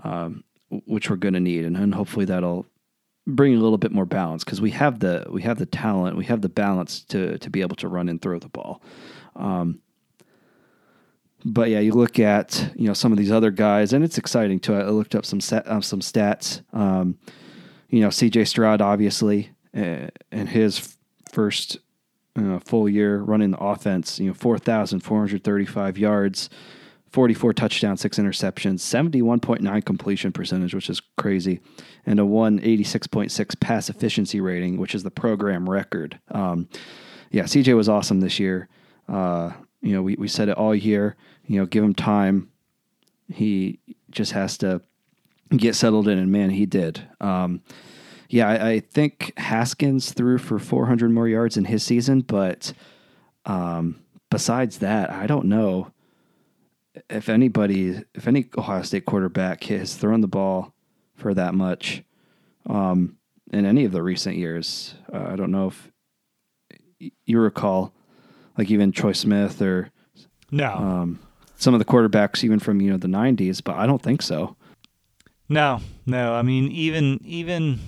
um, 0.02 0.44
which 0.86 1.10
we're 1.10 1.16
going 1.16 1.34
to 1.34 1.40
need, 1.40 1.64
and, 1.64 1.76
and 1.76 1.94
hopefully 1.94 2.24
that'll 2.24 2.66
bring 3.26 3.54
a 3.54 3.60
little 3.60 3.78
bit 3.78 3.92
more 3.92 4.06
balance 4.06 4.42
because 4.42 4.60
we 4.60 4.70
have 4.70 5.00
the 5.00 5.26
we 5.30 5.42
have 5.42 5.58
the 5.58 5.66
talent, 5.66 6.16
we 6.16 6.24
have 6.24 6.40
the 6.40 6.48
balance 6.48 7.02
to 7.04 7.38
to 7.38 7.50
be 7.50 7.60
able 7.60 7.76
to 7.76 7.88
run 7.88 8.08
and 8.08 8.20
throw 8.22 8.38
the 8.38 8.48
ball. 8.48 8.82
Um, 9.36 9.80
but 11.48 11.70
yeah, 11.70 11.80
you 11.80 11.92
look 11.92 12.18
at 12.18 12.72
you 12.76 12.86
know 12.86 12.94
some 12.94 13.12
of 13.12 13.18
these 13.18 13.32
other 13.32 13.50
guys, 13.50 13.92
and 13.92 14.04
it's 14.04 14.18
exciting 14.18 14.60
too. 14.60 14.74
I 14.74 14.88
looked 14.88 15.14
up 15.14 15.24
some 15.24 15.40
set, 15.40 15.66
uh, 15.66 15.80
some 15.80 16.00
stats. 16.00 16.62
Um, 16.72 17.18
you 17.88 18.00
know, 18.00 18.10
C.J. 18.10 18.44
Stroud, 18.44 18.82
obviously, 18.82 19.50
in 19.72 20.10
his 20.30 20.96
first 21.30 21.78
uh, 22.36 22.58
full 22.58 22.88
year 22.88 23.18
running 23.18 23.52
the 23.52 23.58
offense, 23.58 24.20
you 24.20 24.28
know, 24.28 24.34
four 24.34 24.58
thousand 24.58 25.00
four 25.00 25.18
hundred 25.18 25.42
thirty-five 25.42 25.96
yards, 25.96 26.50
forty-four 27.10 27.54
touchdowns, 27.54 28.00
six 28.00 28.18
interceptions, 28.18 28.80
seventy-one 28.80 29.40
point 29.40 29.62
nine 29.62 29.82
completion 29.82 30.32
percentage, 30.32 30.74
which 30.74 30.90
is 30.90 31.00
crazy, 31.16 31.60
and 32.04 32.20
a 32.20 32.26
one 32.26 32.60
eighty-six 32.62 33.06
point 33.06 33.32
six 33.32 33.54
pass 33.54 33.88
efficiency 33.88 34.40
rating, 34.40 34.76
which 34.76 34.94
is 34.94 35.02
the 35.02 35.10
program 35.10 35.68
record. 35.68 36.18
Um, 36.30 36.68
yeah, 37.30 37.44
CJ 37.44 37.74
was 37.76 37.88
awesome 37.88 38.20
this 38.20 38.38
year. 38.38 38.68
Uh, 39.08 39.52
you 39.80 39.92
know, 39.92 40.02
we, 40.02 40.16
we 40.16 40.28
said 40.28 40.48
it 40.48 40.56
all 40.56 40.74
year. 40.74 41.16
You 41.48 41.60
know, 41.60 41.66
give 41.66 41.82
him 41.82 41.94
time. 41.94 42.50
He 43.32 43.80
just 44.10 44.32
has 44.32 44.56
to 44.58 44.82
get 45.56 45.74
settled 45.74 46.06
in, 46.06 46.18
and 46.18 46.30
man, 46.30 46.50
he 46.50 46.66
did. 46.66 47.08
Um, 47.20 47.62
yeah, 48.28 48.48
I, 48.48 48.68
I, 48.68 48.80
think 48.80 49.32
Haskins 49.38 50.12
threw 50.12 50.36
for 50.36 50.58
400 50.58 51.10
more 51.10 51.26
yards 51.26 51.56
in 51.56 51.64
his 51.64 51.82
season, 51.82 52.20
but 52.20 52.74
um, 53.46 54.00
besides 54.30 54.78
that, 54.78 55.10
I 55.10 55.26
don't 55.26 55.46
know 55.46 55.92
if 57.08 57.30
anybody, 57.30 58.02
if 58.14 58.28
any 58.28 58.48
Ohio 58.56 58.82
State 58.82 59.06
quarterback 59.06 59.64
has 59.64 59.94
thrown 59.94 60.20
the 60.20 60.28
ball 60.28 60.74
for 61.14 61.32
that 61.32 61.54
much 61.54 62.02
um, 62.66 63.16
in 63.52 63.64
any 63.64 63.84
of 63.84 63.92
the 63.92 64.02
recent 64.02 64.36
years. 64.36 64.94
Uh, 65.12 65.24
I 65.30 65.36
don't 65.36 65.50
know 65.50 65.68
if 65.68 65.90
you 67.24 67.40
recall 67.40 67.94
like 68.56 68.70
even 68.70 68.92
Troy 68.92 69.12
Smith 69.12 69.62
or 69.62 69.90
no 70.50 70.72
um, 70.72 71.20
some 71.58 71.74
of 71.74 71.80
the 71.80 71.84
quarterbacks 71.84 72.42
even 72.42 72.58
from 72.58 72.80
you 72.80 72.90
know 72.90 72.96
the 72.96 73.08
'90s, 73.08 73.62
but 73.62 73.76
I 73.76 73.86
don't 73.86 74.02
think 74.02 74.22
so. 74.22 74.56
No, 75.48 75.80
no. 76.06 76.34
I 76.34 76.42
mean, 76.42 76.70
even 76.70 77.20
even 77.24 77.80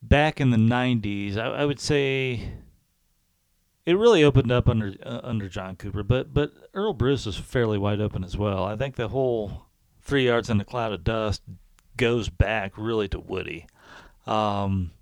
back 0.00 0.40
in 0.40 0.50
the 0.50 0.56
'90s, 0.56 1.36
I, 1.36 1.48
I 1.48 1.64
would 1.66 1.80
say 1.80 2.48
it 3.84 3.96
really 3.96 4.22
opened 4.22 4.52
up 4.52 4.68
under 4.68 4.94
uh, 5.04 5.20
under 5.22 5.48
John 5.48 5.76
Cooper, 5.76 6.02
but 6.02 6.32
but 6.32 6.52
Earle 6.72 6.94
Bruce 6.94 7.26
was 7.26 7.36
fairly 7.36 7.78
wide 7.78 8.00
open 8.00 8.22
as 8.22 8.36
well. 8.36 8.64
I 8.64 8.76
think 8.76 8.96
the 8.96 9.08
whole 9.08 9.66
three 10.02 10.26
yards 10.26 10.48
in 10.48 10.60
a 10.60 10.64
cloud 10.64 10.92
of 10.92 11.04
dust 11.04 11.42
goes 11.96 12.28
back 12.28 12.72
really 12.76 13.08
to 13.08 13.18
Woody. 13.18 13.66
Um, 14.26 14.92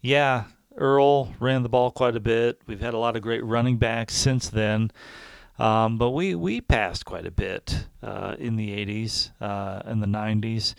yeah, 0.00 0.44
Earl 0.76 1.34
ran 1.40 1.64
the 1.64 1.68
ball 1.68 1.90
quite 1.90 2.16
a 2.16 2.20
bit. 2.20 2.60
We've 2.66 2.80
had 2.80 2.94
a 2.94 2.98
lot 2.98 3.16
of 3.16 3.22
great 3.22 3.44
running 3.44 3.78
backs 3.78 4.14
since 4.14 4.48
then. 4.48 4.90
Um, 5.58 5.98
but 5.98 6.10
we, 6.10 6.34
we 6.34 6.60
passed 6.60 7.04
quite 7.04 7.26
a 7.26 7.30
bit 7.30 7.86
uh, 8.02 8.36
in 8.38 8.56
the 8.56 8.70
80s 8.70 9.30
uh, 9.40 9.82
and 9.84 10.02
the 10.02 10.06
90s. 10.06 10.74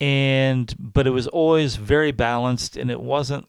And 0.00 0.74
but 0.78 1.06
it 1.06 1.10
was 1.10 1.26
always 1.28 1.76
very 1.76 2.12
balanced 2.12 2.76
and 2.76 2.90
it 2.90 3.00
wasn't 3.00 3.48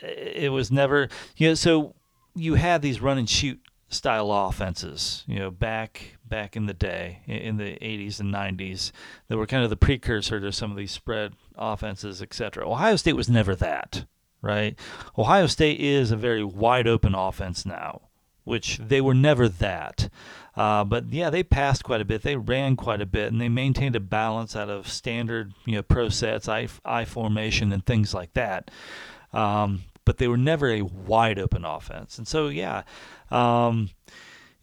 it 0.00 0.50
was 0.50 0.70
never 0.70 1.08
you 1.36 1.48
know 1.48 1.54
so 1.54 1.94
you 2.34 2.54
had 2.54 2.82
these 2.82 3.00
run 3.00 3.18
and 3.18 3.28
shoot 3.28 3.60
style 3.88 4.30
offenses, 4.32 5.24
you 5.26 5.38
know, 5.38 5.50
back 5.50 6.18
back 6.24 6.56
in 6.56 6.66
the 6.66 6.74
day 6.74 7.20
in 7.26 7.56
the 7.56 7.76
80s 7.80 8.20
and 8.20 8.34
90s 8.34 8.90
that 9.28 9.36
were 9.36 9.46
kind 9.46 9.62
of 9.62 9.70
the 9.70 9.76
precursor 9.76 10.40
to 10.40 10.52
some 10.52 10.70
of 10.70 10.76
these 10.76 10.92
spread 10.92 11.34
offenses, 11.56 12.20
etc. 12.20 12.68
Ohio 12.68 12.96
State 12.96 13.16
was 13.16 13.30
never 13.30 13.54
that 13.54 14.04
right? 14.42 14.78
Ohio 15.18 15.46
State 15.46 15.80
is 15.80 16.10
a 16.10 16.16
very 16.16 16.44
wide 16.44 16.86
open 16.86 17.14
offense 17.14 17.66
now, 17.66 18.02
which 18.44 18.78
they 18.78 19.00
were 19.00 19.14
never 19.14 19.48
that. 19.48 20.08
Uh, 20.56 20.84
but 20.84 21.12
yeah, 21.12 21.30
they 21.30 21.42
passed 21.42 21.84
quite 21.84 22.00
a 22.00 22.04
bit. 22.04 22.22
They 22.22 22.36
ran 22.36 22.76
quite 22.76 23.00
a 23.00 23.06
bit, 23.06 23.32
and 23.32 23.40
they 23.40 23.48
maintained 23.48 23.96
a 23.96 24.00
balance 24.00 24.56
out 24.56 24.68
of 24.68 24.88
standard, 24.88 25.52
you 25.64 25.76
know, 25.76 25.82
pro 25.82 26.08
sets, 26.08 26.48
I, 26.48 26.66
formation, 27.04 27.72
and 27.72 27.84
things 27.84 28.12
like 28.12 28.32
that. 28.34 28.70
Um, 29.32 29.82
but 30.04 30.18
they 30.18 30.28
were 30.28 30.36
never 30.36 30.68
a 30.70 30.82
wide 30.82 31.38
open 31.38 31.64
offense. 31.64 32.18
And 32.18 32.26
so, 32.26 32.48
yeah, 32.48 32.82
um, 33.30 33.90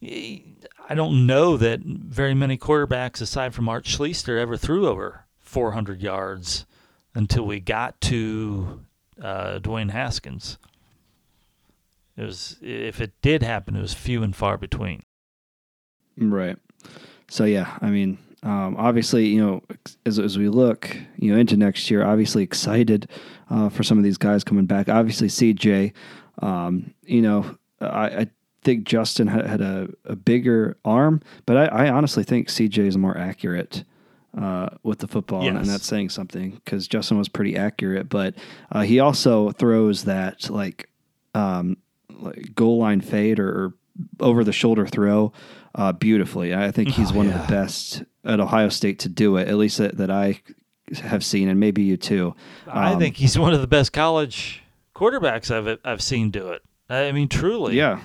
I 0.02 0.94
don't 0.94 1.26
know 1.26 1.58
that 1.58 1.80
very 1.82 2.34
many 2.34 2.58
quarterbacks, 2.58 3.22
aside 3.22 3.56
from 3.56 3.70
Art 3.70 3.86
Schlichter, 3.86 4.40
ever 4.40 4.58
threw 4.58 4.88
over 4.88 5.26
400 5.40 6.02
yards 6.02 6.66
until 7.16 7.46
we 7.46 7.60
got 7.60 8.00
to 8.02 8.82
uh, 9.22 9.60
Dwayne 9.60 9.92
Haskins. 9.92 10.58
It 12.18 12.24
was 12.24 12.57
if 12.61 12.99
it 12.99 13.13
did 13.22 13.43
happen, 13.43 13.76
it 13.76 13.82
was 13.82 13.93
few 13.93 14.24
and 14.24 14.36
far 14.36 14.57
between. 14.57 15.03
Right. 16.18 16.57
So 17.30 17.45
yeah, 17.45 17.78
I 17.82 17.89
mean, 17.89 18.18
um, 18.43 18.76
obviously, 18.78 19.28
you 19.28 19.45
know, 19.45 19.63
as 20.05 20.18
as 20.18 20.38
we 20.38 20.49
look, 20.49 20.95
you 21.18 21.32
know, 21.32 21.39
into 21.39 21.57
next 21.57 21.91
year, 21.91 22.03
obviously 22.03 22.43
excited 22.43 23.09
uh, 23.49 23.70
for 23.70 23.84
some 23.84 23.97
of 23.97 24.03
these 24.03 24.18
guys 24.18 24.43
coming 24.43 24.65
back. 24.65 24.89
Obviously, 24.89 25.28
CJ, 25.28 25.93
um, 26.41 26.93
you 27.03 27.22
know, 27.22 27.57
I, 27.82 28.05
I 28.07 28.28
think 28.63 28.86
Justin 28.86 29.28
had, 29.28 29.45
had 29.45 29.61
a, 29.61 29.88
a, 30.05 30.15
bigger 30.15 30.78
arm, 30.84 31.22
but 31.45 31.57
I, 31.57 31.86
I 31.86 31.89
honestly 31.89 32.24
think 32.24 32.47
CJ 32.47 32.80
is 32.80 32.97
more 32.97 33.18
accurate 33.18 33.84
uh, 34.38 34.70
with 34.84 34.99
the 34.99 35.07
football, 35.07 35.43
yes. 35.43 35.55
and 35.55 35.65
that's 35.65 35.86
saying 35.86 36.09
something 36.09 36.51
because 36.63 36.88
Justin 36.88 37.18
was 37.18 37.30
pretty 37.30 37.55
accurate, 37.55 38.09
but 38.09 38.36
uh, 38.72 38.82
he 38.82 38.99
also 38.99 39.51
throws 39.51 40.03
that 40.03 40.49
like, 40.49 40.89
um, 41.34 41.78
like 42.18 42.55
goal 42.55 42.80
line 42.80 43.01
fade 43.01 43.39
or, 43.39 43.49
or 43.49 43.74
over 44.20 44.43
the 44.43 44.51
shoulder 44.51 44.86
throw 44.86 45.32
uh, 45.76 45.91
beautifully. 45.91 46.53
I 46.53 46.72
think 46.72 46.89
he's 46.89 47.11
oh, 47.11 47.15
one 47.15 47.28
yeah. 47.30 47.39
of 47.39 47.47
the 47.47 47.53
best 47.53 48.03
at 48.26 48.39
Ohio 48.39 48.70
State 48.70 48.99
to 48.99 49.09
do 49.09 49.38
it, 49.38 49.47
at 49.47 49.55
least 49.55 49.78
that, 49.78 49.97
that 49.97 50.11
I 50.11 50.41
have 51.01 51.24
seen, 51.24 51.49
and 51.49 51.59
maybe 51.59 51.84
you 51.84 51.97
too. 51.97 52.36
Um, 52.68 52.78
I 52.78 52.95
think 52.95 53.15
he's 53.18 53.38
one 53.38 53.53
of 53.53 53.61
the 53.61 53.68
best 53.68 53.93
college 53.93 54.63
quarterbacks 54.95 55.51
I've 55.51 55.80
I've 55.84 56.01
seen 56.01 56.32
do 56.32 56.49
it. 56.49 56.63
I 56.89 57.11
mean, 57.11 57.28
truly. 57.28 57.76
Yeah. 57.76 57.99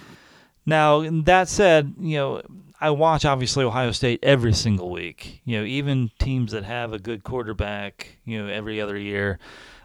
Now 0.66 1.08
that 1.22 1.48
said, 1.48 1.94
you 1.98 2.16
know 2.16 2.42
I 2.82 2.90
watch 2.90 3.24
obviously 3.24 3.64
Ohio 3.64 3.92
State 3.92 4.18
every 4.24 4.52
single 4.52 4.90
week. 4.90 5.40
You 5.44 5.58
know, 5.58 5.64
even 5.64 6.10
teams 6.18 6.50
that 6.50 6.64
have 6.64 6.92
a 6.92 6.98
good 6.98 7.22
quarterback, 7.22 8.18
you 8.24 8.42
know, 8.42 8.52
every 8.52 8.80
other 8.80 8.98
year, 8.98 9.38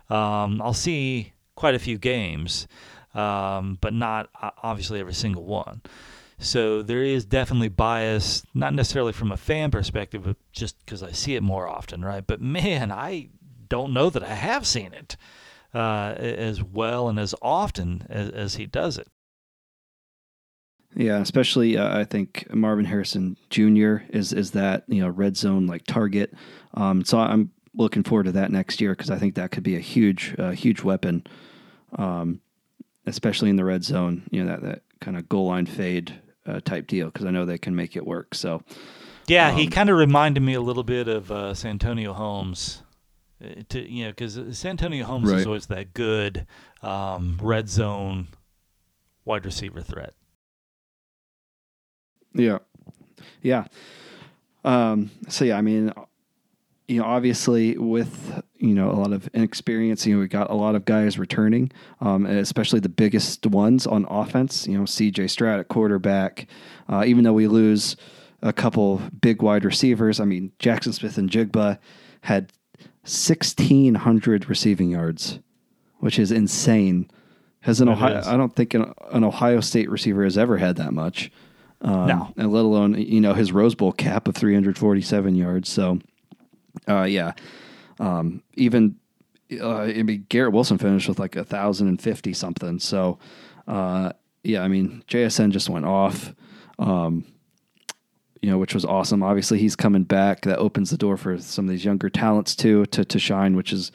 um, 0.09 0.59
I'll 0.63 0.73
see 0.73 1.33
quite 1.53 1.75
a 1.75 1.79
few 1.79 1.99
games, 1.99 2.67
um, 3.17 3.77
but 3.81 3.93
not 3.93 4.29
obviously 4.63 4.99
every 4.99 5.13
single 5.13 5.43
one. 5.43 5.81
So 6.39 6.83
there 6.83 7.03
is 7.03 7.25
definitely 7.25 7.69
bias, 7.69 8.43
not 8.53 8.73
necessarily 8.73 9.11
from 9.11 9.31
a 9.31 9.37
fan 9.37 9.71
perspective, 9.71 10.23
but 10.23 10.37
just 10.51 10.77
because 10.85 11.01
I 11.01 11.11
see 11.11 11.35
it 11.35 11.41
more 11.41 11.67
often, 11.67 12.05
right? 12.05 12.25
But 12.25 12.41
man, 12.41 12.91
I 12.91 13.29
don't 13.69 13.91
know 13.93 14.09
that 14.09 14.23
I 14.23 14.35
have 14.35 14.67
seen 14.67 14.93
it 14.93 15.17
uh, 15.73 16.13
as 16.17 16.63
well 16.63 17.09
and 17.09 17.19
as 17.19 17.33
often 17.41 18.05
as, 18.09 18.29
as 18.29 18.55
he 18.55 18.67
does 18.67 18.97
it. 18.97 19.07
Yeah, 20.95 21.19
especially 21.19 21.77
uh, 21.77 21.99
I 21.99 22.05
think 22.05 22.47
Marvin 22.53 22.85
Harrison 22.85 23.37
Jr. 23.49 23.97
is 24.09 24.33
is 24.33 24.51
that 24.51 24.83
you 24.87 25.01
know 25.01 25.09
red 25.09 25.37
zone 25.37 25.67
like 25.67 25.85
target. 25.85 26.33
Um, 26.73 27.03
so 27.03 27.19
I'm 27.19 27.51
looking 27.75 28.03
forward 28.03 28.23
to 28.23 28.31
that 28.33 28.51
next 28.51 28.81
year 28.81 28.91
because 28.91 29.11
I 29.11 29.19
think 29.19 29.35
that 29.35 29.51
could 29.51 29.63
be 29.63 29.75
a 29.75 29.79
huge 29.79 30.33
uh, 30.39 30.51
huge 30.51 30.81
weapon, 30.81 31.27
um, 31.97 32.41
especially 33.07 33.49
in 33.49 33.55
the 33.55 33.65
red 33.65 33.83
zone. 33.83 34.23
You 34.29 34.43
know 34.43 34.51
that 34.51 34.61
that 34.61 34.81
kind 35.01 35.17
of 35.17 35.27
goal 35.27 35.47
line 35.47 35.65
fade 35.65 36.13
uh, 36.45 36.59
type 36.59 36.85
deal 36.85 37.07
because 37.07 37.25
I 37.25 37.31
know 37.31 37.45
they 37.45 37.57
can 37.57 37.75
make 37.75 37.95
it 37.95 38.05
work. 38.05 38.35
So 38.35 38.61
yeah, 39.27 39.49
um, 39.49 39.57
he 39.57 39.67
kind 39.67 39.89
of 39.89 39.97
reminded 39.97 40.43
me 40.43 40.53
a 40.53 40.61
little 40.61 40.83
bit 40.83 41.07
of 41.07 41.31
uh, 41.31 41.53
Santonio 41.55 42.13
Holmes. 42.13 42.83
Uh, 43.43 43.61
to 43.69 43.91
you 43.91 44.05
know, 44.05 44.11
because 44.11 44.57
Santonio 44.57 45.05
Holmes 45.05 45.29
right. 45.29 45.39
is 45.39 45.47
always 45.47 45.67
that 45.67 45.93
good 45.93 46.45
um, 46.83 47.39
red 47.41 47.69
zone 47.69 48.27
wide 49.25 49.45
receiver 49.45 49.81
threat. 49.81 50.13
Yeah. 52.33 52.59
Yeah. 53.41 53.65
Um, 54.63 55.11
so 55.27 55.45
yeah, 55.45 55.57
I 55.57 55.61
mean, 55.61 55.93
you 56.87 56.99
know, 56.99 57.05
obviously 57.05 57.77
with 57.77 58.41
you 58.55 58.73
know 58.73 58.89
a 58.89 58.93
lot 58.93 59.13
of 59.13 59.27
inexperience, 59.33 60.05
you 60.05 60.15
know, 60.15 60.21
we 60.21 60.27
got 60.27 60.49
a 60.49 60.55
lot 60.55 60.75
of 60.75 60.85
guys 60.85 61.19
returning, 61.19 61.71
um, 61.99 62.25
especially 62.25 62.79
the 62.79 62.89
biggest 62.89 63.45
ones 63.45 63.85
on 63.85 64.05
offense. 64.09 64.67
You 64.67 64.79
know, 64.79 64.85
C.J. 64.85 65.27
Stroud 65.27 65.59
at 65.59 65.67
quarterback. 65.67 66.47
Uh, 66.87 67.03
even 67.05 67.23
though 67.23 67.33
we 67.33 67.47
lose 67.47 67.97
a 68.41 68.53
couple 68.53 69.01
big 69.19 69.41
wide 69.41 69.65
receivers, 69.65 70.19
I 70.19 70.25
mean, 70.25 70.51
Jaxon 70.59 70.93
Smith-Njigba 70.93 71.77
had 72.21 72.53
sixteen 73.03 73.95
hundred 73.95 74.49
receiving 74.49 74.89
yards, 74.89 75.39
which 75.97 76.17
is 76.17 76.31
insane. 76.31 77.09
Has 77.61 77.81
an 77.81 77.89
Ohio? 77.89 78.21
I 78.25 78.37
don't 78.37 78.55
think 78.55 78.73
an, 78.73 78.93
an 79.11 79.25
Ohio 79.25 79.59
State 79.59 79.89
receiver 79.89 80.23
has 80.23 80.37
ever 80.37 80.57
had 80.57 80.77
that 80.77 80.93
much. 80.93 81.31
Um, 81.81 82.07
no. 82.07 82.33
And 82.37 82.51
let 82.51 82.63
alone, 82.63 82.95
you 82.95 83.21
know, 83.21 83.33
his 83.33 83.51
Rose 83.51 83.75
Bowl 83.75 83.91
cap 83.91 84.27
of 84.27 84.35
347 84.35 85.35
yards. 85.35 85.69
So, 85.69 85.99
uh, 86.87 87.03
yeah. 87.03 87.33
Um, 87.99 88.43
even, 88.55 88.97
uh, 89.59 89.79
I 89.79 90.03
mean, 90.03 90.25
Garrett 90.29 90.53
Wilson 90.53 90.77
finished 90.77 91.07
with 91.07 91.19
like 91.19 91.35
a 91.35 91.43
thousand 91.43 91.87
and 91.87 92.01
fifty 92.01 92.33
something. 92.33 92.79
So, 92.79 93.19
uh, 93.67 94.11
yeah, 94.43 94.61
I 94.61 94.67
mean, 94.67 95.03
JSN 95.07 95.51
just 95.51 95.69
went 95.69 95.85
off. 95.85 96.33
Um, 96.79 97.25
you 98.41 98.51
know, 98.51 98.57
which 98.59 98.73
was 98.73 98.85
awesome. 98.85 99.23
Obviously, 99.23 99.57
he's 99.57 99.75
coming 99.75 100.03
back. 100.03 100.41
That 100.41 100.59
opens 100.59 100.91
the 100.91 100.97
door 100.97 101.17
for 101.17 101.39
some 101.39 101.65
of 101.65 101.71
these 101.71 101.83
younger 101.83 102.09
talents 102.09 102.55
too 102.55 102.85
to 102.87 103.03
to 103.05 103.19
shine, 103.19 103.55
which 103.55 103.73
is. 103.73 103.91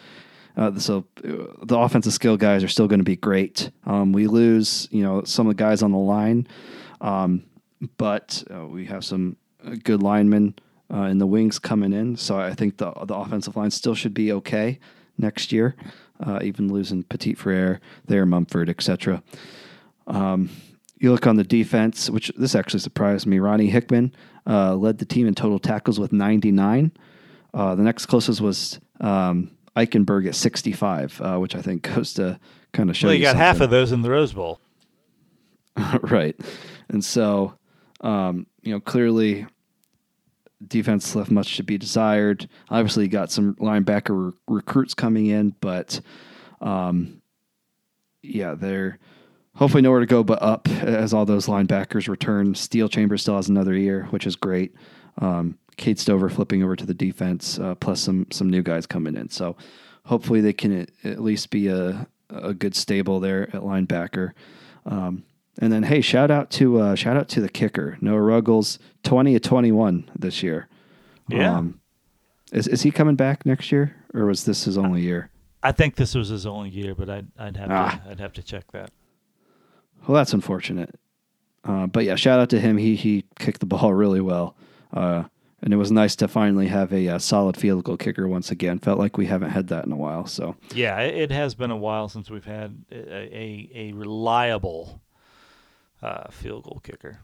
Uh, 0.54 0.78
so 0.78 1.06
uh, 1.24 1.46
the 1.62 1.78
offensive 1.78 2.12
skill 2.12 2.36
guys 2.36 2.62
are 2.62 2.68
still 2.68 2.86
going 2.86 3.00
to 3.00 3.04
be 3.04 3.16
great. 3.16 3.70
Um, 3.86 4.12
we 4.12 4.26
lose, 4.26 4.86
you 4.90 5.02
know, 5.02 5.22
some 5.24 5.46
of 5.46 5.56
the 5.56 5.62
guys 5.62 5.82
on 5.82 5.92
the 5.92 5.98
line, 5.98 6.46
um, 7.00 7.44
but 7.96 8.44
uh, 8.54 8.66
we 8.66 8.84
have 8.84 9.02
some 9.02 9.38
uh, 9.66 9.76
good 9.82 10.02
linemen 10.02 10.54
uh, 10.92 11.02
in 11.02 11.18
the 11.18 11.26
wings 11.26 11.58
coming 11.58 11.92
in. 11.92 12.16
So 12.16 12.38
I 12.38 12.54
think 12.54 12.76
the 12.76 12.92
the 13.04 13.14
offensive 13.14 13.56
line 13.56 13.70
still 13.70 13.94
should 13.94 14.14
be 14.14 14.32
okay 14.32 14.78
next 15.18 15.52
year, 15.52 15.74
uh, 16.20 16.40
even 16.42 16.72
losing 16.72 17.02
Petit 17.02 17.34
Frere, 17.34 17.80
Thayer 18.06 18.26
Munford, 18.26 18.68
etc. 18.68 19.22
Um, 20.06 20.50
you 20.98 21.10
look 21.10 21.26
on 21.26 21.36
the 21.36 21.44
defense, 21.44 22.08
which 22.08 22.30
this 22.36 22.54
actually 22.54 22.80
surprised 22.80 23.26
me. 23.26 23.38
Ronnie 23.40 23.68
Hickman 23.68 24.14
uh, 24.46 24.76
led 24.76 24.98
the 24.98 25.04
team 25.04 25.26
in 25.26 25.34
total 25.34 25.58
tackles 25.58 25.98
with 25.98 26.12
99. 26.12 26.92
Uh, 27.52 27.74
the 27.74 27.82
next 27.82 28.06
closest 28.06 28.40
was 28.40 28.80
um, 29.00 29.50
Eichenberg 29.76 30.28
at 30.28 30.36
65, 30.36 31.20
uh, 31.20 31.38
which 31.38 31.56
I 31.56 31.62
think 31.62 31.82
goes 31.94 32.14
to 32.14 32.38
kind 32.72 32.88
of 32.88 32.96
show 32.96 33.08
well, 33.08 33.14
you, 33.14 33.20
you 33.20 33.24
got 33.24 33.30
something. 33.30 33.46
half 33.46 33.60
of 33.60 33.70
those 33.70 33.90
in 33.90 34.02
the 34.02 34.10
Rose 34.10 34.32
Bowl. 34.32 34.60
right. 36.02 36.38
And 36.88 37.04
so, 37.04 37.54
um, 38.00 38.46
you 38.62 38.72
know, 38.72 38.80
clearly 38.80 39.46
defense 40.68 41.14
left 41.14 41.30
much 41.30 41.56
to 41.56 41.62
be 41.62 41.78
desired. 41.78 42.48
Obviously, 42.70 43.08
got 43.08 43.30
some 43.30 43.54
linebacker 43.56 44.26
re- 44.26 44.56
recruits 44.56 44.94
coming 44.94 45.26
in, 45.26 45.54
but 45.60 46.00
um, 46.60 47.22
yeah, 48.22 48.54
they're 48.54 48.98
hopefully 49.54 49.82
nowhere 49.82 50.00
to 50.00 50.06
go 50.06 50.22
but 50.22 50.42
up 50.42 50.68
as 50.68 51.12
all 51.12 51.24
those 51.24 51.46
linebackers 51.46 52.08
return. 52.08 52.54
Steele 52.54 52.88
Chambers 52.88 53.22
still 53.22 53.36
has 53.36 53.48
another 53.48 53.76
year, 53.76 54.06
which 54.10 54.26
is 54.26 54.36
great. 54.36 54.74
Um, 55.18 55.58
Cade 55.76 55.98
Stover 55.98 56.28
flipping 56.28 56.62
over 56.62 56.76
to 56.76 56.86
the 56.86 56.94
defense, 56.94 57.58
uh, 57.58 57.74
plus 57.74 58.00
some 58.00 58.26
some 58.30 58.48
new 58.48 58.62
guys 58.62 58.86
coming 58.86 59.16
in. 59.16 59.30
So 59.30 59.56
hopefully 60.04 60.40
they 60.40 60.52
can 60.52 60.86
at 61.04 61.20
least 61.20 61.50
be 61.50 61.68
a 61.68 62.06
a 62.30 62.54
good 62.54 62.74
stable 62.74 63.20
there 63.20 63.42
at 63.54 63.62
linebacker. 63.62 64.32
Um, 64.86 65.24
and 65.58 65.72
then 65.72 65.82
hey, 65.84 66.00
shout 66.00 66.30
out 66.30 66.50
to 66.52 66.78
uh, 66.80 66.94
shout 66.94 67.16
out 67.16 67.28
to 67.30 67.40
the 67.40 67.48
kicker 67.48 67.98
Noah 68.00 68.20
Ruggles, 68.20 68.78
twenty 69.02 69.34
of 69.36 69.42
twenty 69.42 69.72
one 69.72 70.10
this 70.18 70.42
year. 70.42 70.68
Yeah. 71.28 71.56
Um, 71.58 71.80
is 72.52 72.68
is 72.68 72.82
he 72.82 72.90
coming 72.90 73.16
back 73.16 73.46
next 73.46 73.70
year, 73.72 73.96
or 74.14 74.26
was 74.26 74.44
this 74.44 74.64
his 74.64 74.76
only 74.78 75.02
year? 75.02 75.30
I 75.62 75.72
think 75.72 75.94
this 75.96 76.14
was 76.14 76.28
his 76.28 76.44
only 76.46 76.70
year, 76.70 76.94
but 76.94 77.08
I'd 77.08 77.26
I'd 77.38 77.56
have 77.56 77.70
Ah. 77.70 78.00
to 78.04 78.10
I'd 78.10 78.20
have 78.20 78.32
to 78.34 78.42
check 78.42 78.70
that. 78.72 78.90
Well, 80.06 80.16
that's 80.16 80.32
unfortunate. 80.32 80.98
Uh, 81.64 81.86
but 81.86 82.04
yeah, 82.04 82.16
shout 82.16 82.40
out 82.40 82.50
to 82.50 82.60
him. 82.60 82.76
He 82.78 82.96
he 82.96 83.24
kicked 83.38 83.60
the 83.60 83.66
ball 83.74 83.94
really 83.94 84.20
well, 84.20 84.56
uh, 84.92 85.24
and 85.62 85.72
it 85.72 85.76
was 85.76 85.92
nice 85.92 86.16
to 86.16 86.26
finally 86.28 86.66
have 86.66 86.92
a, 86.92 87.08
uh 87.08 87.18
solid 87.18 87.56
field 87.56 87.84
goal 87.84 87.96
kicker 87.96 88.26
once 88.26 88.50
again. 88.50 88.78
Felt 88.80 88.98
like 88.98 89.16
we 89.16 89.26
haven't 89.26 89.50
had 89.50 89.68
that 89.68 89.84
in 89.86 89.92
a 89.92 89.96
while. 89.96 90.26
So 90.26 90.56
Yeah, 90.74 90.98
it, 91.00 91.14
it 91.14 91.30
has 91.30 91.54
been 91.54 91.70
a 91.70 91.76
while 91.76 92.08
since 92.08 92.28
we've 92.30 92.44
had 92.44 92.84
a 92.90 92.96
a, 92.96 93.70
a 93.74 93.92
reliable 93.92 95.00
uh, 96.02 96.30
field 96.30 96.64
goal 96.64 96.80
kicker. 96.82 97.20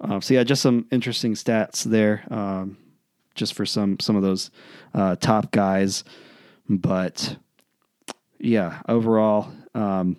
Um, 0.00 0.20
so 0.20 0.34
yeah, 0.34 0.44
just 0.44 0.62
some 0.62 0.86
interesting 0.90 1.34
stats 1.34 1.84
there, 1.84 2.24
um, 2.30 2.76
just 3.34 3.54
for 3.54 3.66
some 3.66 3.98
some 4.00 4.16
of 4.16 4.22
those 4.22 4.50
uh, 4.94 5.16
top 5.16 5.50
guys. 5.52 6.04
But 6.68 7.36
yeah, 8.38 8.82
overall, 8.88 9.52
um, 9.74 10.16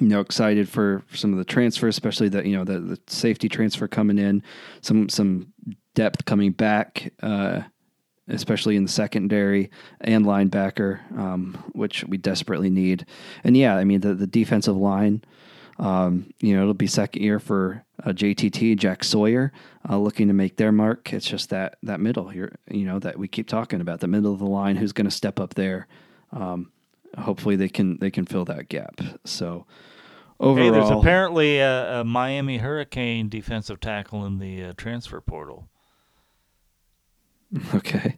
you 0.00 0.08
know, 0.08 0.20
excited 0.20 0.68
for 0.68 1.02
some 1.12 1.32
of 1.32 1.38
the 1.38 1.44
transfers, 1.44 1.94
especially 1.94 2.28
the 2.28 2.46
you 2.46 2.56
know 2.56 2.64
the, 2.64 2.80
the 2.80 3.00
safety 3.06 3.48
transfer 3.48 3.88
coming 3.88 4.18
in, 4.18 4.42
some 4.80 5.08
some 5.08 5.52
depth 5.94 6.24
coming 6.24 6.52
back, 6.52 7.12
uh, 7.22 7.62
especially 8.28 8.76
in 8.76 8.84
the 8.84 8.90
secondary 8.90 9.70
and 10.00 10.24
linebacker, 10.24 11.00
um, 11.18 11.54
which 11.72 12.04
we 12.04 12.16
desperately 12.16 12.70
need. 12.70 13.06
And 13.44 13.56
yeah, 13.56 13.76
I 13.76 13.84
mean 13.84 14.00
the 14.00 14.14
the 14.14 14.26
defensive 14.26 14.76
line. 14.76 15.22
Um, 15.78 16.32
you 16.40 16.56
know, 16.56 16.62
it'll 16.62 16.74
be 16.74 16.88
second 16.88 17.22
year 17.22 17.38
for 17.38 17.84
uh, 18.02 18.10
JTT, 18.10 18.76
Jack 18.76 19.04
Sawyer, 19.04 19.52
uh, 19.88 19.96
looking 19.98 20.26
to 20.28 20.34
make 20.34 20.56
their 20.56 20.72
mark. 20.72 21.12
It's 21.12 21.26
just 21.26 21.50
that 21.50 21.78
that 21.84 22.00
middle 22.00 22.28
here, 22.28 22.56
you 22.68 22.84
know, 22.84 22.98
that 22.98 23.18
we 23.18 23.28
keep 23.28 23.48
talking 23.48 23.80
about, 23.80 24.00
the 24.00 24.08
middle 24.08 24.32
of 24.32 24.40
the 24.40 24.46
line. 24.46 24.76
Who's 24.76 24.92
going 24.92 25.04
to 25.06 25.10
step 25.10 25.38
up 25.38 25.54
there? 25.54 25.86
Um, 26.32 26.72
hopefully, 27.16 27.56
they 27.56 27.68
can 27.68 27.98
they 27.98 28.10
can 28.10 28.24
fill 28.24 28.44
that 28.46 28.68
gap. 28.68 29.00
So 29.24 29.66
overall, 30.40 30.64
Hey, 30.64 30.70
there's 30.70 30.90
apparently 30.90 31.58
a, 31.58 32.00
a 32.00 32.04
Miami 32.04 32.58
Hurricane 32.58 33.28
defensive 33.28 33.78
tackle 33.78 34.26
in 34.26 34.38
the 34.38 34.64
uh, 34.64 34.72
transfer 34.76 35.20
portal. 35.20 35.68
okay. 37.74 38.16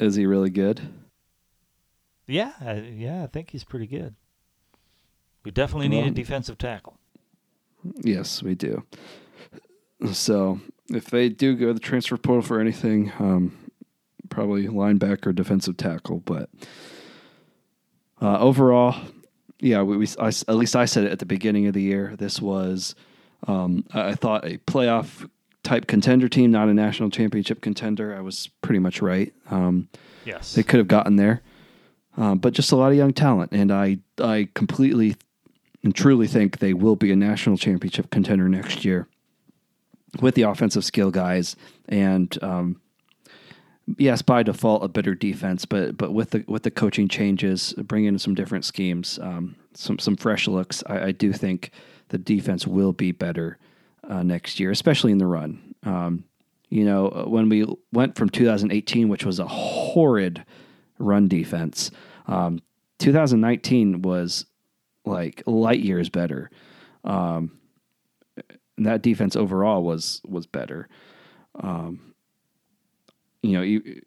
Is 0.00 0.16
he 0.16 0.26
really 0.26 0.50
good? 0.50 0.80
Yeah, 2.26 2.52
I, 2.60 2.74
yeah, 2.74 3.22
I 3.22 3.26
think 3.26 3.50
he's 3.50 3.64
pretty 3.64 3.86
good. 3.86 4.16
We 5.44 5.50
definitely 5.50 5.88
need 5.88 6.06
a 6.06 6.10
defensive 6.10 6.58
tackle. 6.58 6.98
Yes, 8.02 8.42
we 8.42 8.54
do. 8.54 8.84
So 10.12 10.60
if 10.88 11.06
they 11.06 11.28
do 11.28 11.54
go 11.56 11.66
to 11.68 11.74
the 11.74 11.80
transfer 11.80 12.16
portal 12.16 12.42
for 12.42 12.60
anything, 12.60 13.12
um, 13.18 13.56
probably 14.30 14.66
linebacker, 14.66 15.34
defensive 15.34 15.76
tackle. 15.76 16.20
But 16.24 16.48
uh, 18.20 18.38
overall, 18.38 18.96
yeah, 19.60 19.82
we, 19.82 19.96
we 19.98 20.08
I, 20.18 20.28
at 20.28 20.56
least 20.56 20.76
I 20.76 20.84
said 20.86 21.04
it 21.04 21.12
at 21.12 21.18
the 21.18 21.26
beginning 21.26 21.66
of 21.66 21.74
the 21.74 21.82
year. 21.82 22.14
This 22.18 22.40
was, 22.40 22.94
um, 23.46 23.84
I 23.92 24.08
I 24.10 24.14
thought 24.14 24.44
a 24.46 24.58
playoff 24.58 25.28
type 25.62 25.86
contender 25.86 26.28
team, 26.28 26.50
not 26.50 26.68
a 26.68 26.74
national 26.74 27.10
championship 27.10 27.60
contender. 27.60 28.14
I 28.16 28.20
was 28.20 28.48
pretty 28.62 28.78
much 28.78 29.00
right. 29.02 29.32
Um, 29.50 29.88
Yes. 30.26 30.54
they 30.54 30.62
could 30.62 30.78
have 30.78 30.88
gotten 30.88 31.16
there, 31.16 31.42
um, 32.16 32.38
but 32.38 32.54
just 32.54 32.72
a 32.72 32.76
lot 32.76 32.90
of 32.92 32.96
young 32.96 33.12
talent, 33.12 33.52
and 33.52 33.70
I 33.70 33.98
I 34.18 34.48
completely 34.54 35.16
and 35.84 35.94
truly 35.94 36.26
think 36.26 36.58
they 36.58 36.74
will 36.74 36.96
be 36.96 37.12
a 37.12 37.16
national 37.16 37.56
championship 37.56 38.10
contender 38.10 38.48
next 38.48 38.84
year 38.84 39.06
with 40.20 40.34
the 40.34 40.42
offensive 40.42 40.84
skill 40.84 41.10
guys 41.12 41.54
and 41.88 42.42
um, 42.42 42.80
yes, 43.98 44.22
by 44.22 44.42
default 44.42 44.84
a 44.84 44.88
better 44.88 45.14
defense, 45.14 45.64
but 45.64 45.96
but 45.96 46.12
with 46.12 46.30
the 46.30 46.44
with 46.48 46.62
the 46.62 46.70
coaching 46.70 47.08
changes, 47.08 47.72
bring 47.74 48.04
in 48.04 48.18
some 48.18 48.34
different 48.34 48.64
schemes, 48.64 49.18
um, 49.22 49.56
some 49.74 49.98
some 49.98 50.16
fresh 50.16 50.48
looks. 50.48 50.82
I, 50.86 51.06
I 51.06 51.12
do 51.12 51.32
think 51.32 51.70
the 52.08 52.18
defense 52.18 52.66
will 52.66 52.92
be 52.92 53.12
better 53.12 53.58
uh, 54.08 54.22
next 54.22 54.60
year, 54.60 54.70
especially 54.70 55.12
in 55.12 55.18
the 55.18 55.26
run. 55.26 55.74
Um, 55.84 56.24
you 56.70 56.84
know, 56.84 57.26
when 57.28 57.48
we 57.48 57.66
went 57.92 58.16
from 58.16 58.30
2018, 58.30 59.08
which 59.08 59.24
was 59.24 59.38
a 59.38 59.46
horrid 59.46 60.44
run 60.98 61.28
defense, 61.28 61.90
um, 62.26 62.60
2019 62.98 64.02
was 64.02 64.46
like 65.04 65.42
light 65.46 65.80
years 65.80 66.08
better. 66.08 66.50
Um, 67.04 67.58
that 68.78 69.02
defense 69.02 69.36
overall 69.36 69.82
was 69.84 70.20
was 70.24 70.46
better. 70.46 70.88
Um, 71.60 72.14
you 73.42 73.52
know, 73.52 73.62
you 73.62 74.00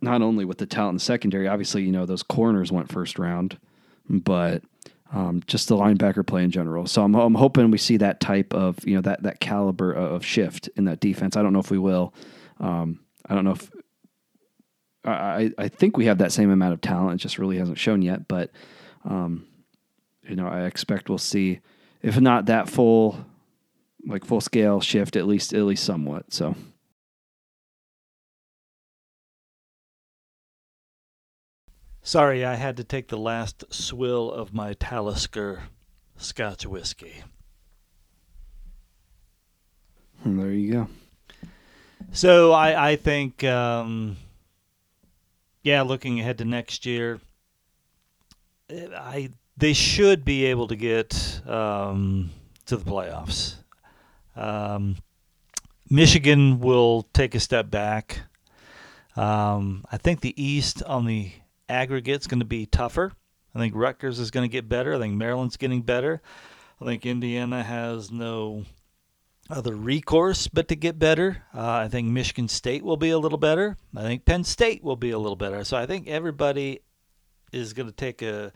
not 0.00 0.22
only 0.22 0.44
with 0.44 0.58
the 0.58 0.66
talent 0.66 0.90
in 0.90 0.96
the 0.96 1.00
secondary, 1.00 1.48
obviously, 1.48 1.82
you 1.82 1.92
know 1.92 2.06
those 2.06 2.22
corners 2.22 2.70
went 2.70 2.92
first 2.92 3.18
round, 3.18 3.58
but 4.08 4.62
um, 5.12 5.42
just 5.46 5.68
the 5.68 5.76
linebacker 5.76 6.26
play 6.26 6.44
in 6.44 6.50
general. 6.50 6.86
So 6.86 7.02
I'm, 7.02 7.14
I'm 7.14 7.34
hoping 7.34 7.70
we 7.70 7.78
see 7.78 7.96
that 7.98 8.20
type 8.20 8.52
of 8.54 8.78
you 8.86 8.94
know 8.94 9.02
that 9.02 9.22
that 9.22 9.40
caliber 9.40 9.92
of 9.92 10.24
shift 10.24 10.68
in 10.76 10.84
that 10.84 11.00
defense. 11.00 11.36
I 11.36 11.42
don't 11.42 11.52
know 11.52 11.60
if 11.60 11.70
we 11.70 11.78
will. 11.78 12.14
Um, 12.60 13.00
I 13.26 13.34
don't 13.34 13.44
know 13.44 13.52
if 13.52 13.70
I 15.04 15.52
I 15.58 15.68
think 15.68 15.96
we 15.96 16.06
have 16.06 16.18
that 16.18 16.32
same 16.32 16.50
amount 16.50 16.74
of 16.74 16.80
talent. 16.80 17.20
It 17.20 17.22
just 17.22 17.38
really 17.38 17.58
hasn't 17.58 17.78
shown 17.78 18.02
yet, 18.02 18.28
but 18.28 18.50
um, 19.04 19.46
you 20.28 20.36
know 20.36 20.48
I 20.48 20.64
expect 20.64 21.08
we'll 21.08 21.18
see 21.18 21.60
if 22.02 22.20
not 22.20 22.46
that 22.46 22.68
full 22.68 23.24
like 24.06 24.24
full 24.24 24.40
scale 24.40 24.80
shift 24.80 25.16
at 25.16 25.26
least 25.26 25.52
at 25.52 25.62
least 25.62 25.84
somewhat. 25.84 26.32
So. 26.32 26.54
Sorry, 32.02 32.44
I 32.44 32.54
had 32.54 32.76
to 32.76 32.84
take 32.84 33.08
the 33.08 33.18
last 33.18 33.64
swill 33.70 34.30
of 34.30 34.54
my 34.54 34.74
Talisker 34.74 35.64
Scotch 36.16 36.64
whiskey. 36.64 37.24
And 40.22 40.38
there 40.38 40.52
you 40.52 40.72
go. 40.72 40.88
So 42.12 42.52
I, 42.52 42.90
I 42.90 42.96
think, 42.96 43.42
um, 43.42 44.16
yeah, 45.64 45.82
looking 45.82 46.20
ahead 46.20 46.38
to 46.38 46.44
next 46.44 46.86
year, 46.86 47.20
eh, 48.70 48.86
I 48.94 49.30
they 49.56 49.72
should 49.72 50.24
be 50.24 50.46
able 50.46 50.68
to 50.68 50.76
get 50.76 51.40
um, 51.46 52.30
to 52.66 52.76
the 52.76 52.84
playoffs. 52.84 53.56
Um, 54.34 54.96
Michigan 55.88 56.60
will 56.60 57.06
take 57.12 57.34
a 57.34 57.40
step 57.40 57.70
back. 57.70 58.20
Um, 59.16 59.84
I 59.90 59.96
think 59.96 60.20
the 60.20 60.40
East 60.42 60.82
on 60.82 61.06
the 61.06 61.30
aggregate 61.68 62.20
is 62.20 62.26
going 62.26 62.40
to 62.40 62.46
be 62.46 62.66
tougher. 62.66 63.12
I 63.54 63.58
think 63.58 63.74
Rutgers 63.74 64.18
is 64.18 64.30
going 64.30 64.44
to 64.44 64.52
get 64.52 64.68
better. 64.68 64.94
I 64.94 64.98
think 64.98 65.14
Maryland's 65.14 65.56
getting 65.56 65.80
better. 65.80 66.20
I 66.80 66.84
think 66.84 67.06
Indiana 67.06 67.62
has 67.62 68.10
no 68.10 68.64
other 69.48 69.74
recourse 69.74 70.48
but 70.48 70.68
to 70.68 70.76
get 70.76 70.98
better. 70.98 71.44
Uh, 71.54 71.70
I 71.70 71.88
think 71.88 72.08
Michigan 72.08 72.48
State 72.48 72.84
will 72.84 72.98
be 72.98 73.10
a 73.10 73.18
little 73.18 73.38
better. 73.38 73.78
I 73.96 74.02
think 74.02 74.24
Penn 74.26 74.44
State 74.44 74.82
will 74.82 74.96
be 74.96 75.10
a 75.10 75.18
little 75.18 75.36
better. 75.36 75.64
So 75.64 75.76
I 75.76 75.86
think 75.86 76.08
everybody 76.08 76.80
is 77.52 77.72
going 77.72 77.88
to 77.88 77.94
take 77.94 78.20
a 78.20 78.52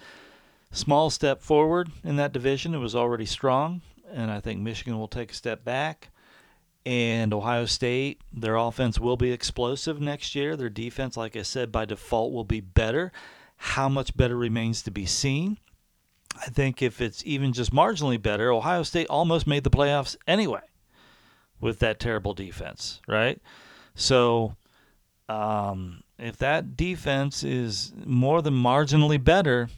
small 0.72 1.10
step 1.10 1.42
forward 1.42 1.90
in 2.04 2.16
that 2.16 2.32
division. 2.32 2.74
It 2.74 2.78
was 2.78 2.94
already 2.94 3.26
strong, 3.26 3.82
and 4.12 4.30
I 4.30 4.40
think 4.40 4.60
Michigan 4.60 4.98
will 4.98 5.08
take 5.08 5.32
a 5.32 5.34
step 5.34 5.64
back. 5.64 6.10
And 6.86 7.34
Ohio 7.34 7.66
State, 7.66 8.22
their 8.32 8.56
offense 8.56 8.98
will 8.98 9.16
be 9.16 9.32
explosive 9.32 10.00
next 10.00 10.34
year. 10.34 10.56
Their 10.56 10.70
defense, 10.70 11.16
like 11.16 11.36
I 11.36 11.42
said, 11.42 11.70
by 11.70 11.84
default 11.84 12.32
will 12.32 12.44
be 12.44 12.60
better. 12.60 13.12
How 13.56 13.88
much 13.88 14.16
better 14.16 14.36
remains 14.36 14.82
to 14.82 14.90
be 14.90 15.04
seen. 15.04 15.58
I 16.40 16.46
think 16.46 16.80
if 16.80 17.00
it's 17.00 17.22
even 17.26 17.52
just 17.52 17.72
marginally 17.72 18.20
better, 18.20 18.50
Ohio 18.50 18.82
State 18.82 19.08
almost 19.08 19.46
made 19.46 19.64
the 19.64 19.70
playoffs 19.70 20.16
anyway 20.26 20.62
with 21.60 21.80
that 21.80 22.00
terrible 22.00 22.32
defense, 22.32 23.02
right? 23.06 23.40
So 23.94 24.56
um, 25.28 26.02
if 26.18 26.38
that 26.38 26.76
defense 26.76 27.44
is 27.44 27.92
more 28.06 28.40
than 28.40 28.54
marginally 28.54 29.22
better, 29.22 29.68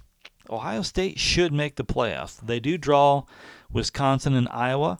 Ohio 0.52 0.82
State 0.82 1.18
should 1.18 1.52
make 1.52 1.76
the 1.76 1.84
playoffs. 1.84 2.38
They 2.40 2.60
do 2.60 2.76
draw 2.76 3.24
Wisconsin 3.70 4.34
and 4.34 4.48
Iowa. 4.50 4.98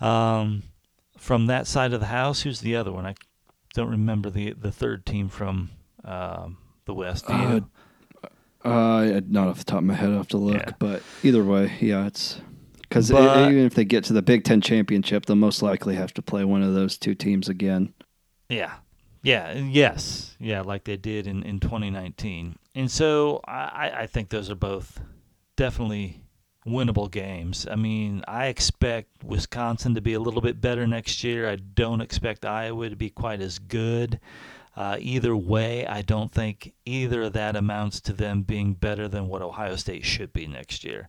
Um, 0.00 0.62
from 1.16 1.46
that 1.46 1.66
side 1.66 1.92
of 1.92 2.00
the 2.00 2.06
house, 2.06 2.42
who's 2.42 2.60
the 2.60 2.74
other 2.74 2.90
one? 2.90 3.04
I 3.04 3.14
don't 3.74 3.90
remember 3.90 4.30
the 4.30 4.52
the 4.52 4.72
third 4.72 5.04
team 5.04 5.28
from 5.28 5.70
um, 6.04 6.56
the 6.86 6.94
West. 6.94 7.26
Do 7.26 7.34
you? 7.34 7.70
Uh, 8.64 8.68
uh, 8.68 9.20
not 9.28 9.48
off 9.48 9.58
the 9.58 9.64
top 9.64 9.78
of 9.78 9.84
my 9.84 9.94
head, 9.94 10.10
I 10.10 10.16
have 10.16 10.28
to 10.28 10.36
look. 10.36 10.56
Yeah. 10.56 10.72
But 10.78 11.02
either 11.22 11.44
way, 11.44 11.72
yeah, 11.80 12.06
it's 12.06 12.40
because 12.82 13.10
even 13.10 13.58
if 13.58 13.74
they 13.74 13.84
get 13.84 14.04
to 14.04 14.12
the 14.12 14.22
Big 14.22 14.44
Ten 14.44 14.60
championship, 14.60 15.26
they'll 15.26 15.36
most 15.36 15.62
likely 15.62 15.94
have 15.94 16.12
to 16.14 16.22
play 16.22 16.44
one 16.44 16.62
of 16.62 16.74
those 16.74 16.98
two 16.98 17.14
teams 17.14 17.48
again. 17.48 17.94
Yeah. 18.48 18.74
Yeah. 19.22 19.52
Yes. 19.52 20.36
Yeah. 20.40 20.62
Like 20.62 20.84
they 20.84 20.96
did 20.96 21.26
in, 21.26 21.42
in 21.44 21.60
2019. 21.60 22.56
And 22.80 22.90
so 22.90 23.42
I, 23.46 23.92
I 23.94 24.06
think 24.06 24.30
those 24.30 24.48
are 24.48 24.54
both 24.54 25.00
definitely 25.54 26.22
winnable 26.66 27.10
games. 27.10 27.66
I 27.70 27.76
mean, 27.76 28.24
I 28.26 28.46
expect 28.46 29.22
Wisconsin 29.22 29.94
to 29.96 30.00
be 30.00 30.14
a 30.14 30.18
little 30.18 30.40
bit 30.40 30.62
better 30.62 30.86
next 30.86 31.22
year. 31.22 31.46
I 31.46 31.56
don't 31.56 32.00
expect 32.00 32.46
Iowa 32.46 32.88
to 32.88 32.96
be 32.96 33.10
quite 33.10 33.42
as 33.42 33.58
good. 33.58 34.18
Uh, 34.74 34.96
either 34.98 35.36
way, 35.36 35.86
I 35.86 36.00
don't 36.00 36.32
think 36.32 36.72
either 36.86 37.24
of 37.24 37.34
that 37.34 37.54
amounts 37.54 38.00
to 38.02 38.14
them 38.14 38.44
being 38.44 38.72
better 38.72 39.08
than 39.08 39.28
what 39.28 39.42
Ohio 39.42 39.76
State 39.76 40.06
should 40.06 40.32
be 40.32 40.46
next 40.46 40.82
year. 40.82 41.06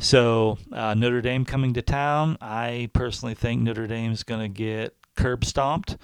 So 0.00 0.58
uh, 0.72 0.94
Notre 0.94 1.20
Dame 1.20 1.44
coming 1.44 1.72
to 1.74 1.82
town, 1.82 2.36
I 2.40 2.90
personally 2.94 3.34
think 3.34 3.62
Notre 3.62 3.86
Dame 3.86 4.10
is 4.10 4.24
going 4.24 4.40
to 4.40 4.48
get 4.48 4.96
curb 5.16 5.44
stomped. 5.44 5.98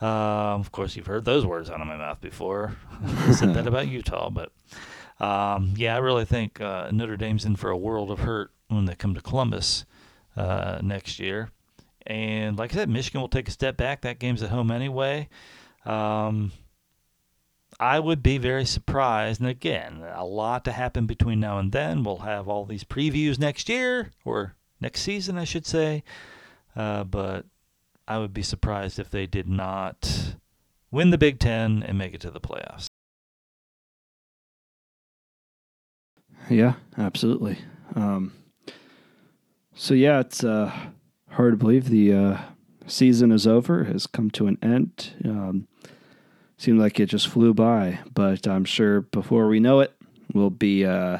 Uh, 0.00 0.56
of 0.56 0.72
course, 0.72 0.96
you've 0.96 1.06
heard 1.06 1.24
those 1.24 1.44
words 1.44 1.68
out 1.68 1.80
of 1.80 1.86
my 1.86 1.96
mouth 1.96 2.20
before. 2.20 2.76
I 3.04 3.32
said 3.32 3.54
that 3.54 3.66
about 3.68 3.88
Utah, 3.88 4.30
but 4.30 4.52
um, 5.20 5.74
yeah, 5.76 5.94
I 5.94 5.98
really 5.98 6.24
think 6.24 6.60
uh, 6.60 6.90
Notre 6.90 7.16
Dame's 7.16 7.44
in 7.44 7.56
for 7.56 7.70
a 7.70 7.76
world 7.76 8.10
of 8.10 8.20
hurt 8.20 8.50
when 8.68 8.86
they 8.86 8.94
come 8.94 9.14
to 9.14 9.20
Columbus 9.20 9.84
uh, 10.36 10.78
next 10.82 11.18
year. 11.18 11.50
And 12.06 12.58
like 12.58 12.72
I 12.72 12.76
said, 12.76 12.88
Michigan 12.88 13.20
will 13.20 13.28
take 13.28 13.48
a 13.48 13.52
step 13.52 13.76
back. 13.76 14.00
That 14.00 14.18
game's 14.18 14.42
at 14.42 14.50
home 14.50 14.70
anyway. 14.70 15.28
Um, 15.84 16.52
I 17.78 18.00
would 18.00 18.22
be 18.22 18.38
very 18.38 18.64
surprised. 18.64 19.40
And 19.40 19.48
again, 19.48 20.02
a 20.14 20.24
lot 20.24 20.64
to 20.64 20.72
happen 20.72 21.06
between 21.06 21.40
now 21.40 21.58
and 21.58 21.72
then. 21.72 22.02
We'll 22.02 22.18
have 22.18 22.48
all 22.48 22.64
these 22.64 22.84
previews 22.84 23.38
next 23.38 23.68
year, 23.68 24.12
or 24.24 24.54
next 24.80 25.02
season, 25.02 25.38
I 25.38 25.44
should 25.44 25.66
say. 25.66 26.02
Uh, 26.74 27.04
but 27.04 27.46
I 28.10 28.18
would 28.18 28.34
be 28.34 28.42
surprised 28.42 28.98
if 28.98 29.08
they 29.08 29.26
did 29.26 29.48
not 29.48 30.34
win 30.90 31.10
the 31.10 31.16
Big 31.16 31.38
Ten 31.38 31.84
and 31.84 31.96
make 31.96 32.12
it 32.12 32.20
to 32.22 32.30
the 32.32 32.40
playoffs. 32.40 32.86
Yeah, 36.48 36.74
absolutely. 36.98 37.58
Um, 37.94 38.32
so 39.76 39.94
yeah, 39.94 40.18
it's 40.18 40.42
uh, 40.42 40.72
hard 41.28 41.52
to 41.52 41.56
believe 41.56 41.88
the 41.88 42.12
uh, 42.12 42.38
season 42.88 43.30
is 43.30 43.46
over, 43.46 43.84
has 43.84 44.08
come 44.08 44.28
to 44.32 44.48
an 44.48 44.58
end. 44.60 45.14
Um, 45.24 45.68
seemed 46.56 46.80
like 46.80 46.98
it 46.98 47.06
just 47.06 47.28
flew 47.28 47.54
by, 47.54 48.00
but 48.12 48.48
I'm 48.48 48.64
sure 48.64 49.02
before 49.02 49.46
we 49.46 49.60
know 49.60 49.78
it, 49.78 49.94
we'll 50.34 50.50
be 50.50 50.84
uh, 50.84 51.18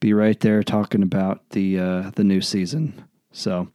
be 0.00 0.14
right 0.14 0.40
there 0.40 0.62
talking 0.62 1.02
about 1.02 1.50
the 1.50 1.78
uh, 1.78 2.10
the 2.14 2.24
new 2.24 2.40
season. 2.40 3.04
So, 3.32 3.68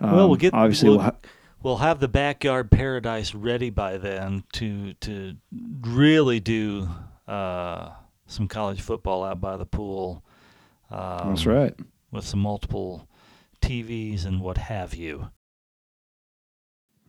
um, 0.00 0.16
well, 0.16 0.28
we'll 0.28 0.36
get 0.36 0.54
obviously 0.54 0.88
we'll, 0.88 0.98
we'll 0.98 1.04
ha- 1.04 1.16
we'll 1.62 1.76
have 1.78 2.00
the 2.00 2.08
backyard 2.08 2.70
paradise 2.70 3.34
ready 3.34 3.70
by 3.70 3.98
then 3.98 4.44
to 4.52 4.94
to 4.94 5.36
really 5.80 6.40
do 6.40 6.88
uh, 7.26 7.90
some 8.26 8.48
college 8.48 8.80
football 8.80 9.24
out 9.24 9.40
by 9.40 9.56
the 9.56 9.66
pool. 9.66 10.24
Um, 10.90 11.30
that's 11.30 11.46
right. 11.46 11.74
With 12.10 12.24
some 12.24 12.40
multiple 12.40 13.08
TVs 13.60 14.24
and 14.24 14.40
what 14.40 14.56
have 14.58 14.94
you. 14.94 15.28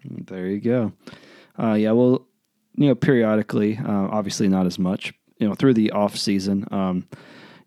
There 0.03 0.47
you 0.47 0.59
go. 0.59 0.93
Uh, 1.57 1.73
yeah, 1.73 1.91
well, 1.91 2.27
you 2.75 2.87
know, 2.87 2.95
periodically, 2.95 3.77
uh, 3.77 4.07
obviously 4.09 4.47
not 4.47 4.65
as 4.65 4.79
much, 4.79 5.13
you 5.37 5.47
know, 5.47 5.53
through 5.55 5.73
the 5.73 5.91
off 5.91 6.15
season, 6.15 6.65
um, 6.71 7.07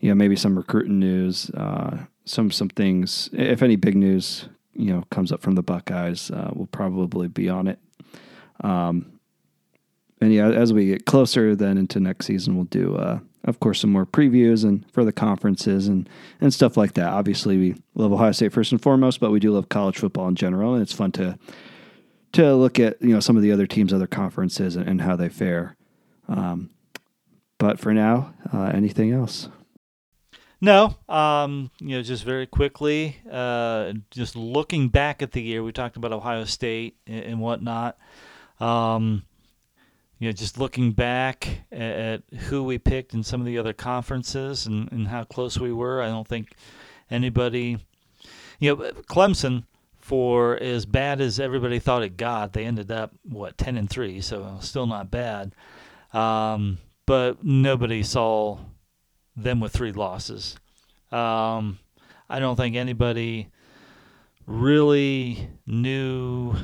you 0.01 0.09
know, 0.09 0.15
maybe 0.15 0.37
some 0.37 0.57
recruiting 0.57 0.99
news, 0.99 1.51
uh, 1.51 1.99
some 2.25 2.51
some 2.51 2.69
things. 2.69 3.29
If 3.33 3.63
any 3.63 3.77
big 3.77 3.97
news, 3.97 4.49
you 4.75 4.93
know, 4.93 5.05
comes 5.11 5.33
up 5.33 5.43
from 5.43 5.55
the 5.55 5.63
Buckeyes, 5.63 6.31
uh, 6.31 6.51
we'll 6.55 6.67
probably 6.67 7.29
be 7.29 7.49
on 7.49 7.67
it. 7.67 7.79
Um, 8.61 9.19
and 10.21 10.33
yeah, 10.33 10.49
as 10.49 10.73
we 10.73 10.87
get 10.87 11.05
closer 11.05 11.57
then 11.57 11.77
into 11.77 11.99
next 11.99 12.27
season, 12.27 12.55
we'll 12.55 12.65
do, 12.67 12.97
uh, 12.97 13.19
of 13.45 13.59
course, 13.59 13.81
some 13.81 13.91
more 13.91 14.07
previews 14.07 14.65
and 14.65 14.89
for 14.93 15.05
the 15.05 15.13
conferences 15.13 15.89
and 15.89 16.09
and 16.41 16.55
stuff 16.55 16.77
like 16.77 16.95
that. 16.95 17.09
Obviously, 17.13 17.57
we 17.57 17.75
love 17.97 18.13
Ohio 18.13 18.31
State 18.31 18.53
first 18.53 18.71
and 18.71 18.81
foremost, 18.81 19.19
but 19.19 19.33
we 19.33 19.41
do 19.41 19.51
love 19.51 19.69
college 19.69 19.99
football 19.99 20.29
in 20.29 20.37
general, 20.37 20.75
and 20.75 20.83
it's 20.83 20.93
fun 20.93 21.11
to 21.13 21.37
to 22.33 22.55
look 22.55 22.79
at 22.79 23.03
you 23.03 23.09
know 23.09 23.21
some 23.21 23.37
of 23.37 23.43
the 23.43 23.51
other 23.51 23.67
teams, 23.67 23.93
other 23.93 24.07
conferences, 24.07 24.77
and, 24.77 24.89
and 24.89 25.03
how 25.03 25.17
they 25.17 25.29
fare. 25.29 25.77
Um, 26.29 26.71
but 27.59 27.81
for 27.81 27.93
now, 27.93 28.33
uh, 28.53 28.71
anything 28.75 29.11
else? 29.13 29.49
No, 30.65 30.95
um, 31.09 31.73
you 31.81 31.97
know, 31.97 32.03
just 32.03 32.23
very 32.23 32.47
quickly, 32.47 33.17
uh, 33.29 33.95
just 34.13 34.37
looking 34.37 34.91
back 34.91 35.21
at 35.21 35.33
the 35.33 35.43
year, 35.43 35.61
we 35.61 35.73
talked 35.73 35.97
about 35.97 36.13
Ohio 36.13 36.45
State 36.45 36.97
and, 37.05 37.25
and 37.25 37.41
whatnot. 37.41 37.99
Um, 38.61 39.25
you 40.21 40.29
know, 40.29 40.33
just 40.33 40.59
looking 40.59 40.93
back 40.93 41.49
at, 41.73 41.81
at 41.81 42.23
who 42.43 42.63
we 42.63 42.79
picked 42.79 43.13
in 43.13 43.25
some 43.25 43.41
of 43.41 43.47
the 43.47 43.59
other 43.59 43.73
conferences 43.73 44.67
and, 44.67 44.91
and 44.93 45.09
how 45.09 45.25
close 45.25 45.59
we 45.59 45.73
were, 45.73 46.01
I 46.01 46.07
don't 46.07 46.29
think 46.29 46.53
anybody, 47.11 47.79
you 48.61 48.77
know, 48.77 48.93
Clemson, 49.11 49.65
for 49.99 50.57
as 50.63 50.87
bad 50.87 51.21
as 51.21 51.41
everybody 51.41 51.81
thought 51.81 52.05
it 52.05 52.17
got, 52.17 52.53
they 52.53 52.67
ended 52.67 52.93
up 52.93 53.11
what 53.29 53.59
ten 53.59 53.77
and 53.77 53.91
three, 53.91 54.21
so 54.21 54.59
still 54.61 54.87
not 54.87 55.11
bad. 55.11 55.57
Um, 56.13 56.79
but 57.05 57.43
nobody 57.43 58.05
saw 58.05 58.59
them 59.37 59.61
with 59.61 59.73
three 59.73 59.93
losses. 59.93 60.57
Um, 61.11 61.79
I 62.29 62.39
don't 62.39 62.57
think 62.57 62.77
anybody 62.77 63.49
really 64.47 65.49
knew 65.67 66.55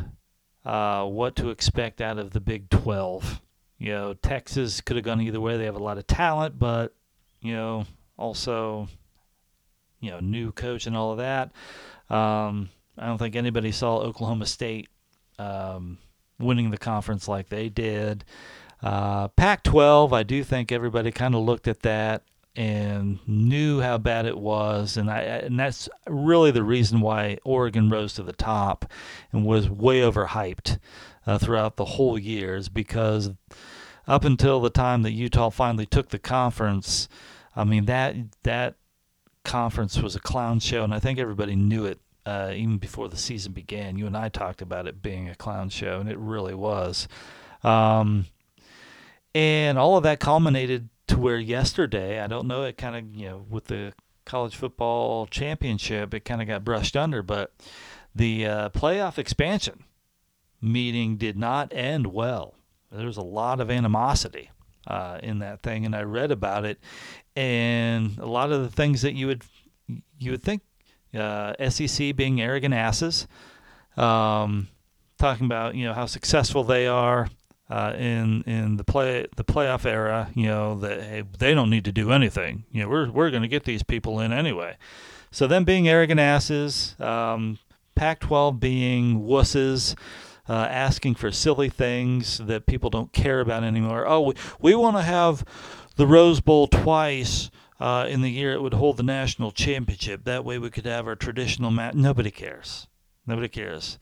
uh, 0.65 1.05
what 1.05 1.37
to 1.37 1.51
expect 1.51 2.01
out 2.01 2.19
of 2.19 2.31
the 2.31 2.41
Big 2.41 2.71
12. 2.71 3.41
You 3.79 3.93
know, 3.93 4.15
Texas 4.15 4.81
could 4.81 4.97
have 4.97 5.05
gone 5.05 5.21
either 5.21 5.41
way. 5.41 5.57
They 5.57 5.65
have 5.65 5.77
a 5.77 5.83
lot 5.83 5.99
of 5.99 6.07
talent, 6.07 6.59
but, 6.59 6.95
you 7.41 7.55
know, 7.55 7.87
also, 8.17 8.89
you 10.01 10.11
know, 10.11 10.21
new 10.21 10.53
coach 10.53 10.87
and 10.87 10.97
all 10.97 11.13
of 11.13 11.19
that. 11.19 11.53
Um, 12.11 12.71
I 12.97 13.07
don't 13.07 13.19
think 13.19 13.37
anybody 13.37 13.71
saw 13.71 13.99
Oklahoma 13.99 14.47
State 14.47 14.89
um, 15.39 15.99
winning 16.39 16.71
the 16.71 16.79
conference 16.79 17.29
like 17.29 17.49
they 17.49 17.69
did. 17.69 18.25
Uh, 18.83 19.29
Pac 19.29 19.63
12, 19.63 20.13
I 20.13 20.23
do 20.23 20.43
think 20.43 20.73
everybody 20.73 21.11
kind 21.11 21.35
of 21.35 21.43
looked 21.43 21.69
at 21.69 21.81
that 21.81 22.23
and 22.57 23.19
knew 23.27 23.81
how 23.81 23.99
bad 23.99 24.27
it 24.27 24.39
was, 24.39 24.97
and 24.97 25.11
I 25.11 25.21
and 25.21 25.59
that's 25.59 25.89
really 26.07 26.51
the 26.51 26.63
reason 26.63 27.01
why 27.01 27.39
Oregon 27.45 27.91
rose 27.91 28.15
to 28.15 28.23
the 28.23 28.33
top 28.33 28.91
and 29.33 29.45
was 29.45 29.71
way 29.71 30.01
overhyped 30.01 30.79
uh, 31.27 31.39
throughout 31.39 31.77
the 31.77 31.85
whole 31.85 32.19
year, 32.19 32.57
is 32.57 32.69
because 32.69 33.31
up 34.07 34.25
until 34.25 34.61
the 34.61 34.71
time 34.71 35.03
that 35.03 35.13
Utah 35.13 35.51
finally 35.51 35.87
took 35.87 36.09
the 36.09 36.19
conference, 36.19 37.09
I 37.55 37.65
mean 37.65 37.85
that 37.85 38.17
that 38.43 38.75
conference 39.45 39.99
was 39.99 40.17
a 40.17 40.21
clown 40.21 40.61
show, 40.61 40.85
and 40.85 40.95
I 40.95 40.99
think 40.99 41.19
everybody 41.19 41.57
knew 41.57 41.87
it 41.87 42.01
uh, 42.27 42.53
even 42.55 42.79
before 42.79 43.09
the 43.09 43.17
season 43.17 43.53
began. 43.53 43.97
You 43.97 44.07
and 44.07 44.17
I 44.17 44.29
talked 44.29 44.61
about 44.61 44.87
it 44.87 45.01
being 45.01 45.29
a 45.29 45.35
clown 45.35 45.71
show, 45.71 46.01
and 46.01 46.11
it 46.11 46.19
really 46.19 46.55
was. 46.55 47.09
Um, 47.63 48.27
and 49.35 49.79
all 49.79 49.97
of 49.97 50.03
that 50.03 50.21
culminated 50.21 50.89
to 51.09 51.19
where 51.19 51.39
yesterday, 51.39 52.21
I 52.21 52.27
don't 52.27 52.47
know, 52.47 52.63
it 52.63 52.77
kind 52.77 52.97
of, 52.97 53.15
you 53.15 53.29
know, 53.29 53.47
with 53.49 53.67
the 53.67 53.93
college 54.25 54.57
football 54.57 55.27
championship, 55.27 56.15
it 56.15 56.25
kind 56.25 56.41
of 56.41 56.49
got 56.49 56.65
brushed 56.65 56.97
under, 56.97 57.23
but 57.23 57.53
the 58.15 58.47
uh, 58.47 58.69
playoff 58.71 59.19
expansion 59.19 59.85
meeting 60.61 61.17
did 61.17 61.37
not 61.37 61.73
end 61.73 62.09
well. 62.09 62.55
There 62.91 63.07
was 63.07 63.17
a 63.17 63.23
lot 63.23 63.61
of 63.61 63.71
animosity 63.71 64.51
uh, 64.87 65.19
in 65.23 65.41
that 65.41 65.63
thing, 65.63 65.85
and 65.85 65.95
I 65.95 66.03
read 66.03 66.31
about 66.31 66.65
it, 66.65 66.79
and 67.37 68.19
a 68.19 68.27
lot 68.27 68.53
of 68.53 68.63
the 68.63 68.71
things 68.71 69.03
that 69.03 69.15
you 69.15 69.27
would 69.27 69.45
you 70.19 70.33
would 70.33 70.43
think 70.43 70.63
uh, 71.15 71.55
SEC 71.69 72.17
being 72.17 72.41
arrogant 72.41 72.75
asses, 72.75 73.27
um, 73.97 74.69
talking 75.19 75.47
about 75.47 75.75
you 75.75 75.85
know 75.85 75.93
how 75.93 76.07
successful 76.07 76.65
they 76.65 76.87
are 76.87 77.29
uh, 77.71 77.93
in 77.97 78.43
in 78.43 78.77
the 78.77 78.85
play 78.85 79.27
the 79.37 79.45
playoff 79.45 79.85
era. 79.85 80.31
You 80.35 80.47
know 80.47 80.75
that 80.79 81.03
hey, 81.03 81.25
they 81.39 81.55
don't 81.55 81.71
need 81.71 81.85
to 81.85 81.93
do 81.93 82.13
anything. 82.13 82.65
You 82.71 82.83
know 82.83 82.89
we're 82.89 83.11
we're 83.11 83.31
going 83.31 83.43
to 83.43 83.49
get 83.49 83.65
these 83.65 83.83
people 83.83 84.21
in 84.21 84.33
anyway. 84.33 84.77
So 85.31 85.47
them 85.47 85.65
being 85.65 85.89
arrogant 85.89 86.21
asses, 86.21 86.97
um, 86.99 87.59
Pac-12 87.95 88.59
being 88.61 89.21
wusses. 89.21 89.97
Uh, 90.51 90.67
asking 90.71 91.15
for 91.15 91.31
silly 91.31 91.69
things 91.69 92.39
that 92.39 92.65
people 92.65 92.89
don't 92.89 93.13
care 93.13 93.41
about 93.41 93.63
anymore. 93.63 94.07
Oh, 94.09 94.23
we, 94.23 94.35
we 94.59 94.75
want 94.75 94.97
to 94.97 95.03
have 95.03 95.45
the 95.97 96.07
Rose 96.07 96.41
Bowl 96.41 96.67
twice 96.69 97.51
uh, 97.81 98.07
in 98.09 98.23
the 98.23 98.31
year 98.31 98.53
it 98.53 98.63
would 98.63 98.75
hold 98.75 98.97
the 98.97 99.03
national 99.03 99.51
championship. 99.53 100.25
That 100.25 100.45
way 100.45 100.59
we 100.59 100.71
could 100.71 100.87
have 100.87 101.07
our 101.07 101.17
traditional 101.17 101.71
match. 101.71 101.95
Nobody 101.95 102.31
cares. 102.31 102.87
Nobody 103.27 103.49
cares. 103.49 103.99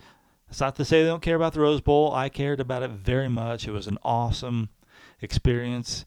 It's 0.49 0.61
not 0.61 0.77
to 0.77 0.85
say 0.85 1.03
they 1.03 1.09
don't 1.09 1.23
care 1.23 1.37
about 1.37 1.55
the 1.55 1.61
Rose 1.61 1.81
Bowl. 1.81 2.13
I 2.13 2.29
cared 2.29 2.61
about 2.61 2.83
it 2.83 2.91
very 2.91 3.29
much. 3.29 3.67
It 3.67 3.73
was 3.73 3.87
an 3.87 3.99
awesome 4.03 4.69
experience, 5.21 6.05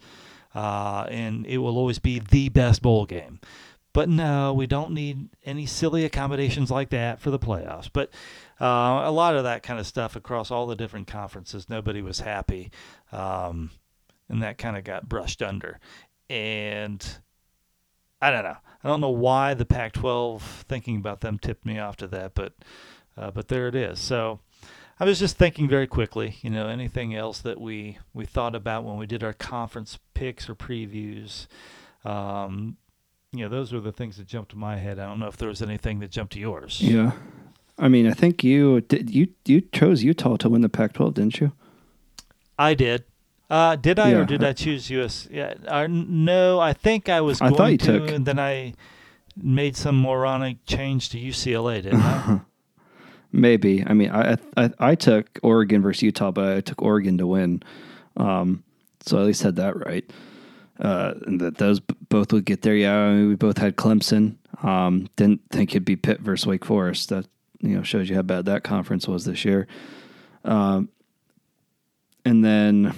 uh, 0.56 1.08
and 1.10 1.46
it 1.46 1.58
will 1.58 1.78
always 1.78 2.00
be 2.00 2.20
the 2.20 2.50
best 2.50 2.82
bowl 2.82 3.06
game. 3.06 3.40
But 3.92 4.08
no, 4.08 4.54
we 4.54 4.68
don't 4.68 4.92
need 4.92 5.30
any 5.44 5.66
silly 5.66 6.06
accommodations 6.06 6.70
like 6.70 6.90
that 6.92 7.20
for 7.20 7.32
the 7.32 7.40
playoffs. 7.40 7.90
But 7.92 8.12
uh, 8.62 9.02
a 9.04 9.12
lot 9.12 9.36
of 9.36 9.44
that 9.44 9.64
kind 9.64 9.80
of 9.80 9.88
stuff 9.88 10.16
across 10.16 10.52
all 10.52 10.68
the 10.68 10.76
different 10.76 11.08
conferences, 11.08 11.70
nobody 11.70 12.02
was 12.02 12.20
happy. 12.20 12.72
Um, 13.12 13.72
and 14.30 14.44
that 14.44 14.58
kind 14.60 14.78
of 14.78 14.84
got 14.84 15.10
brushed 15.10 15.42
under. 15.42 15.80
And 16.30 17.06
I 18.22 18.30
don't 18.30 18.44
know. 18.44 18.58
I 18.84 18.88
don't 18.88 19.02
know 19.02 19.10
why 19.10 19.56
the 19.56 19.66
Pac-12 19.66 20.42
thinking 20.42 20.98
about 20.98 21.22
them 21.22 21.40
tipped 21.40 21.66
me 21.66 21.80
off 21.80 21.98
to 21.98 22.08
that, 22.08 22.34
but 22.36 22.54
uh, 23.20 23.32
but 23.32 23.48
there 23.50 23.68
it 23.68 23.76
is. 23.76 24.00
So 24.00 24.40
I 25.00 25.06
was 25.06 25.20
just 25.20 25.38
thinking 25.38 25.68
very 25.68 25.88
quickly. 25.88 26.38
You 26.42 26.50
know, 26.50 26.68
anything 26.68 27.14
else 27.16 27.40
that 27.40 27.60
we 27.60 27.98
we 28.14 28.26
thought 28.26 28.56
about 28.56 28.84
when 28.84 28.98
we 28.98 29.06
did 29.06 29.24
our 29.24 29.34
conference 29.34 30.00
picks 30.14 30.50
or 30.50 30.56
previews. 30.56 31.48
Um, 32.06 32.78
you 33.32 33.44
know, 33.44 33.50
those 33.50 33.72
were 33.72 33.80
the 33.80 33.92
things 33.92 34.18
that 34.18 34.26
jumped 34.26 34.52
to 34.52 34.58
my 34.58 34.78
head. 34.78 34.98
I 34.98 35.06
don't 35.06 35.20
know 35.20 35.28
if 35.28 35.38
there 35.38 35.50
was 35.50 35.62
anything 35.62 36.00
that 36.00 36.10
jumped 36.12 36.34
to 36.34 36.40
yours. 36.40 36.82
Yeah. 36.82 37.12
I 37.78 37.88
mean, 37.88 38.08
I 38.08 38.12
think 38.14 38.44
you 38.44 38.82
did. 38.82 39.10
You 39.10 39.28
you 39.46 39.62
chose 39.62 40.04
Utah 40.04 40.36
to 40.38 40.50
win 40.50 40.62
the 40.62 40.70
Pac-12, 40.70 41.14
didn't 41.14 41.40
you? 41.40 41.52
I 42.58 42.74
did. 42.74 43.04
Uh, 43.50 43.76
did 43.76 43.98
I 44.00 44.12
Yeah. 44.12 44.18
or 44.20 44.26
did 44.26 44.44
I 44.44 44.54
choose 44.54 44.90
US? 44.92 45.28
Yeah, 45.32 45.54
uh, 45.68 45.88
no, 45.90 46.60
I 46.60 46.74
think 46.74 47.08
I 47.10 47.22
was 47.22 47.42
I 47.42 47.46
going 47.50 47.58
thought 47.58 47.72
you 47.72 47.78
to, 47.78 48.00
took- 48.00 48.12
and 48.12 48.26
then 48.26 48.38
I 48.38 48.74
made 49.42 49.76
some 49.78 50.00
moronic 50.02 50.66
change 50.66 51.10
to 51.10 51.18
UCLA, 51.18 51.82
didn't 51.84 52.02
I? 52.02 52.42
Maybe. 53.32 53.84
I 53.86 53.94
mean, 53.94 54.10
I, 54.10 54.38
I 54.58 54.72
I 54.80 54.96
took 54.96 55.40
Oregon 55.44 55.82
versus 55.82 56.02
Utah, 56.02 56.32
but 56.32 56.58
I 56.58 56.62
took 56.62 56.82
Oregon 56.82 57.18
to 57.20 57.28
win. 57.28 57.62
Um, 58.18 58.64
so 59.02 59.18
I 59.18 59.22
at 59.22 59.28
least 59.28 59.44
had 59.44 59.56
that 59.58 59.78
right. 59.86 60.10
Uh, 60.80 61.14
and 61.28 61.42
that 61.42 61.58
those 61.58 61.80
both 61.80 62.32
would 62.32 62.46
get 62.46 62.62
there. 62.62 62.76
Yeah, 62.76 62.96
I 62.96 63.14
mean, 63.14 63.30
we 63.30 63.36
both 63.36 63.58
had 63.58 63.76
Clemson. 63.76 64.38
Um, 64.64 65.10
didn't 65.16 65.42
think 65.52 65.72
it'd 65.72 65.86
be 65.86 65.96
Pitt 65.96 66.22
versus 66.22 66.48
Wake 66.48 66.66
Forest. 66.66 67.10
That 67.10 67.28
you 67.60 67.76
know 67.76 67.84
shows 67.84 68.10
you 68.10 68.16
how 68.16 68.22
bad 68.22 68.46
that 68.46 68.64
conference 68.64 69.08
was 69.08 69.26
this 69.26 69.44
year. 69.44 69.68
Um, 70.46 70.90
and 72.26 72.44
then, 72.44 72.94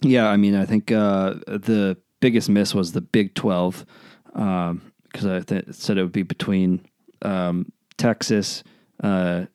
yeah, 0.00 0.28
I 0.28 0.36
mean, 0.36 0.54
I 0.54 0.66
think 0.66 0.90
uh, 0.90 1.34
the 1.46 1.96
biggest 2.20 2.48
miss 2.48 2.74
was 2.74 2.92
the 2.92 3.00
Big 3.00 3.34
Twelve 3.34 3.86
because 4.32 5.26
I 5.26 5.40
th- 5.40 5.66
said 5.70 5.96
it 5.96 6.02
would 6.02 6.12
be 6.12 6.22
between 6.22 6.84
um, 7.22 7.72
Texas, 7.96 8.62
uh, 9.02 9.46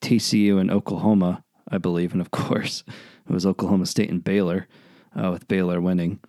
TCU, 0.00 0.60
and 0.60 0.70
Oklahoma, 0.70 1.44
I 1.70 1.78
believe, 1.78 2.12
and 2.12 2.20
of 2.20 2.30
course 2.32 2.84
it 2.88 3.32
was 3.32 3.46
Oklahoma 3.46 3.86
State 3.86 4.10
and 4.10 4.22
Baylor, 4.22 4.66
uh, 5.14 5.30
with 5.30 5.48
Baylor 5.48 5.80
winning. 5.80 6.20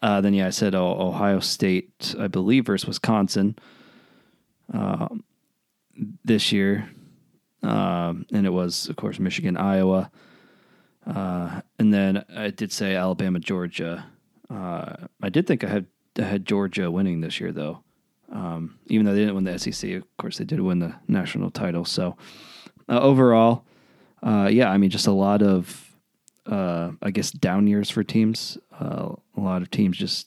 Uh, 0.00 0.20
then 0.20 0.34
yeah, 0.34 0.46
I 0.46 0.50
said 0.50 0.74
oh, 0.74 0.96
Ohio 1.00 1.40
State, 1.40 2.14
I 2.18 2.28
believe, 2.28 2.66
versus 2.66 2.86
Wisconsin 2.86 3.56
um, 4.72 5.24
this 6.24 6.52
year, 6.52 6.90
um, 7.62 8.26
and 8.32 8.46
it 8.46 8.50
was 8.50 8.88
of 8.88 8.96
course 8.96 9.18
Michigan, 9.18 9.56
Iowa, 9.56 10.10
uh, 11.06 11.62
and 11.78 11.92
then 11.92 12.24
I 12.34 12.50
did 12.50 12.70
say 12.70 12.94
Alabama, 12.94 13.40
Georgia. 13.40 14.06
Uh, 14.50 15.08
I 15.22 15.28
did 15.30 15.46
think 15.46 15.64
I 15.64 15.68
had 15.68 15.86
I 16.18 16.22
had 16.22 16.46
Georgia 16.46 16.90
winning 16.90 17.20
this 17.20 17.40
year 17.40 17.52
though. 17.52 17.82
Um, 18.30 18.78
even 18.88 19.06
though 19.06 19.14
they 19.14 19.20
didn't 19.20 19.34
win 19.34 19.44
the 19.44 19.58
SEC, 19.58 19.90
of 19.92 20.16
course 20.18 20.38
they 20.38 20.44
did 20.44 20.60
win 20.60 20.80
the 20.80 20.94
national 21.06 21.50
title. 21.50 21.84
So 21.84 22.16
uh, 22.88 23.00
overall, 23.00 23.64
uh, 24.22 24.48
yeah, 24.50 24.70
I 24.70 24.76
mean, 24.78 24.90
just 24.90 25.06
a 25.06 25.12
lot 25.12 25.42
of, 25.42 25.94
uh, 26.46 26.92
I 27.02 27.10
guess, 27.10 27.30
down 27.30 27.66
years 27.66 27.90
for 27.90 28.04
teams. 28.04 28.58
Uh, 28.78 29.14
a 29.36 29.40
lot 29.40 29.62
of 29.62 29.70
teams 29.70 29.96
just 29.96 30.26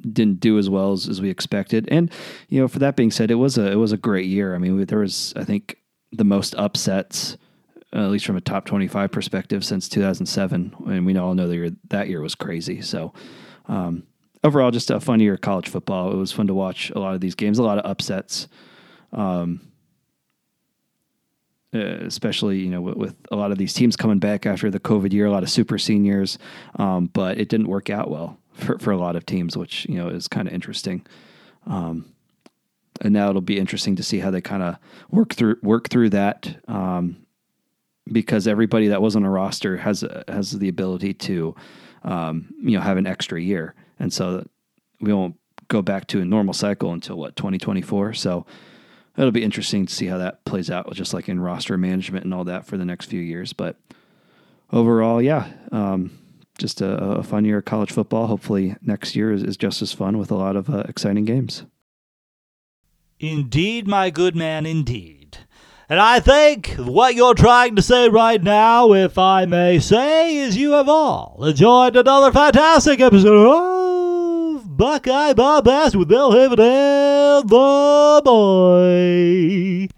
didn't 0.00 0.40
do 0.40 0.58
as 0.58 0.70
well 0.70 0.92
as, 0.92 1.08
as 1.08 1.20
we 1.20 1.28
expected. 1.30 1.88
And 1.90 2.10
you 2.48 2.60
know, 2.60 2.68
for 2.68 2.78
that 2.78 2.96
being 2.96 3.10
said, 3.10 3.30
it 3.30 3.36
was 3.36 3.58
a 3.58 3.70
it 3.70 3.76
was 3.76 3.92
a 3.92 3.96
great 3.98 4.26
year. 4.26 4.54
I 4.54 4.58
mean, 4.58 4.84
there 4.86 5.00
was 5.00 5.32
I 5.36 5.44
think 5.44 5.76
the 6.12 6.24
most 6.24 6.54
upsets, 6.54 7.36
at 7.92 8.10
least 8.10 8.26
from 8.26 8.36
a 8.36 8.40
top 8.40 8.64
twenty 8.64 8.88
five 8.88 9.10
perspective, 9.10 9.64
since 9.64 9.88
two 9.88 10.00
thousand 10.00 10.26
seven, 10.26 10.74
and 10.86 11.04
we 11.04 11.16
all 11.16 11.34
know 11.34 11.48
that 11.48 11.54
year 11.54 11.70
that 11.88 12.08
year 12.08 12.20
was 12.20 12.34
crazy. 12.34 12.80
So. 12.80 13.12
Um, 13.66 14.04
overall, 14.44 14.70
just 14.70 14.90
a 14.90 15.00
fun 15.00 15.20
year 15.20 15.34
of 15.34 15.40
college 15.40 15.68
football. 15.68 16.12
It 16.12 16.16
was 16.16 16.32
fun 16.32 16.46
to 16.46 16.54
watch 16.54 16.90
a 16.90 16.98
lot 16.98 17.14
of 17.14 17.20
these 17.20 17.34
games, 17.34 17.58
a 17.58 17.62
lot 17.62 17.78
of 17.78 17.88
upsets. 17.88 18.48
Um, 19.12 19.60
uh, 21.72 21.78
especially 21.78 22.58
you 22.58 22.68
know 22.68 22.80
with, 22.80 22.96
with 22.96 23.16
a 23.30 23.36
lot 23.36 23.52
of 23.52 23.58
these 23.58 23.72
teams 23.72 23.94
coming 23.94 24.18
back 24.18 24.44
after 24.44 24.70
the 24.70 24.80
COVID 24.80 25.12
year, 25.12 25.26
a 25.26 25.30
lot 25.30 25.44
of 25.44 25.50
super 25.50 25.78
seniors, 25.78 26.36
um, 26.76 27.06
but 27.06 27.38
it 27.38 27.48
didn't 27.48 27.68
work 27.68 27.90
out 27.90 28.10
well 28.10 28.40
for, 28.54 28.76
for 28.80 28.90
a 28.90 28.96
lot 28.96 29.14
of 29.14 29.24
teams, 29.24 29.56
which 29.56 29.86
you 29.88 29.96
know 29.96 30.08
is 30.08 30.26
kind 30.26 30.48
of 30.48 30.54
interesting. 30.54 31.06
Um, 31.68 32.12
and 33.00 33.12
now 33.12 33.30
it'll 33.30 33.40
be 33.40 33.58
interesting 33.58 33.94
to 33.96 34.02
see 34.02 34.18
how 34.18 34.32
they 34.32 34.40
kind 34.40 34.64
of 34.64 34.76
work 35.10 35.34
through 35.34 35.58
work 35.62 35.88
through 35.88 36.10
that 36.10 36.56
um, 36.66 37.24
because 38.10 38.48
everybody 38.48 38.88
that 38.88 39.00
was 39.00 39.14
on 39.14 39.24
a 39.24 39.30
roster 39.30 39.76
has 39.76 40.04
has 40.26 40.58
the 40.58 40.68
ability 40.68 41.14
to 41.14 41.54
um, 42.02 42.52
you 42.60 42.76
know 42.76 42.82
have 42.82 42.96
an 42.96 43.06
extra 43.06 43.40
year, 43.40 43.74
and 44.00 44.12
so 44.12 44.44
we 45.00 45.12
won't 45.12 45.36
go 45.68 45.80
back 45.80 46.06
to 46.08 46.20
a 46.20 46.24
normal 46.24 46.52
cycle 46.52 46.92
until 46.92 47.16
what 47.16 47.36
2024. 47.36 48.14
So 48.14 48.44
it'll 49.16 49.30
be 49.30 49.44
interesting 49.44 49.86
to 49.86 49.94
see 49.94 50.06
how 50.06 50.18
that 50.18 50.44
plays 50.44 50.70
out, 50.70 50.92
just 50.94 51.14
like 51.14 51.28
in 51.28 51.40
roster 51.40 51.78
management 51.78 52.24
and 52.24 52.34
all 52.34 52.44
that 52.44 52.66
for 52.66 52.76
the 52.76 52.84
next 52.84 53.06
few 53.06 53.20
years. 53.20 53.52
But 53.52 53.76
overall, 54.72 55.22
yeah, 55.22 55.48
um, 55.70 56.18
just 56.58 56.80
a, 56.80 56.92
a 56.92 57.22
fun 57.22 57.44
year 57.44 57.58
of 57.58 57.64
college 57.64 57.92
football. 57.92 58.26
Hopefully, 58.26 58.76
next 58.82 59.14
year 59.14 59.32
is, 59.32 59.42
is 59.42 59.56
just 59.56 59.80
as 59.80 59.92
fun 59.92 60.18
with 60.18 60.30
a 60.30 60.36
lot 60.36 60.56
of 60.56 60.68
uh, 60.68 60.84
exciting 60.88 61.24
games. 61.24 61.64
Indeed, 63.18 63.86
my 63.86 64.10
good 64.10 64.34
man, 64.34 64.66
indeed. 64.66 65.38
And 65.90 66.00
I 66.00 66.20
think 66.20 66.68
what 66.78 67.14
you're 67.14 67.34
trying 67.34 67.76
to 67.76 67.82
say 67.82 68.08
right 68.08 68.42
now, 68.42 68.92
if 68.92 69.18
I 69.18 69.44
may 69.44 69.78
say, 69.80 70.36
is 70.36 70.56
you 70.56 70.72
have 70.72 70.88
all 70.88 71.44
enjoyed 71.44 71.96
another 71.96 72.32
fantastic 72.32 73.00
episode 73.00 73.46
Buckeye 74.80 75.34
Bombast 75.34 75.94
with 75.94 76.08
Belhaven 76.08 76.58
and 76.58 77.46
the 77.50 78.22
boy. 78.24 79.88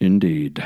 Indeed. 0.00 0.64